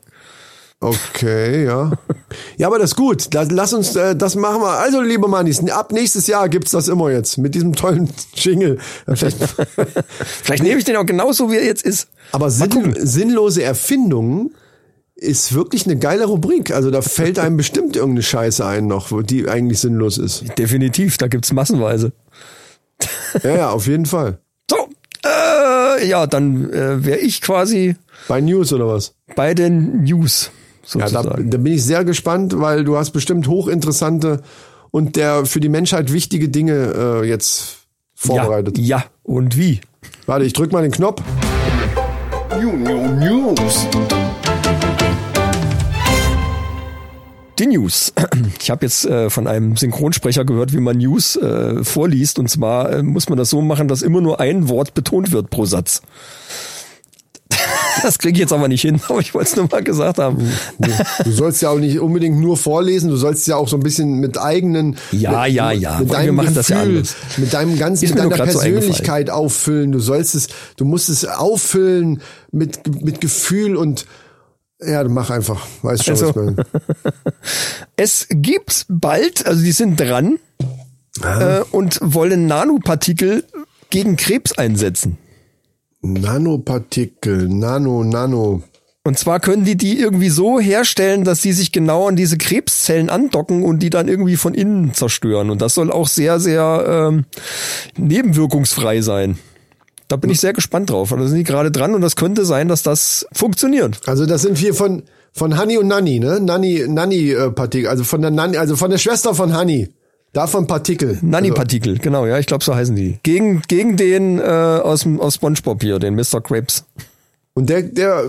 [0.79, 1.91] Okay, ja.
[2.57, 3.29] Ja, aber das ist gut.
[3.33, 4.69] Lass, uns, äh, das machen wir.
[4.79, 7.37] Also, liebe Mannis, ab nächstes Jahr gibt's das immer jetzt.
[7.37, 8.79] Mit diesem tollen Jingle.
[9.07, 9.37] Vielleicht-
[10.43, 12.09] Vielleicht nehme ich den auch genauso, wie er jetzt ist.
[12.33, 14.51] Aber sinn, sinnlose Erfindungen
[15.15, 16.71] ist wirklich eine geile Rubrik.
[16.71, 20.43] Also da fällt einem bestimmt irgendeine Scheiße ein noch, die eigentlich sinnlos ist.
[20.57, 22.11] Definitiv, da gibt's massenweise.
[23.43, 24.39] Ja, ja, auf jeden Fall.
[24.69, 24.77] So,
[25.25, 27.95] äh, ja, dann äh, wäre ich quasi
[28.27, 29.13] Bei News oder was?
[29.35, 30.51] bei den News
[30.93, 31.49] Ja, da, sozusagen.
[31.49, 34.41] da bin ich sehr gespannt, weil du hast bestimmt hochinteressante
[34.91, 37.79] und der für die Menschheit wichtige Dinge äh, jetzt
[38.15, 38.77] vorbereitet.
[38.77, 39.81] Ja, ja, und wie?
[40.25, 41.21] Warte, ich drück mal den Knopf.
[42.59, 43.87] News.
[47.59, 48.13] Die News.
[48.59, 52.37] Ich habe jetzt äh, von einem Synchronsprecher gehört, wie man News äh, vorliest.
[52.37, 55.49] Und zwar äh, muss man das so machen, dass immer nur ein Wort betont wird
[55.49, 56.01] pro Satz.
[58.07, 60.37] Das kriege ich jetzt aber nicht hin, aber ich wollte es nur mal gesagt haben.
[60.79, 60.89] Du,
[61.25, 64.21] du sollst ja auch nicht unbedingt nur vorlesen, du sollst ja auch so ein bisschen
[64.21, 65.99] mit eigenen Ja, mit, ja, ja.
[65.99, 67.15] mit Wir deinem machen das ja Gefühl, anders.
[67.35, 69.91] mit deinem ganzen Ist mit deiner grad so Persönlichkeit auffüllen.
[69.91, 70.47] Du sollst es,
[70.77, 72.21] du musst es auffüllen
[72.53, 74.05] mit mit Gefühl und
[74.79, 76.27] ja, mach einfach, weißt schon, Also.
[76.27, 76.55] was ich meine.
[77.97, 80.39] Es gibt bald, also die sind dran
[81.23, 83.43] äh, und wollen Nanopartikel
[83.89, 85.17] gegen Krebs einsetzen.
[86.13, 88.63] Nanopartikel, Nano, Nano.
[89.03, 93.09] Und zwar können die die irgendwie so herstellen, dass die sich genau an diese Krebszellen
[93.09, 95.49] andocken und die dann irgendwie von innen zerstören.
[95.49, 97.25] Und das soll auch sehr, sehr ähm,
[97.97, 99.37] nebenwirkungsfrei sein.
[100.09, 101.11] Da bin ich sehr gespannt drauf.
[101.11, 104.01] Und da sind die gerade dran und das könnte sein, dass das funktioniert.
[104.07, 105.03] Also das sind wir von
[105.37, 106.39] von Honey und Nanny, ne?
[106.41, 109.89] Nanny, Nanny äh, Partikel, also von der Nanny, also von der Schwester von Honey.
[110.33, 111.17] Davon Partikel.
[111.21, 113.17] Nanopartikel, genau, ja, ich glaube, so heißen die.
[113.23, 116.41] Gegen, gegen den äh, aus, aus SpongeBob hier, den Mr.
[116.41, 116.83] Krabs.
[117.53, 118.23] Und der, der,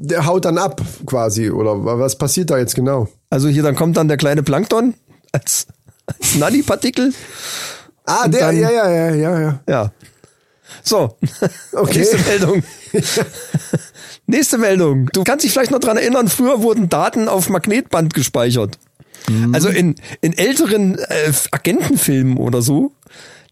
[0.00, 1.50] der haut dann ab, quasi.
[1.50, 3.08] Oder was passiert da jetzt genau?
[3.30, 4.94] Also hier, dann kommt dann der kleine Plankton
[5.30, 5.68] als,
[6.06, 7.12] als Nanopartikel.
[8.04, 9.60] Ah, Und der, dann- ja, ja, ja, ja, ja.
[9.68, 9.92] Ja.
[10.82, 11.16] So,
[11.72, 11.98] Okay.
[11.98, 12.62] nächste Meldung.
[14.26, 15.08] nächste Meldung.
[15.12, 18.78] Du kannst dich vielleicht noch dran erinnern, früher wurden Daten auf Magnetband gespeichert.
[19.52, 22.92] Also in, in älteren äh, Agentenfilmen oder so,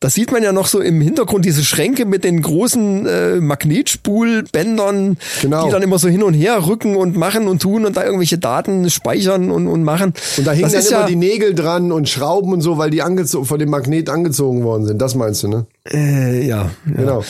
[0.00, 5.16] da sieht man ja noch so im Hintergrund diese Schränke mit den großen äh, Magnetspulbändern,
[5.40, 5.64] Genau.
[5.66, 8.38] die dann immer so hin und her rücken und machen und tun und da irgendwelche
[8.38, 10.12] Daten speichern und, und machen.
[10.36, 12.90] Und da hingen das dann immer ja, die Nägel dran und Schrauben und so, weil
[12.90, 15.00] die angezo- von dem Magnet angezogen worden sind.
[15.00, 15.66] Das meinst du, ne?
[15.92, 16.70] äh, ja, ja.
[16.96, 17.24] Genau.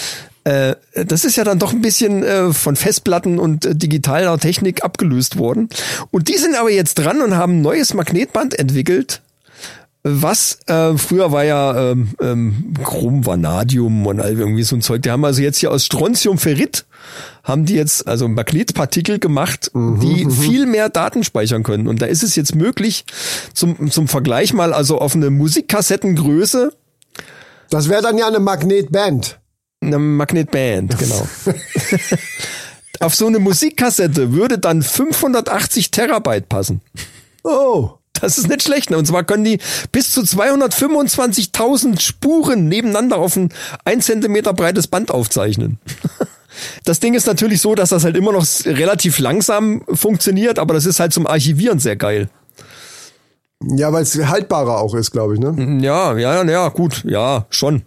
[0.44, 0.74] Äh,
[1.06, 5.38] das ist ja dann doch ein bisschen äh, von Festplatten und äh, digitaler Technik abgelöst
[5.38, 5.68] worden.
[6.10, 9.22] Und die sind aber jetzt dran und haben ein neues Magnetband entwickelt,
[10.02, 15.02] was äh, früher war ja ähm, ähm, Chrom, Vanadium und all irgendwie so ein Zeug.
[15.02, 16.84] Die haben also jetzt hier aus Strontiumferrit
[17.44, 21.88] haben die jetzt also Magnetpartikel gemacht, die viel mehr Daten speichern können.
[21.88, 23.04] Und da ist es jetzt möglich,
[23.52, 26.72] zum, zum Vergleich mal also auf eine Musikkassettengröße
[27.70, 29.40] Das wäre dann ja eine Magnetband.
[29.82, 31.26] Eine Magnetband, genau.
[33.00, 36.80] Auf so eine Musikkassette würde dann 580 Terabyte passen.
[37.42, 37.90] Oh.
[38.20, 38.90] Das ist nicht schlecht.
[38.90, 38.98] Ne?
[38.98, 39.58] Und zwar können die
[39.90, 43.48] bis zu 225.000 Spuren nebeneinander auf ein
[43.84, 45.78] 1 Zentimeter breites Band aufzeichnen.
[46.84, 50.84] Das Ding ist natürlich so, dass das halt immer noch relativ langsam funktioniert, aber das
[50.84, 52.28] ist halt zum Archivieren sehr geil.
[53.62, 55.80] Ja, weil es haltbarer auch ist, glaube ich, ne?
[55.82, 57.84] Ja, ja, ja, gut, ja, schon.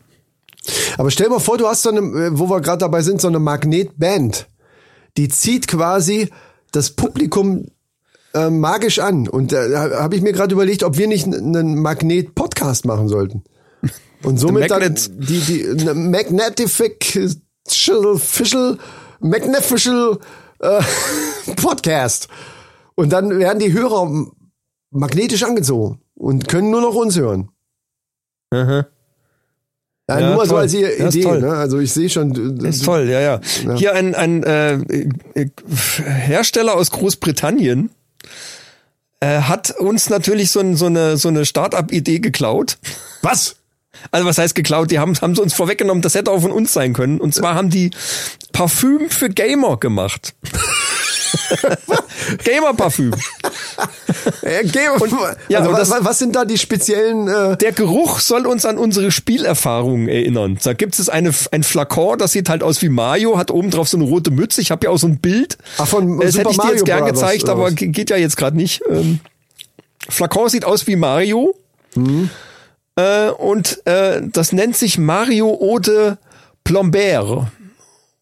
[0.97, 3.28] Aber stell mal vor, du hast so eine, äh, wo wir gerade dabei sind, so
[3.28, 4.47] eine Magnetband.
[5.18, 6.30] Die zieht quasi
[6.72, 7.68] das Publikum
[8.34, 9.28] äh, magisch an.
[9.28, 13.43] Und da habe ich mir gerade überlegt, ob wir nicht einen Magnet-Podcast machen sollten.
[14.24, 17.30] Und somit dann die, die eine Magnetifical,
[17.68, 18.78] Fischl,
[19.20, 20.20] Magnificial
[20.59, 20.82] äh,
[21.55, 22.28] Podcast.
[22.95, 24.28] Und dann werden die Hörer
[24.91, 27.49] magnetisch angezogen und können nur noch uns hören.
[28.51, 28.86] Mhm.
[30.08, 30.62] Ja, Ja, nur mal so toll.
[30.62, 30.99] als Idee.
[30.99, 31.41] Ja, toll.
[31.41, 31.51] Ne?
[31.53, 32.60] Also ich sehe schon.
[32.64, 33.41] Ist toll, ja, ja.
[33.76, 34.74] Hier ein, ein äh,
[35.34, 35.49] äh,
[36.06, 37.89] Hersteller aus Großbritannien
[39.20, 42.78] äh, hat uns natürlich so, ein, so eine, so eine Start-up-Idee geklaut.
[43.22, 43.56] Was?
[44.12, 44.91] Also was heißt geklaut?
[44.91, 47.20] Die haben, haben sie uns vorweggenommen, das hätte auch von uns sein können.
[47.20, 47.91] Und zwar haben die
[48.52, 50.34] Parfüm für Gamer gemacht.
[52.43, 53.14] Gamer-Parfüm.
[54.41, 54.80] Äh, geh,
[55.50, 57.28] ja, also, und was, was sind da die speziellen?
[57.28, 60.58] Äh, Der Geruch soll uns an unsere Spielerfahrungen erinnern.
[60.64, 63.89] Da gibt es eine, ein Flakon, das sieht halt aus wie Mario, hat oben drauf
[63.89, 64.62] so eine rote Mütze.
[64.62, 65.58] Ich habe ja auch so ein Bild.
[65.78, 68.38] Ach, von das Super hätte ich dir jetzt gern Brothers, gezeigt, aber geht ja jetzt
[68.38, 68.82] gerade nicht.
[68.89, 69.20] Ähm,
[70.10, 71.56] Flakon sieht aus wie Mario.
[71.96, 72.30] Mhm.
[72.96, 76.18] Äh, und äh, das nennt sich Mario Ode
[76.64, 77.48] Plombert.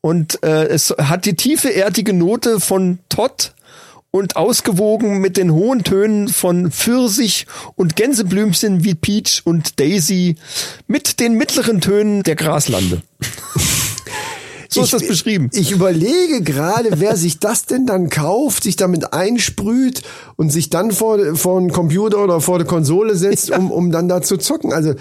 [0.01, 3.53] Und äh, es hat die tiefe, erdige Note von Todd
[4.11, 10.35] und ausgewogen mit den hohen Tönen von Pfirsich und Gänseblümchen wie Peach und Daisy
[10.87, 13.01] mit den mittleren Tönen der Graslande.
[14.73, 15.49] so ist das beschrieben.
[15.53, 20.01] Ich überlege gerade, wer sich das denn dann kauft, sich damit einsprüht
[20.35, 24.09] und sich dann vor, vor den Computer oder vor der Konsole setzt, um, um dann
[24.09, 24.73] da zu zocken.
[24.73, 24.93] Also,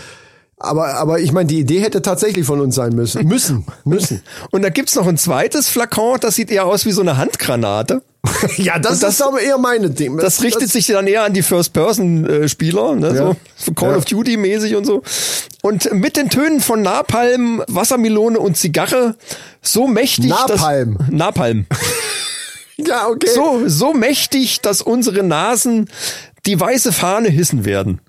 [0.58, 3.26] aber, aber ich meine, die Idee hätte tatsächlich von uns sein müssen.
[3.26, 4.22] Müssen, müssen.
[4.50, 8.02] Und da gibt's noch ein zweites Flakon, das sieht eher aus wie so eine Handgranate.
[8.56, 10.16] ja, das, das- ist aber eher meine Ding.
[10.18, 13.32] Das richtet sich dann eher an die First-Person-Spieler, ne, Ja.
[13.56, 13.96] so Call Ja.
[13.96, 15.02] of Duty-mäßig und so.
[15.62, 19.16] Und mit den Tönen von Napalm, Wassermelone und Zigarre
[19.60, 20.96] so mächtig, Napalm.
[20.98, 21.66] dass Napalm.
[22.78, 23.28] Ja, okay.
[23.32, 25.88] So so mächtig, dass unsere Nasen
[26.46, 28.00] die weiße Fahne hissen werden.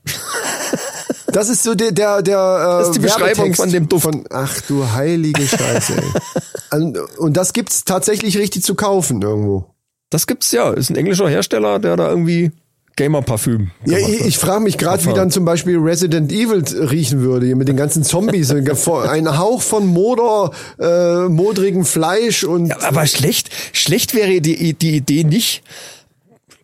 [1.33, 4.03] Das ist so der, der, der äh, Das ist die Beschreibung von dem Duft.
[4.03, 6.79] Von, ach du heilige Scheiße, ey.
[7.17, 9.65] und, das gibt's tatsächlich richtig zu kaufen irgendwo.
[10.09, 12.51] Das gibt's ja, ist ein englischer Hersteller, der da irgendwie
[12.95, 17.47] Gamer-Parfüm Ja, ich, ich frage mich gerade, wie dann zum Beispiel Resident Evil riechen würde,
[17.47, 18.51] hier mit den ganzen Zombies.
[18.87, 24.97] Ein Hauch von Moder, äh, modrigem Fleisch und Ja, aber schlecht, schlecht wäre die, die
[24.97, 25.63] Idee nicht.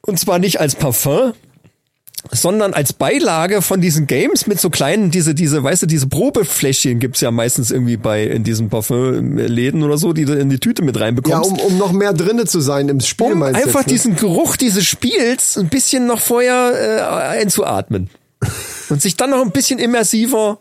[0.02, 1.34] Und zwar nicht als Parfum,
[2.32, 7.00] sondern als Beilage von diesen Games mit so kleinen, diese, diese, weißt du, diese Probefläschchen
[7.00, 10.82] gibt's ja meistens irgendwie bei, in diesen Parfümläden oder so, die du in die Tüte
[10.84, 11.52] mit ja, reinbekommst.
[11.52, 13.94] um, um noch mehr drinne zu sein im Spiel, um meinst einfach jetzt, ne?
[13.94, 18.10] diesen Geruch dieses Spiels ein bisschen noch vorher äh, einzuatmen.
[18.90, 20.60] Und sich dann noch ein bisschen immersiver.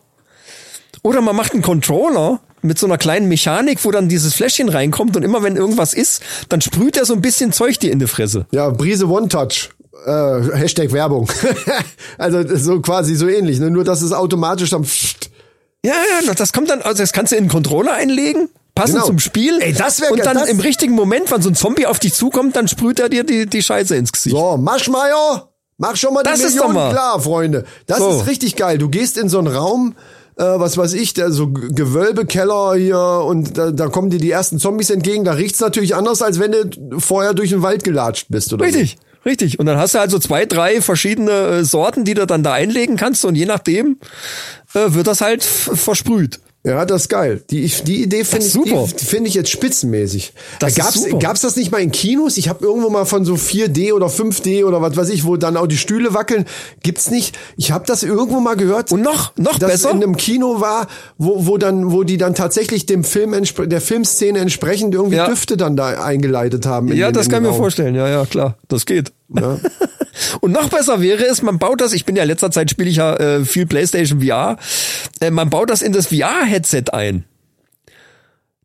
[1.01, 5.15] Oder man macht einen Controller mit so einer kleinen Mechanik, wo dann dieses Fläschchen reinkommt
[5.15, 8.07] und immer wenn irgendwas ist, dann sprüht er so ein bisschen Zeug dir in die
[8.07, 8.47] Fresse.
[8.51, 9.69] Ja, Brise One Touch.
[10.05, 11.29] Äh, Hashtag Werbung.
[12.17, 13.69] also so quasi so ähnlich, ne?
[13.69, 15.29] nur dass es automatisch dann pfft.
[15.85, 15.93] Ja,
[16.25, 19.07] ja, das kommt dann, also das kannst du in den Controller einlegen, passend Genau.
[19.07, 19.59] zum Spiel.
[19.61, 22.55] Ey, das wär Und dann im richtigen Moment, wenn so ein Zombie auf dich zukommt,
[22.57, 24.35] dann sprüht er dir die, die Scheiße ins Gesicht.
[24.35, 26.91] So, Maschmeier, mach schon mal die Das ist Million doch mal.
[26.91, 27.63] klar, Freunde.
[27.87, 28.09] Das So.
[28.09, 28.77] ist richtig geil.
[28.77, 29.95] Du gehst in so einen Raum,
[30.37, 34.59] äh, was weiß ich, der so Gewölbekeller hier und da, da kommen dir die ersten
[34.59, 35.23] Zombies entgegen.
[35.23, 38.97] Da riecht's natürlich anders, als wenn du vorher durch den Wald gelatscht bist oder Richtig,
[39.25, 39.59] richtig.
[39.59, 42.97] Und dann hast du also zwei, drei verschiedene äh, Sorten, die du dann da einlegen
[42.97, 43.97] kannst und je nachdem
[44.73, 46.39] äh, wird das halt versprüht.
[46.69, 47.41] Ja, das ist geil.
[47.49, 50.33] Die, die Idee finde ich, die finde ich jetzt spitzenmäßig.
[50.59, 52.37] Das Äh, ist gab's, das nicht mal in Kinos?
[52.37, 55.57] Ich habe irgendwo mal von so 4D oder 5D oder was weiß ich, wo dann
[55.57, 56.45] auch die Stühle wackeln.
[56.83, 57.37] Gibt's nicht?
[57.57, 58.91] Ich habe das irgendwo mal gehört.
[58.91, 59.91] Und noch, noch das besser.
[59.91, 64.39] in einem Kino war, wo, wo dann, wo die dann tatsächlich dem Film der Filmszene
[64.39, 65.27] entsprechend irgendwie Ja.
[65.27, 66.89] Düfte dann da eingeleitet haben.
[66.93, 67.95] Ja, den- das kann ich mir vorstellen.
[67.95, 68.57] Ja, ja, klar.
[68.67, 69.11] Das geht.
[69.33, 69.57] Ja.
[70.41, 72.97] Und noch besser wäre es, man baut das, ich bin ja letzter Zeit spiele ich
[72.97, 74.57] ja äh, viel PlayStation VR,
[75.21, 77.25] äh, man baut das in das VR-Headset ein.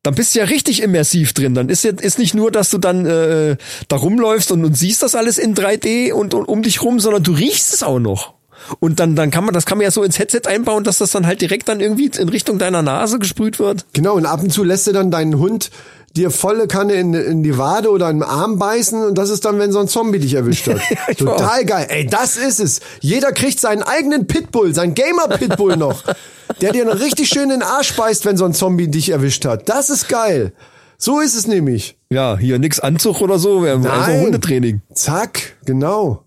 [0.02, 1.54] Dann bist du ja richtig immersiv drin.
[1.54, 3.56] Dann ist jetzt ist nicht nur, dass du dann äh,
[3.88, 7.22] da rumläufst und, und siehst das alles in 3D und, und um dich rum, sondern
[7.22, 8.34] du riechst es auch noch.
[8.80, 11.10] Und dann, dann kann man, das kann man ja so ins Headset einbauen, dass das
[11.10, 13.86] dann halt direkt dann irgendwie in Richtung deiner Nase gesprüht wird.
[13.94, 15.70] Genau, und ab und zu lässt du dann deinen Hund
[16.16, 19.44] dir volle Kanne in, in die Wade oder in den Arm beißen und das ist
[19.44, 20.80] dann, wenn so ein Zombie dich erwischt hat.
[21.18, 21.86] Total geil.
[21.88, 22.80] Ey, das ist es.
[23.00, 26.04] Jeder kriegt seinen eigenen Pitbull, seinen Gamer-Pitbull noch,
[26.60, 29.44] der dir dann richtig schön in den Arsch beißt, wenn so ein Zombie dich erwischt
[29.44, 29.68] hat.
[29.68, 30.52] Das ist geil.
[30.98, 31.98] So ist es nämlich.
[32.10, 34.26] Ja, hier nix Anzug oder so, wir haben einfach Nein.
[34.26, 34.82] Hundetraining.
[34.94, 36.24] Zack, genau.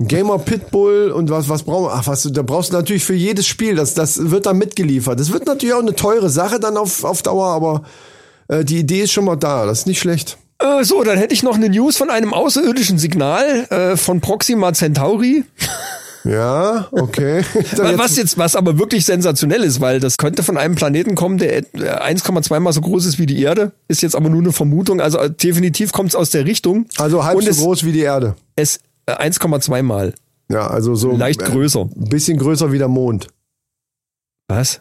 [0.00, 1.92] Ein Gamer Pitbull und was, was brauchen wir?
[1.94, 5.20] Ach, was, da brauchst du natürlich für jedes Spiel, das, das wird dann mitgeliefert.
[5.20, 7.84] Das wird natürlich auch eine teure Sache dann auf, auf Dauer, aber
[8.48, 10.38] äh, die Idee ist schon mal da, das ist nicht schlecht.
[10.58, 14.72] Äh, so, dann hätte ich noch eine News von einem außerirdischen Signal äh, von Proxima
[14.72, 15.44] Centauri.
[16.26, 17.44] Ja, okay.
[17.76, 21.54] Was jetzt, was aber wirklich sensationell ist, weil das könnte von einem Planeten kommen, der
[21.58, 23.72] et- äh, 1,2 mal so groß ist wie die Erde.
[23.88, 25.02] Ist jetzt aber nur eine Vermutung.
[25.02, 26.86] Also äh, definitiv kommt es aus der Richtung.
[26.96, 28.36] also halb Und so es, groß wie die Erde.
[28.56, 30.14] Es äh, 1,2 mal.
[30.50, 31.80] Ja, also so Leicht größer.
[31.94, 33.26] Ein bisschen größer wie der Mond.
[34.48, 34.80] Was?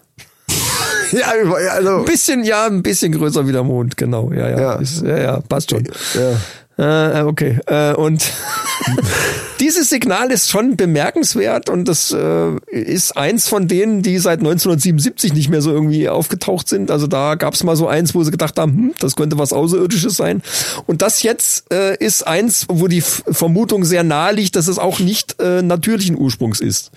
[1.19, 1.27] Ja,
[1.71, 4.31] also Ein bisschen, ja, ein bisschen größer wie der Mond, genau.
[4.31, 4.59] Ja, ja.
[4.59, 4.73] Ja.
[4.75, 5.83] Ist, ja, ja passt schon.
[6.15, 6.37] ja.
[6.75, 7.59] Äh, okay.
[7.67, 8.31] Äh, und
[9.59, 15.33] dieses Signal ist schon bemerkenswert und das äh, ist eins von denen, die seit 1977
[15.33, 16.89] nicht mehr so irgendwie aufgetaucht sind.
[16.89, 19.53] Also da gab es mal so eins, wo sie gedacht haben, hm, das könnte was
[19.53, 20.41] Außerirdisches sein.
[20.87, 24.99] Und das jetzt äh, ist eins, wo die Vermutung sehr nahe liegt, dass es auch
[24.99, 26.91] nicht äh, natürlichen Ursprungs ist.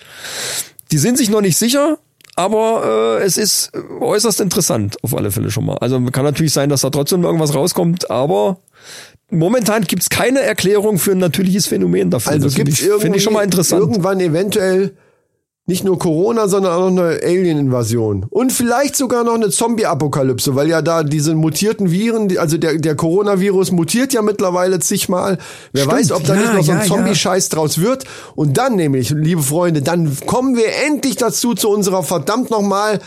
[0.91, 1.99] Die sind sich noch nicht sicher,
[2.37, 5.77] aber äh, es ist äußerst interessant, auf alle Fälle schon mal.
[5.79, 8.59] Also kann natürlich sein, dass da trotzdem irgendwas rauskommt, aber
[9.31, 12.33] momentan gibt's keine Erklärung für ein natürliches Phänomen dafür.
[12.33, 13.81] Also Das finde ich, finde ich schon mal interessant.
[13.81, 14.95] irgendwann eventuell
[15.67, 18.25] nicht nur Corona, sondern auch noch eine Alien-Invasion.
[18.29, 22.95] Und vielleicht sogar noch eine Zombie-Apokalypse, weil ja da diese mutierten Viren, also der, der
[22.95, 25.37] Coronavirus mutiert ja mittlerweile zigmal.
[25.73, 26.89] Wer Stimmt, weiß, ob da ja, nicht noch so ein ja, ja.
[26.89, 28.05] Zombie-Scheiß draus wird.
[28.35, 32.99] Und dann nämlich, liebe Freunde, dann kommen wir endlich dazu zu unserer verdammt nochmal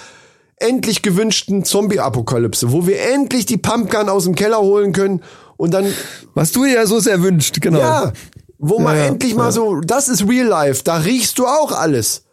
[0.56, 5.22] endlich gewünschten Zombie-Apokalypse, wo wir endlich die Pumpgun aus dem Keller holen können
[5.56, 5.86] und dann
[6.34, 7.78] Was du dir ja so sehr wünscht, genau.
[7.78, 8.12] ja,
[8.58, 12.24] wo man ja, endlich mal so, das ist Real Life, da riechst du auch alles.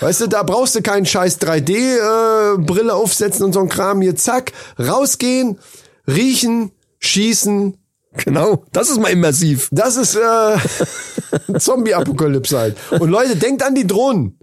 [0.00, 4.52] Weißt du, da brauchst du keinen scheiß 3D-Brille aufsetzen und so ein Kram hier, zack,
[4.78, 5.58] rausgehen,
[6.06, 7.76] riechen, schießen.
[8.24, 8.64] Genau.
[8.72, 9.68] Das ist mal immersiv.
[9.72, 10.56] Das ist äh,
[11.58, 12.76] Zombie-Apokalypse halt.
[12.90, 14.38] Und Leute, denkt an die Drohnen.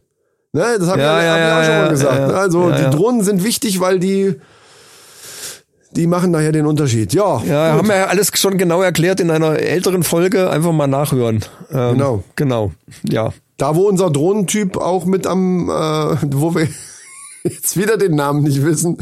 [0.54, 2.20] Ne, das haben Ja, wir, ja, ja, auch schon mal gesagt.
[2.20, 2.34] ja, ne?
[2.36, 2.90] Also die.
[2.96, 4.40] Drohnen sind wichtig, weil die
[5.96, 7.14] die machen nachher den Unterschied.
[7.14, 7.80] Ja, Ja, gut.
[7.80, 10.50] haben wir ja alles schon genau erklärt in einer älteren Folge.
[10.50, 11.44] Einfach mal nachhören.
[11.72, 12.24] Ähm, Genau.
[12.36, 12.72] Genau.
[13.08, 13.32] Ja.
[13.58, 16.68] Da, wo unser Drohnentyp auch mit am, äh, wo wir
[17.44, 18.98] jetzt wieder den Namen nicht wissen.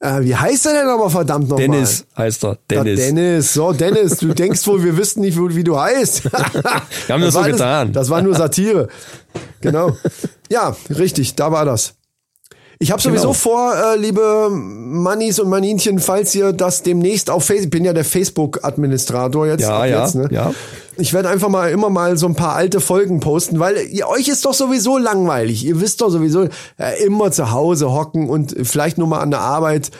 [0.00, 1.68] Äh, wie heißt er denn aber verdammt nochmal?
[1.68, 2.58] Dennis heißt er.
[2.68, 2.98] Dennis.
[2.98, 3.06] Dennis.
[3.06, 3.54] Dennis.
[3.54, 6.24] So, Dennis, du denkst wohl, wir wüssten nicht, wie wie du heißt.
[6.32, 6.32] wir
[7.08, 7.92] haben das so getan.
[7.92, 8.88] Das war nur Satire.
[9.60, 9.96] Genau.
[10.50, 11.94] Ja, richtig, da war das.
[12.82, 13.32] Ich habe sowieso Genau.
[13.32, 17.92] vor, äh, liebe Mannis und Maninchen, falls ihr das demnächst auf Facebook, ich bin ja
[17.92, 19.60] der Facebook-Administrator jetzt.
[19.62, 20.28] Ja, ja, jetzt, ne?
[20.32, 20.52] ja.
[20.96, 24.26] Ich werde einfach mal immer mal so ein paar alte Folgen posten, weil ihr, euch
[24.26, 25.64] ist doch sowieso langweilig.
[25.64, 29.42] Ihr wisst doch sowieso äh, immer zu Hause hocken und vielleicht nur mal an der
[29.42, 29.92] Arbeit,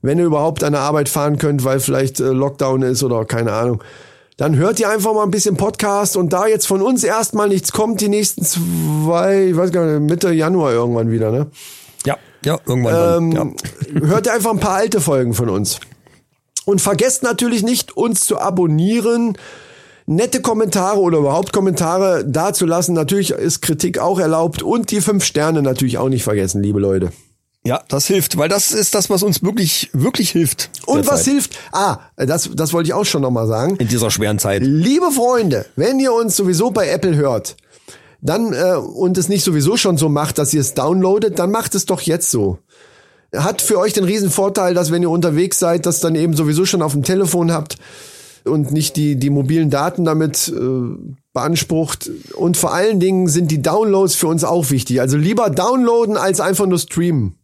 [0.00, 3.52] wenn ihr überhaupt an der Arbeit fahren könnt, weil vielleicht äh, Lockdown ist oder keine
[3.52, 3.84] Ahnung.
[4.38, 7.70] Dann hört ihr einfach mal ein bisschen Podcast und da jetzt von uns erstmal nichts
[7.72, 11.48] kommt, die nächsten zwei, ich weiß gar nicht, Mitte Januar irgendwann wieder, ne?
[12.06, 12.16] Ja.
[12.44, 13.32] Ja, irgendwann.
[13.32, 13.56] Ähm,
[14.02, 15.80] hört ihr einfach ein paar alte Folgen von uns.
[16.64, 19.36] Und vergesst natürlich nicht, uns zu abonnieren,
[20.06, 22.94] nette Kommentare oder überhaupt Kommentare dazulassen.
[22.94, 27.12] Natürlich ist Kritik auch erlaubt und die fünf Sterne natürlich auch nicht vergessen, liebe Leute.
[27.64, 27.76] ja.
[27.76, 30.70] ja, das hilft, weil das ist das, was uns wirklich, wirklich hilft.
[30.86, 31.32] Und was derzeit.
[31.32, 31.58] hilft?
[31.72, 33.76] Ah, das, das wollte ich auch schon nochmal sagen.
[33.76, 34.62] In dieser schweren Zeit.
[34.62, 37.56] Liebe Freunde, wenn ihr uns sowieso bei Apple hört,
[38.22, 41.74] dann äh, und es nicht sowieso schon so macht, dass ihr es downloadet, dann macht
[41.74, 42.58] es doch jetzt so.
[43.34, 46.66] Hat für euch den riesen Vorteil, dass wenn ihr unterwegs seid, das dann eben sowieso
[46.66, 47.76] schon auf dem Telefon habt
[48.44, 52.10] und nicht die die mobilen Daten damit äh, beansprucht.
[52.34, 55.00] Und vor allen Dingen sind die Downloads für uns auch wichtig.
[55.00, 57.39] Also lieber downloaden als einfach nur streamen.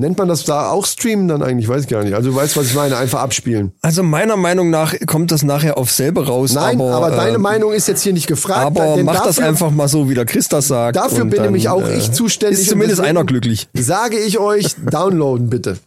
[0.00, 1.68] Nennt man das da auch streamen dann eigentlich?
[1.68, 2.14] Weiß ich gar nicht.
[2.14, 2.96] Also du weißt, was ich meine.
[2.96, 3.72] Einfach abspielen.
[3.82, 6.52] Also meiner Meinung nach kommt das nachher auf selber raus.
[6.52, 8.64] Nein, aber, aber, deine ähm, Meinung ist jetzt hier nicht gefragt.
[8.64, 10.94] Aber mach das dafür- einfach mal so, wie der Chris das sagt.
[10.96, 12.60] Dafür bin dann, nämlich auch äh, ich zuständig.
[12.60, 13.68] Ist zumindest einer glücklich.
[13.74, 15.78] Sage ich euch, downloaden bitte.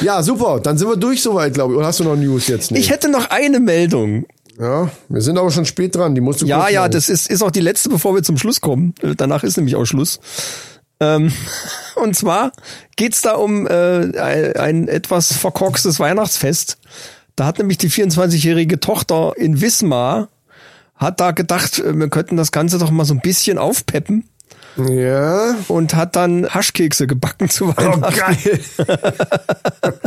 [0.00, 0.60] Ja, super.
[0.60, 1.78] Dann sind wir durch soweit, glaube ich.
[1.78, 2.70] Oder hast du noch News jetzt?
[2.70, 2.78] Nee.
[2.78, 4.24] Ich hätte noch eine Meldung.
[4.58, 6.14] ja, wir sind aber schon spät dran.
[6.14, 6.92] Die musst du Ja, ja, machen.
[6.92, 8.94] das ist, ist auch die letzte, bevor wir zum Schluss kommen.
[9.02, 10.20] Äh, Danach ist nämlich auch Schluss.
[11.00, 11.32] Ähm,
[11.96, 12.52] und zwar
[12.96, 16.78] geht's da um äh, ein, etwas verkorkstes Weihnachtsfest.
[17.36, 20.28] Da hat nämlich die 24-jährige Tochter in Wismar
[20.96, 24.28] hat da gedacht, äh, wir könnten das Ganze doch mal so ein bisschen aufpeppen
[24.76, 25.54] Ja.
[25.68, 28.14] und hat dann Haschkekse gebacken zu Oh, Weihnachten.
[28.14, 28.60] geil.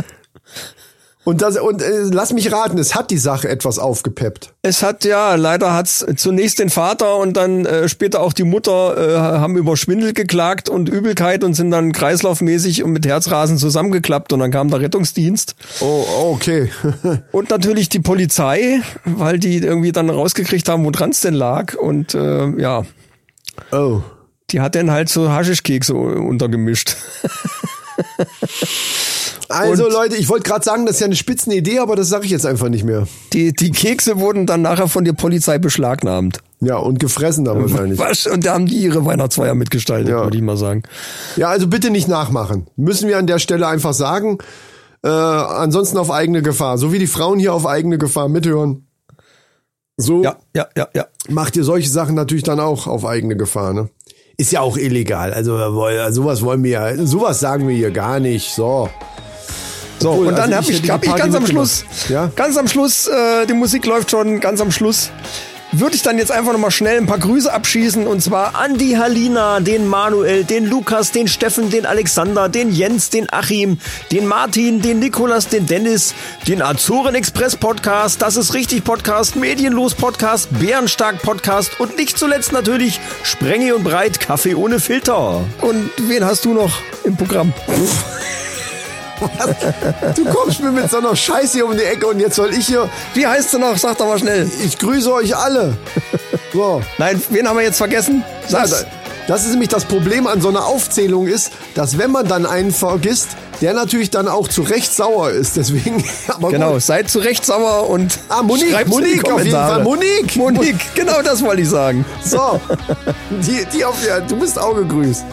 [1.24, 4.52] und das, und äh, lass mich raten, es hat die Sache etwas aufgepeppt.
[4.60, 8.96] Es hat ja, leider hat's zunächst den Vater und dann äh, später auch die Mutter
[8.96, 14.34] äh, haben über Schwindel geklagt und Übelkeit und sind dann kreislaufmäßig und mit Herzrasen zusammengeklappt
[14.34, 16.70] und dann kam der Rettungsdienst Oh, okay.
[17.32, 22.14] und natürlich die Polizei, weil die irgendwie dann rausgekriegt haben, wo dran's denn lag und
[22.14, 22.84] äh, ja,
[23.72, 24.02] oh.
[24.50, 26.96] die hat dann halt so Haschischkekse untergemischt.
[29.48, 32.24] Also Und- Leute, ich wollte gerade sagen, das ist ja eine Spitzenidee, aber das sage
[32.24, 33.06] ich jetzt einfach nicht mehr.
[33.34, 36.38] Die, die Kekse wurden dann nachher von der Polizei beschlagnahmt.
[36.60, 37.98] Ja, und gefressen dann wahrscheinlich.
[37.98, 38.26] Was?
[38.26, 40.24] Und da haben die ihre Weihnachtsfeier mitgestaltet, Ja.
[40.24, 40.82] würde ich mal sagen.
[41.36, 42.66] Ja, also bitte nicht nachmachen.
[42.76, 44.38] Müssen wir an der Stelle einfach sagen.
[45.04, 46.78] Äh, ansonsten auf eigene Gefahr.
[46.78, 48.86] So wie die Frauen hier auf eigene Gefahr mithören.
[49.98, 51.06] So Ja, ja, ja, ja.
[51.28, 53.90] macht ihr solche Sachen natürlich dann auch auf eigene Gefahr, ne?
[54.36, 55.32] Ist ja auch illegal.
[55.32, 58.52] Also wir wollen- sowas wollen wir ja, sowas sagen wir hier gar nicht.
[58.54, 58.88] So.
[60.00, 61.46] So, Obwohl, und dann also hab ich hab ich ganz am.
[61.46, 62.30] Schluss, Ja?
[62.34, 65.10] ganz am Schluss, äh, die Musik läuft schon, ganz am Schluss,
[65.80, 68.98] würde ich dann jetzt einfach nochmal schnell ein paar Grüße abschießen und zwar an die
[68.98, 73.78] Halina, den Manuel, den Lukas, den Steffen, den Alexander, den Jens, den Achim,
[74.12, 76.14] den Martin, den Nikolas, den Dennis,
[76.46, 82.52] den Azoren Express Podcast, Das ist richtig Podcast, Medienlos Podcast, Bärenstark Podcast und nicht zuletzt
[82.52, 85.44] natürlich Sprenge und Breit Kaffee ohne Filter.
[85.60, 86.72] Und wen hast du noch
[87.04, 87.52] im Programm?
[90.14, 92.66] Du kommst mir mit so einer Scheiße hier um die Ecke und jetzt soll ich
[92.66, 92.88] hier.
[93.14, 93.76] Wie heißt du noch?
[93.76, 94.50] Sag doch mal schnell.
[94.64, 95.76] Ich grüße euch alle.
[96.52, 96.82] So.
[96.98, 98.22] Nein, wen haben wir jetzt vergessen?
[98.48, 98.86] Sag's.
[99.26, 102.72] Das ist nämlich das Problem an so einer Aufzählung ist, dass wenn man dann einen
[102.72, 103.28] vergisst,
[103.62, 105.56] der natürlich dann auch zu Recht sauer ist.
[105.56, 106.82] Deswegen, aber Genau, gut.
[106.82, 109.52] seid zu Recht sauer und Ah, Monique, Monique, auf jeden.
[109.52, 110.36] Fall, Monique.
[110.36, 112.04] Monique, genau das wollte ich sagen.
[112.22, 112.60] So,
[113.30, 115.24] die, die auf, ja, du bist auch gegrüßt.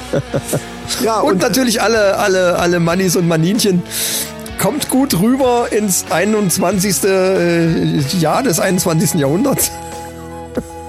[1.03, 3.84] Ja, Und, und, natürlich alle, alle, alle Mannis und Maninchen.
[4.61, 7.03] Kommt gut rüber ins 21.
[7.03, 9.15] äh, Jahr des 21.
[9.15, 9.72] Jahrhunderts.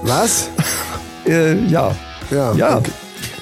[0.03, 0.47] was?
[1.25, 1.93] Äh, ja.
[2.31, 2.77] Ja, Ja.
[2.77, 2.91] okay.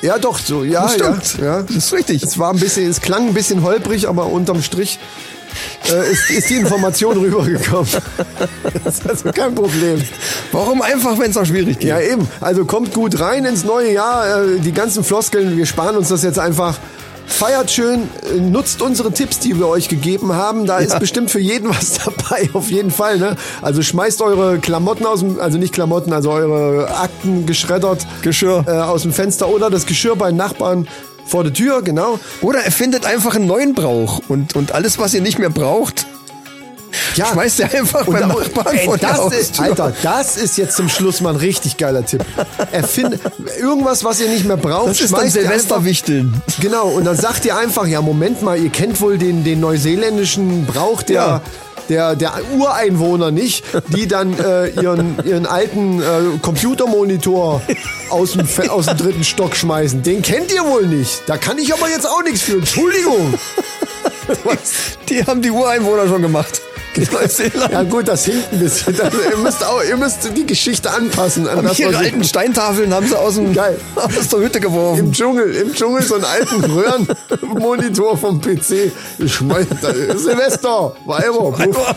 [0.04, 1.44] Ja, doch, so, ja, Das ja, stimmt.
[1.46, 1.62] ja.
[1.62, 2.24] Das ist richtig.
[2.24, 4.98] Es war ein bisschen, es klang ein bisschen holprig, aber unterm Strich
[5.92, 7.88] äh, ist, ist die Information rübergekommen.
[8.84, 10.02] Das ist also kein Problem.
[10.52, 11.90] Warum einfach, wenn es auch schwierig geht?
[11.90, 12.28] Ja, eben.
[12.40, 14.44] Also kommt gut rein ins neue Jahr.
[14.44, 16.78] Äh, Die ganzen Floskeln, wir sparen uns das jetzt einfach.
[17.26, 20.66] Feiert schön, äh, nutzt unsere Tipps, die wir euch gegeben haben.
[20.66, 23.18] Da ist bestimmt für jeden was dabei, auf jeden Fall.
[23.18, 23.36] Ne?
[23.62, 28.66] Also schmeißt eure Klamotten aus dem, also nicht Klamotten, also eure Akten geschreddert Geschirr.
[28.68, 30.88] äh, aus dem Fenster oder das Geschirr bei Nachbarn
[31.26, 32.20] vor der Tür, genau.
[32.42, 36.06] Oder erfindet einfach einen neuen Brauch und, und alles, was ihr nicht mehr braucht,
[37.16, 37.26] Ja.
[37.28, 39.60] schmeißt ihr einfach beim da- Nachbarn ey, vor die das ist.
[39.60, 42.24] Alter, das ist jetzt zum Schluss mal ein richtig geiler Tipp.
[42.72, 43.18] Erfind
[43.60, 44.90] irgendwas, was ihr nicht mehr braucht.
[44.90, 46.42] Das ist dann Silvesterwichteln.
[46.62, 50.66] Genau, und dann sagt ihr einfach, ja, Moment mal, ihr kennt wohl den, den neuseeländischen
[50.66, 51.42] Brauch der, Ja.
[51.90, 56.06] der, der Ureinwohner nicht, die dann äh, ihren, ihren alten äh,
[56.42, 57.62] Computermonitor
[58.10, 60.02] aus dem, aus dem dritten Stock schmeißen.
[60.04, 61.24] Den kennt ihr wohl nicht.
[61.28, 62.54] Da kann ich aber jetzt auch nichts für.
[62.54, 63.34] Entschuldigung.
[65.10, 66.62] Die haben die Ureinwohner schon gemacht.
[66.98, 67.72] Neuseeland.
[67.72, 68.96] Ja gut, das hinkt ein bisschen.
[68.98, 73.08] Das, ihr, müsst auch, ihr müsst die Geschichte anpassen an das, ihre alten Steintafeln haben
[73.08, 73.80] sie aus, dem, Geil.
[73.96, 75.00] aus der Hütte geworfen.
[75.06, 78.92] im Dschungel, im Dschungel so einen alten Röhrenmonitor vom PC.
[79.20, 81.96] Ich mein, da- Silvester, Weiber, puff.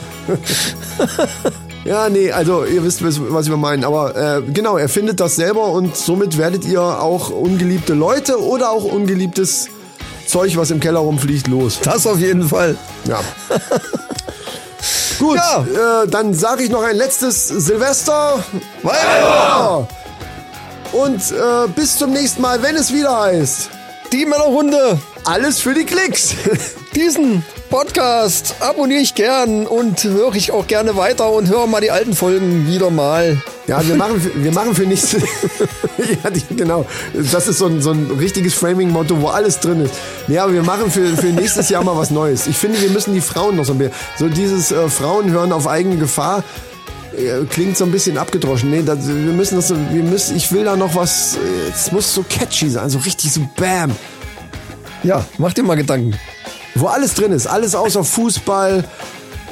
[1.85, 3.85] Ja, nee, also ihr wisst, was was wir meinen.
[3.85, 8.71] Aber äh, genau, er findet das selber und somit werdet ihr auch ungeliebte Leute oder
[8.71, 9.69] auch ungeliebtes
[10.27, 11.81] Zeug, was im Keller rumfliegt, los.
[11.83, 12.77] Das auf jeden Fall.
[13.07, 13.21] Ja.
[15.19, 16.03] Gut, Ja.
[16.03, 18.43] äh, dann sage ich noch ein letztes Silvester.
[18.83, 19.87] Weiber!
[20.93, 23.71] Und äh, bis zum nächsten Mal, wenn es wieder heißt.
[24.13, 24.99] Die Männerrunde.
[25.25, 26.35] Alles für die Klicks.
[26.95, 27.45] Diesen
[27.75, 32.15] Podcast abonniere ich gern und höre ich auch gerne weiter und höre mal die alten
[32.15, 33.43] Folgen wieder mal.
[33.67, 35.13] Ja, wir machen, für- wir machen für nichts.
[36.23, 36.87] ja, die, genau.
[37.33, 39.93] Das ist so ein, so ein richtiges Framing-Motto, wo alles drin ist.
[40.29, 42.47] Ja, aber wir machen für, für nächstes Jahr mal was Neues.
[42.47, 43.95] Ich finde, wir müssen die Frauen noch so ein bisschen.
[44.21, 46.45] So dieses äh, Frauen hören auf eigene Gefahr
[47.17, 48.71] äh, klingt so ein bisschen abgedroschen.
[48.71, 52.15] Nee, das, wir müssen das wir müssen, ich will da noch was, äh, es muss
[52.15, 53.91] so catchy sein, so richtig so Bam.
[55.03, 56.15] Ja, mach dir mal Gedanken.
[56.75, 58.85] Wo alles drin ist, alles außer Fußball.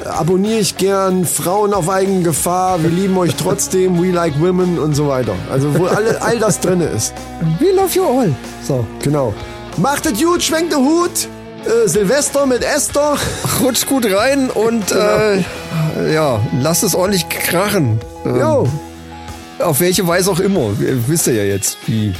[0.05, 4.95] Abonniere ich gern, Frauen auf eigene Gefahr, wir lieben euch trotzdem, we like women und
[4.95, 5.33] so weiter.
[5.49, 7.13] Also wo alle, all das drin ist.
[7.59, 8.35] We love you all.
[8.67, 9.33] So, Genau.
[9.77, 11.27] Macht es gut, schwenkt den Hut.
[11.65, 13.15] Äh, Silvester mit Esther.
[13.63, 15.37] rutscht gut rein und äh,
[16.13, 17.99] ja, lasst es ordentlich krachen.
[18.25, 18.67] Ähm, Jo,
[19.59, 20.71] Auf welche Weise auch immer.
[20.81, 22.13] Ihr wisst ja jetzt, wie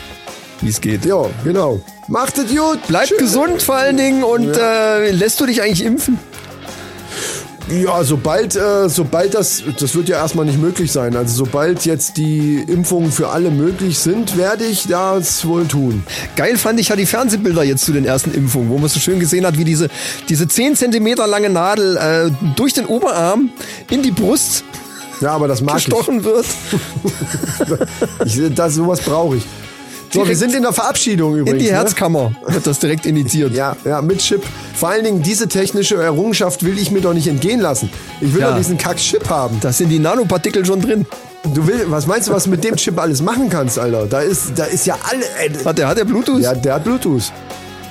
[0.64, 1.06] wie es geht.
[1.06, 1.80] jo, genau.
[2.08, 2.86] Macht es gut.
[2.88, 3.20] Bleibt Tschüss.
[3.20, 6.18] gesund vor allen Dingen und äh, lässt du dich eigentlich impfen?
[7.70, 11.16] Ja, sobald, äh, sobald das, das wird ja erstmal nicht möglich sein.
[11.16, 16.04] Also sobald jetzt die Impfungen für alle möglich sind, werde ich das wohl tun.
[16.36, 19.18] Geil fand ich ja die Fernsehbilder jetzt zu den ersten Impfungen, wo man so schön
[19.20, 19.88] gesehen hat, wie diese,
[20.28, 23.50] diese 10 Zentimeter lange Nadel äh, durch den Oberarm
[23.90, 24.66] in die Brust
[25.22, 25.86] Ja, aber das mag ich.
[25.86, 26.46] gestochen wird.
[28.26, 29.44] ich das, sowas brauche ich.
[30.14, 31.54] So, wir sind in der Verabschiedung übrigens.
[31.54, 31.78] In die ne?
[31.78, 33.54] Herzkammer wird das direkt initiiert.
[33.54, 34.44] Ja, ja, mit Chip.
[34.76, 37.90] Vor allen Dingen, diese technische Errungenschaft will ich mir doch nicht entgehen lassen.
[38.22, 38.52] Ich will Ja.
[38.52, 39.60] doch diesen Kack-Chip haben.
[39.60, 41.06] Da sind die Nanopartikel schon drin.
[41.54, 44.06] Du will, was meinst du, was du mit dem Chip alles machen kannst, Alter?
[44.06, 45.26] Da ist, da ist ja alle.
[45.42, 46.40] Ey, Hat der, hat der Bluetooth?
[46.42, 47.32] ja, der hat Bluetooth.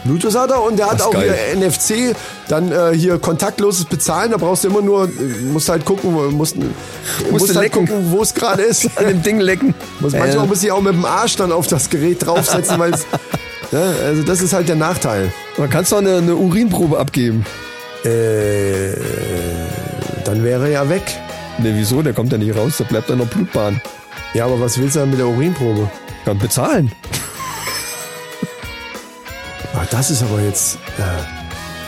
[0.05, 1.35] Bluetooth hat er und der hat auch geil.
[1.55, 2.15] hier NFC,
[2.49, 5.09] dann äh, hier kontaktloses Bezahlen, da brauchst du immer nur,
[5.53, 6.57] musst halt gucken, wo- musst,
[7.31, 7.87] musst, du halt lecken.
[7.87, 8.89] gucken, wo es gerade ist.
[8.99, 9.75] An dem Ding lecken.
[10.01, 12.93] muss, Äh, manchmal muss ich auch mit dem Arsch dann auf das Gerät draufsetzen, weil
[12.95, 13.07] es,
[13.71, 15.33] ja, also das ist halt der Nachteil.
[15.57, 17.47] man kann doch eine, eine Urinprobe abgeben.
[18.05, 18.95] Äh,
[20.25, 21.03] dann wäre er ja weg.
[21.59, 22.03] Ne, wieso?
[22.03, 23.81] Der kommt ja nicht raus, da bleibt dann noch Blutbahn.
[24.35, 25.89] Ja, aber was willst du dann mit der Urinprobe?
[26.25, 26.91] Kann bezahlen.
[29.93, 31.03] Das ist aber jetzt, äh,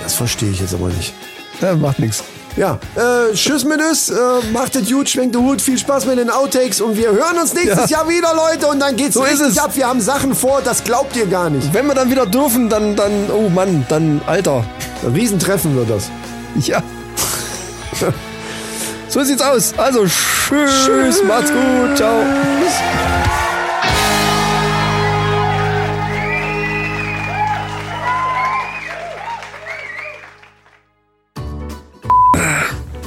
[0.02, 1.14] das verstehe ich jetzt aber nicht.
[1.60, 2.22] Ja, macht nichts.
[2.56, 4.14] Ja, äh, tschüss mit es, äh,
[4.52, 7.52] macht es gut, schwenkt den Hut, viel Spaß mit den Outtakes und wir hören uns
[7.55, 7.98] nächstes Ja.
[8.01, 9.59] Jahr wieder, Leute, und dann geht's So ist richtig es.
[9.59, 9.72] ab.
[9.74, 11.72] Wir haben Sachen vor, das glaubt ihr gar nicht.
[11.74, 14.64] Wenn wir dann wieder dürfen, dann, dann, oh Mann, dann, Alter.
[15.05, 16.10] Ein Riesentreffen wird das.
[16.66, 16.81] Ja.
[19.09, 19.74] so sieht's aus.
[19.76, 22.22] Also, tschüss, macht's gut, ciao.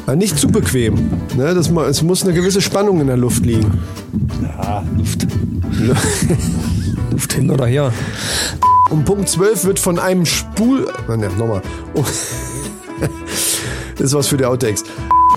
[0.07, 0.95] Ja, nicht zu bequem.
[1.35, 3.77] Ne, das, es muss eine gewisse Spannung in der Luft liegen.
[4.41, 5.27] Ja, Luft.
[7.11, 7.93] Luft hin oder her.
[8.89, 10.87] Um Punkt 12 wird von einem Spul...
[11.09, 11.61] Ja, nochmal.
[11.93, 12.05] Oh.
[13.95, 14.85] Das ist was für die Outtakes.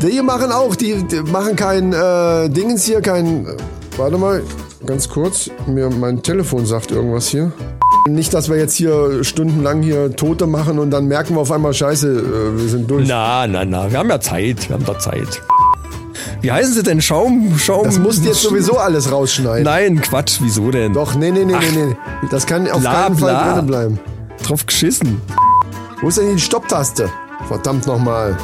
[0.02, 3.48] Die machen auch, die, die machen kein äh, Dingens hier, kein...
[3.97, 4.42] Warte mal,
[4.86, 5.51] ganz kurz.
[5.66, 7.52] Mir mein Telefon sagt irgendwas hier.
[8.09, 11.74] Nicht, dass wir jetzt hier stundenlang hier Tote machen und dann merken wir auf einmal,
[11.74, 13.06] scheiße, äh, wir sind durch.
[13.06, 15.43] Na, na, na, wir haben ja Zeit, wir haben da Zeit.
[16.40, 17.01] Wie heißen sie denn?
[17.02, 17.85] Schaum, Schaum.
[17.85, 19.64] Das musst du jetzt sowieso alles rausschneiden.
[19.64, 20.94] Nein, Quatsch, wieso denn?
[20.94, 21.97] Doch, nee, nee, nee, nee, nee.
[22.31, 23.55] Das kann auf Bla, keinen Fall bla.
[23.55, 24.01] drin bleiben.
[24.43, 25.20] Drauf geschissen.
[26.01, 27.10] Wo ist denn die Stopptaste?
[27.48, 28.36] Verdammt nochmal.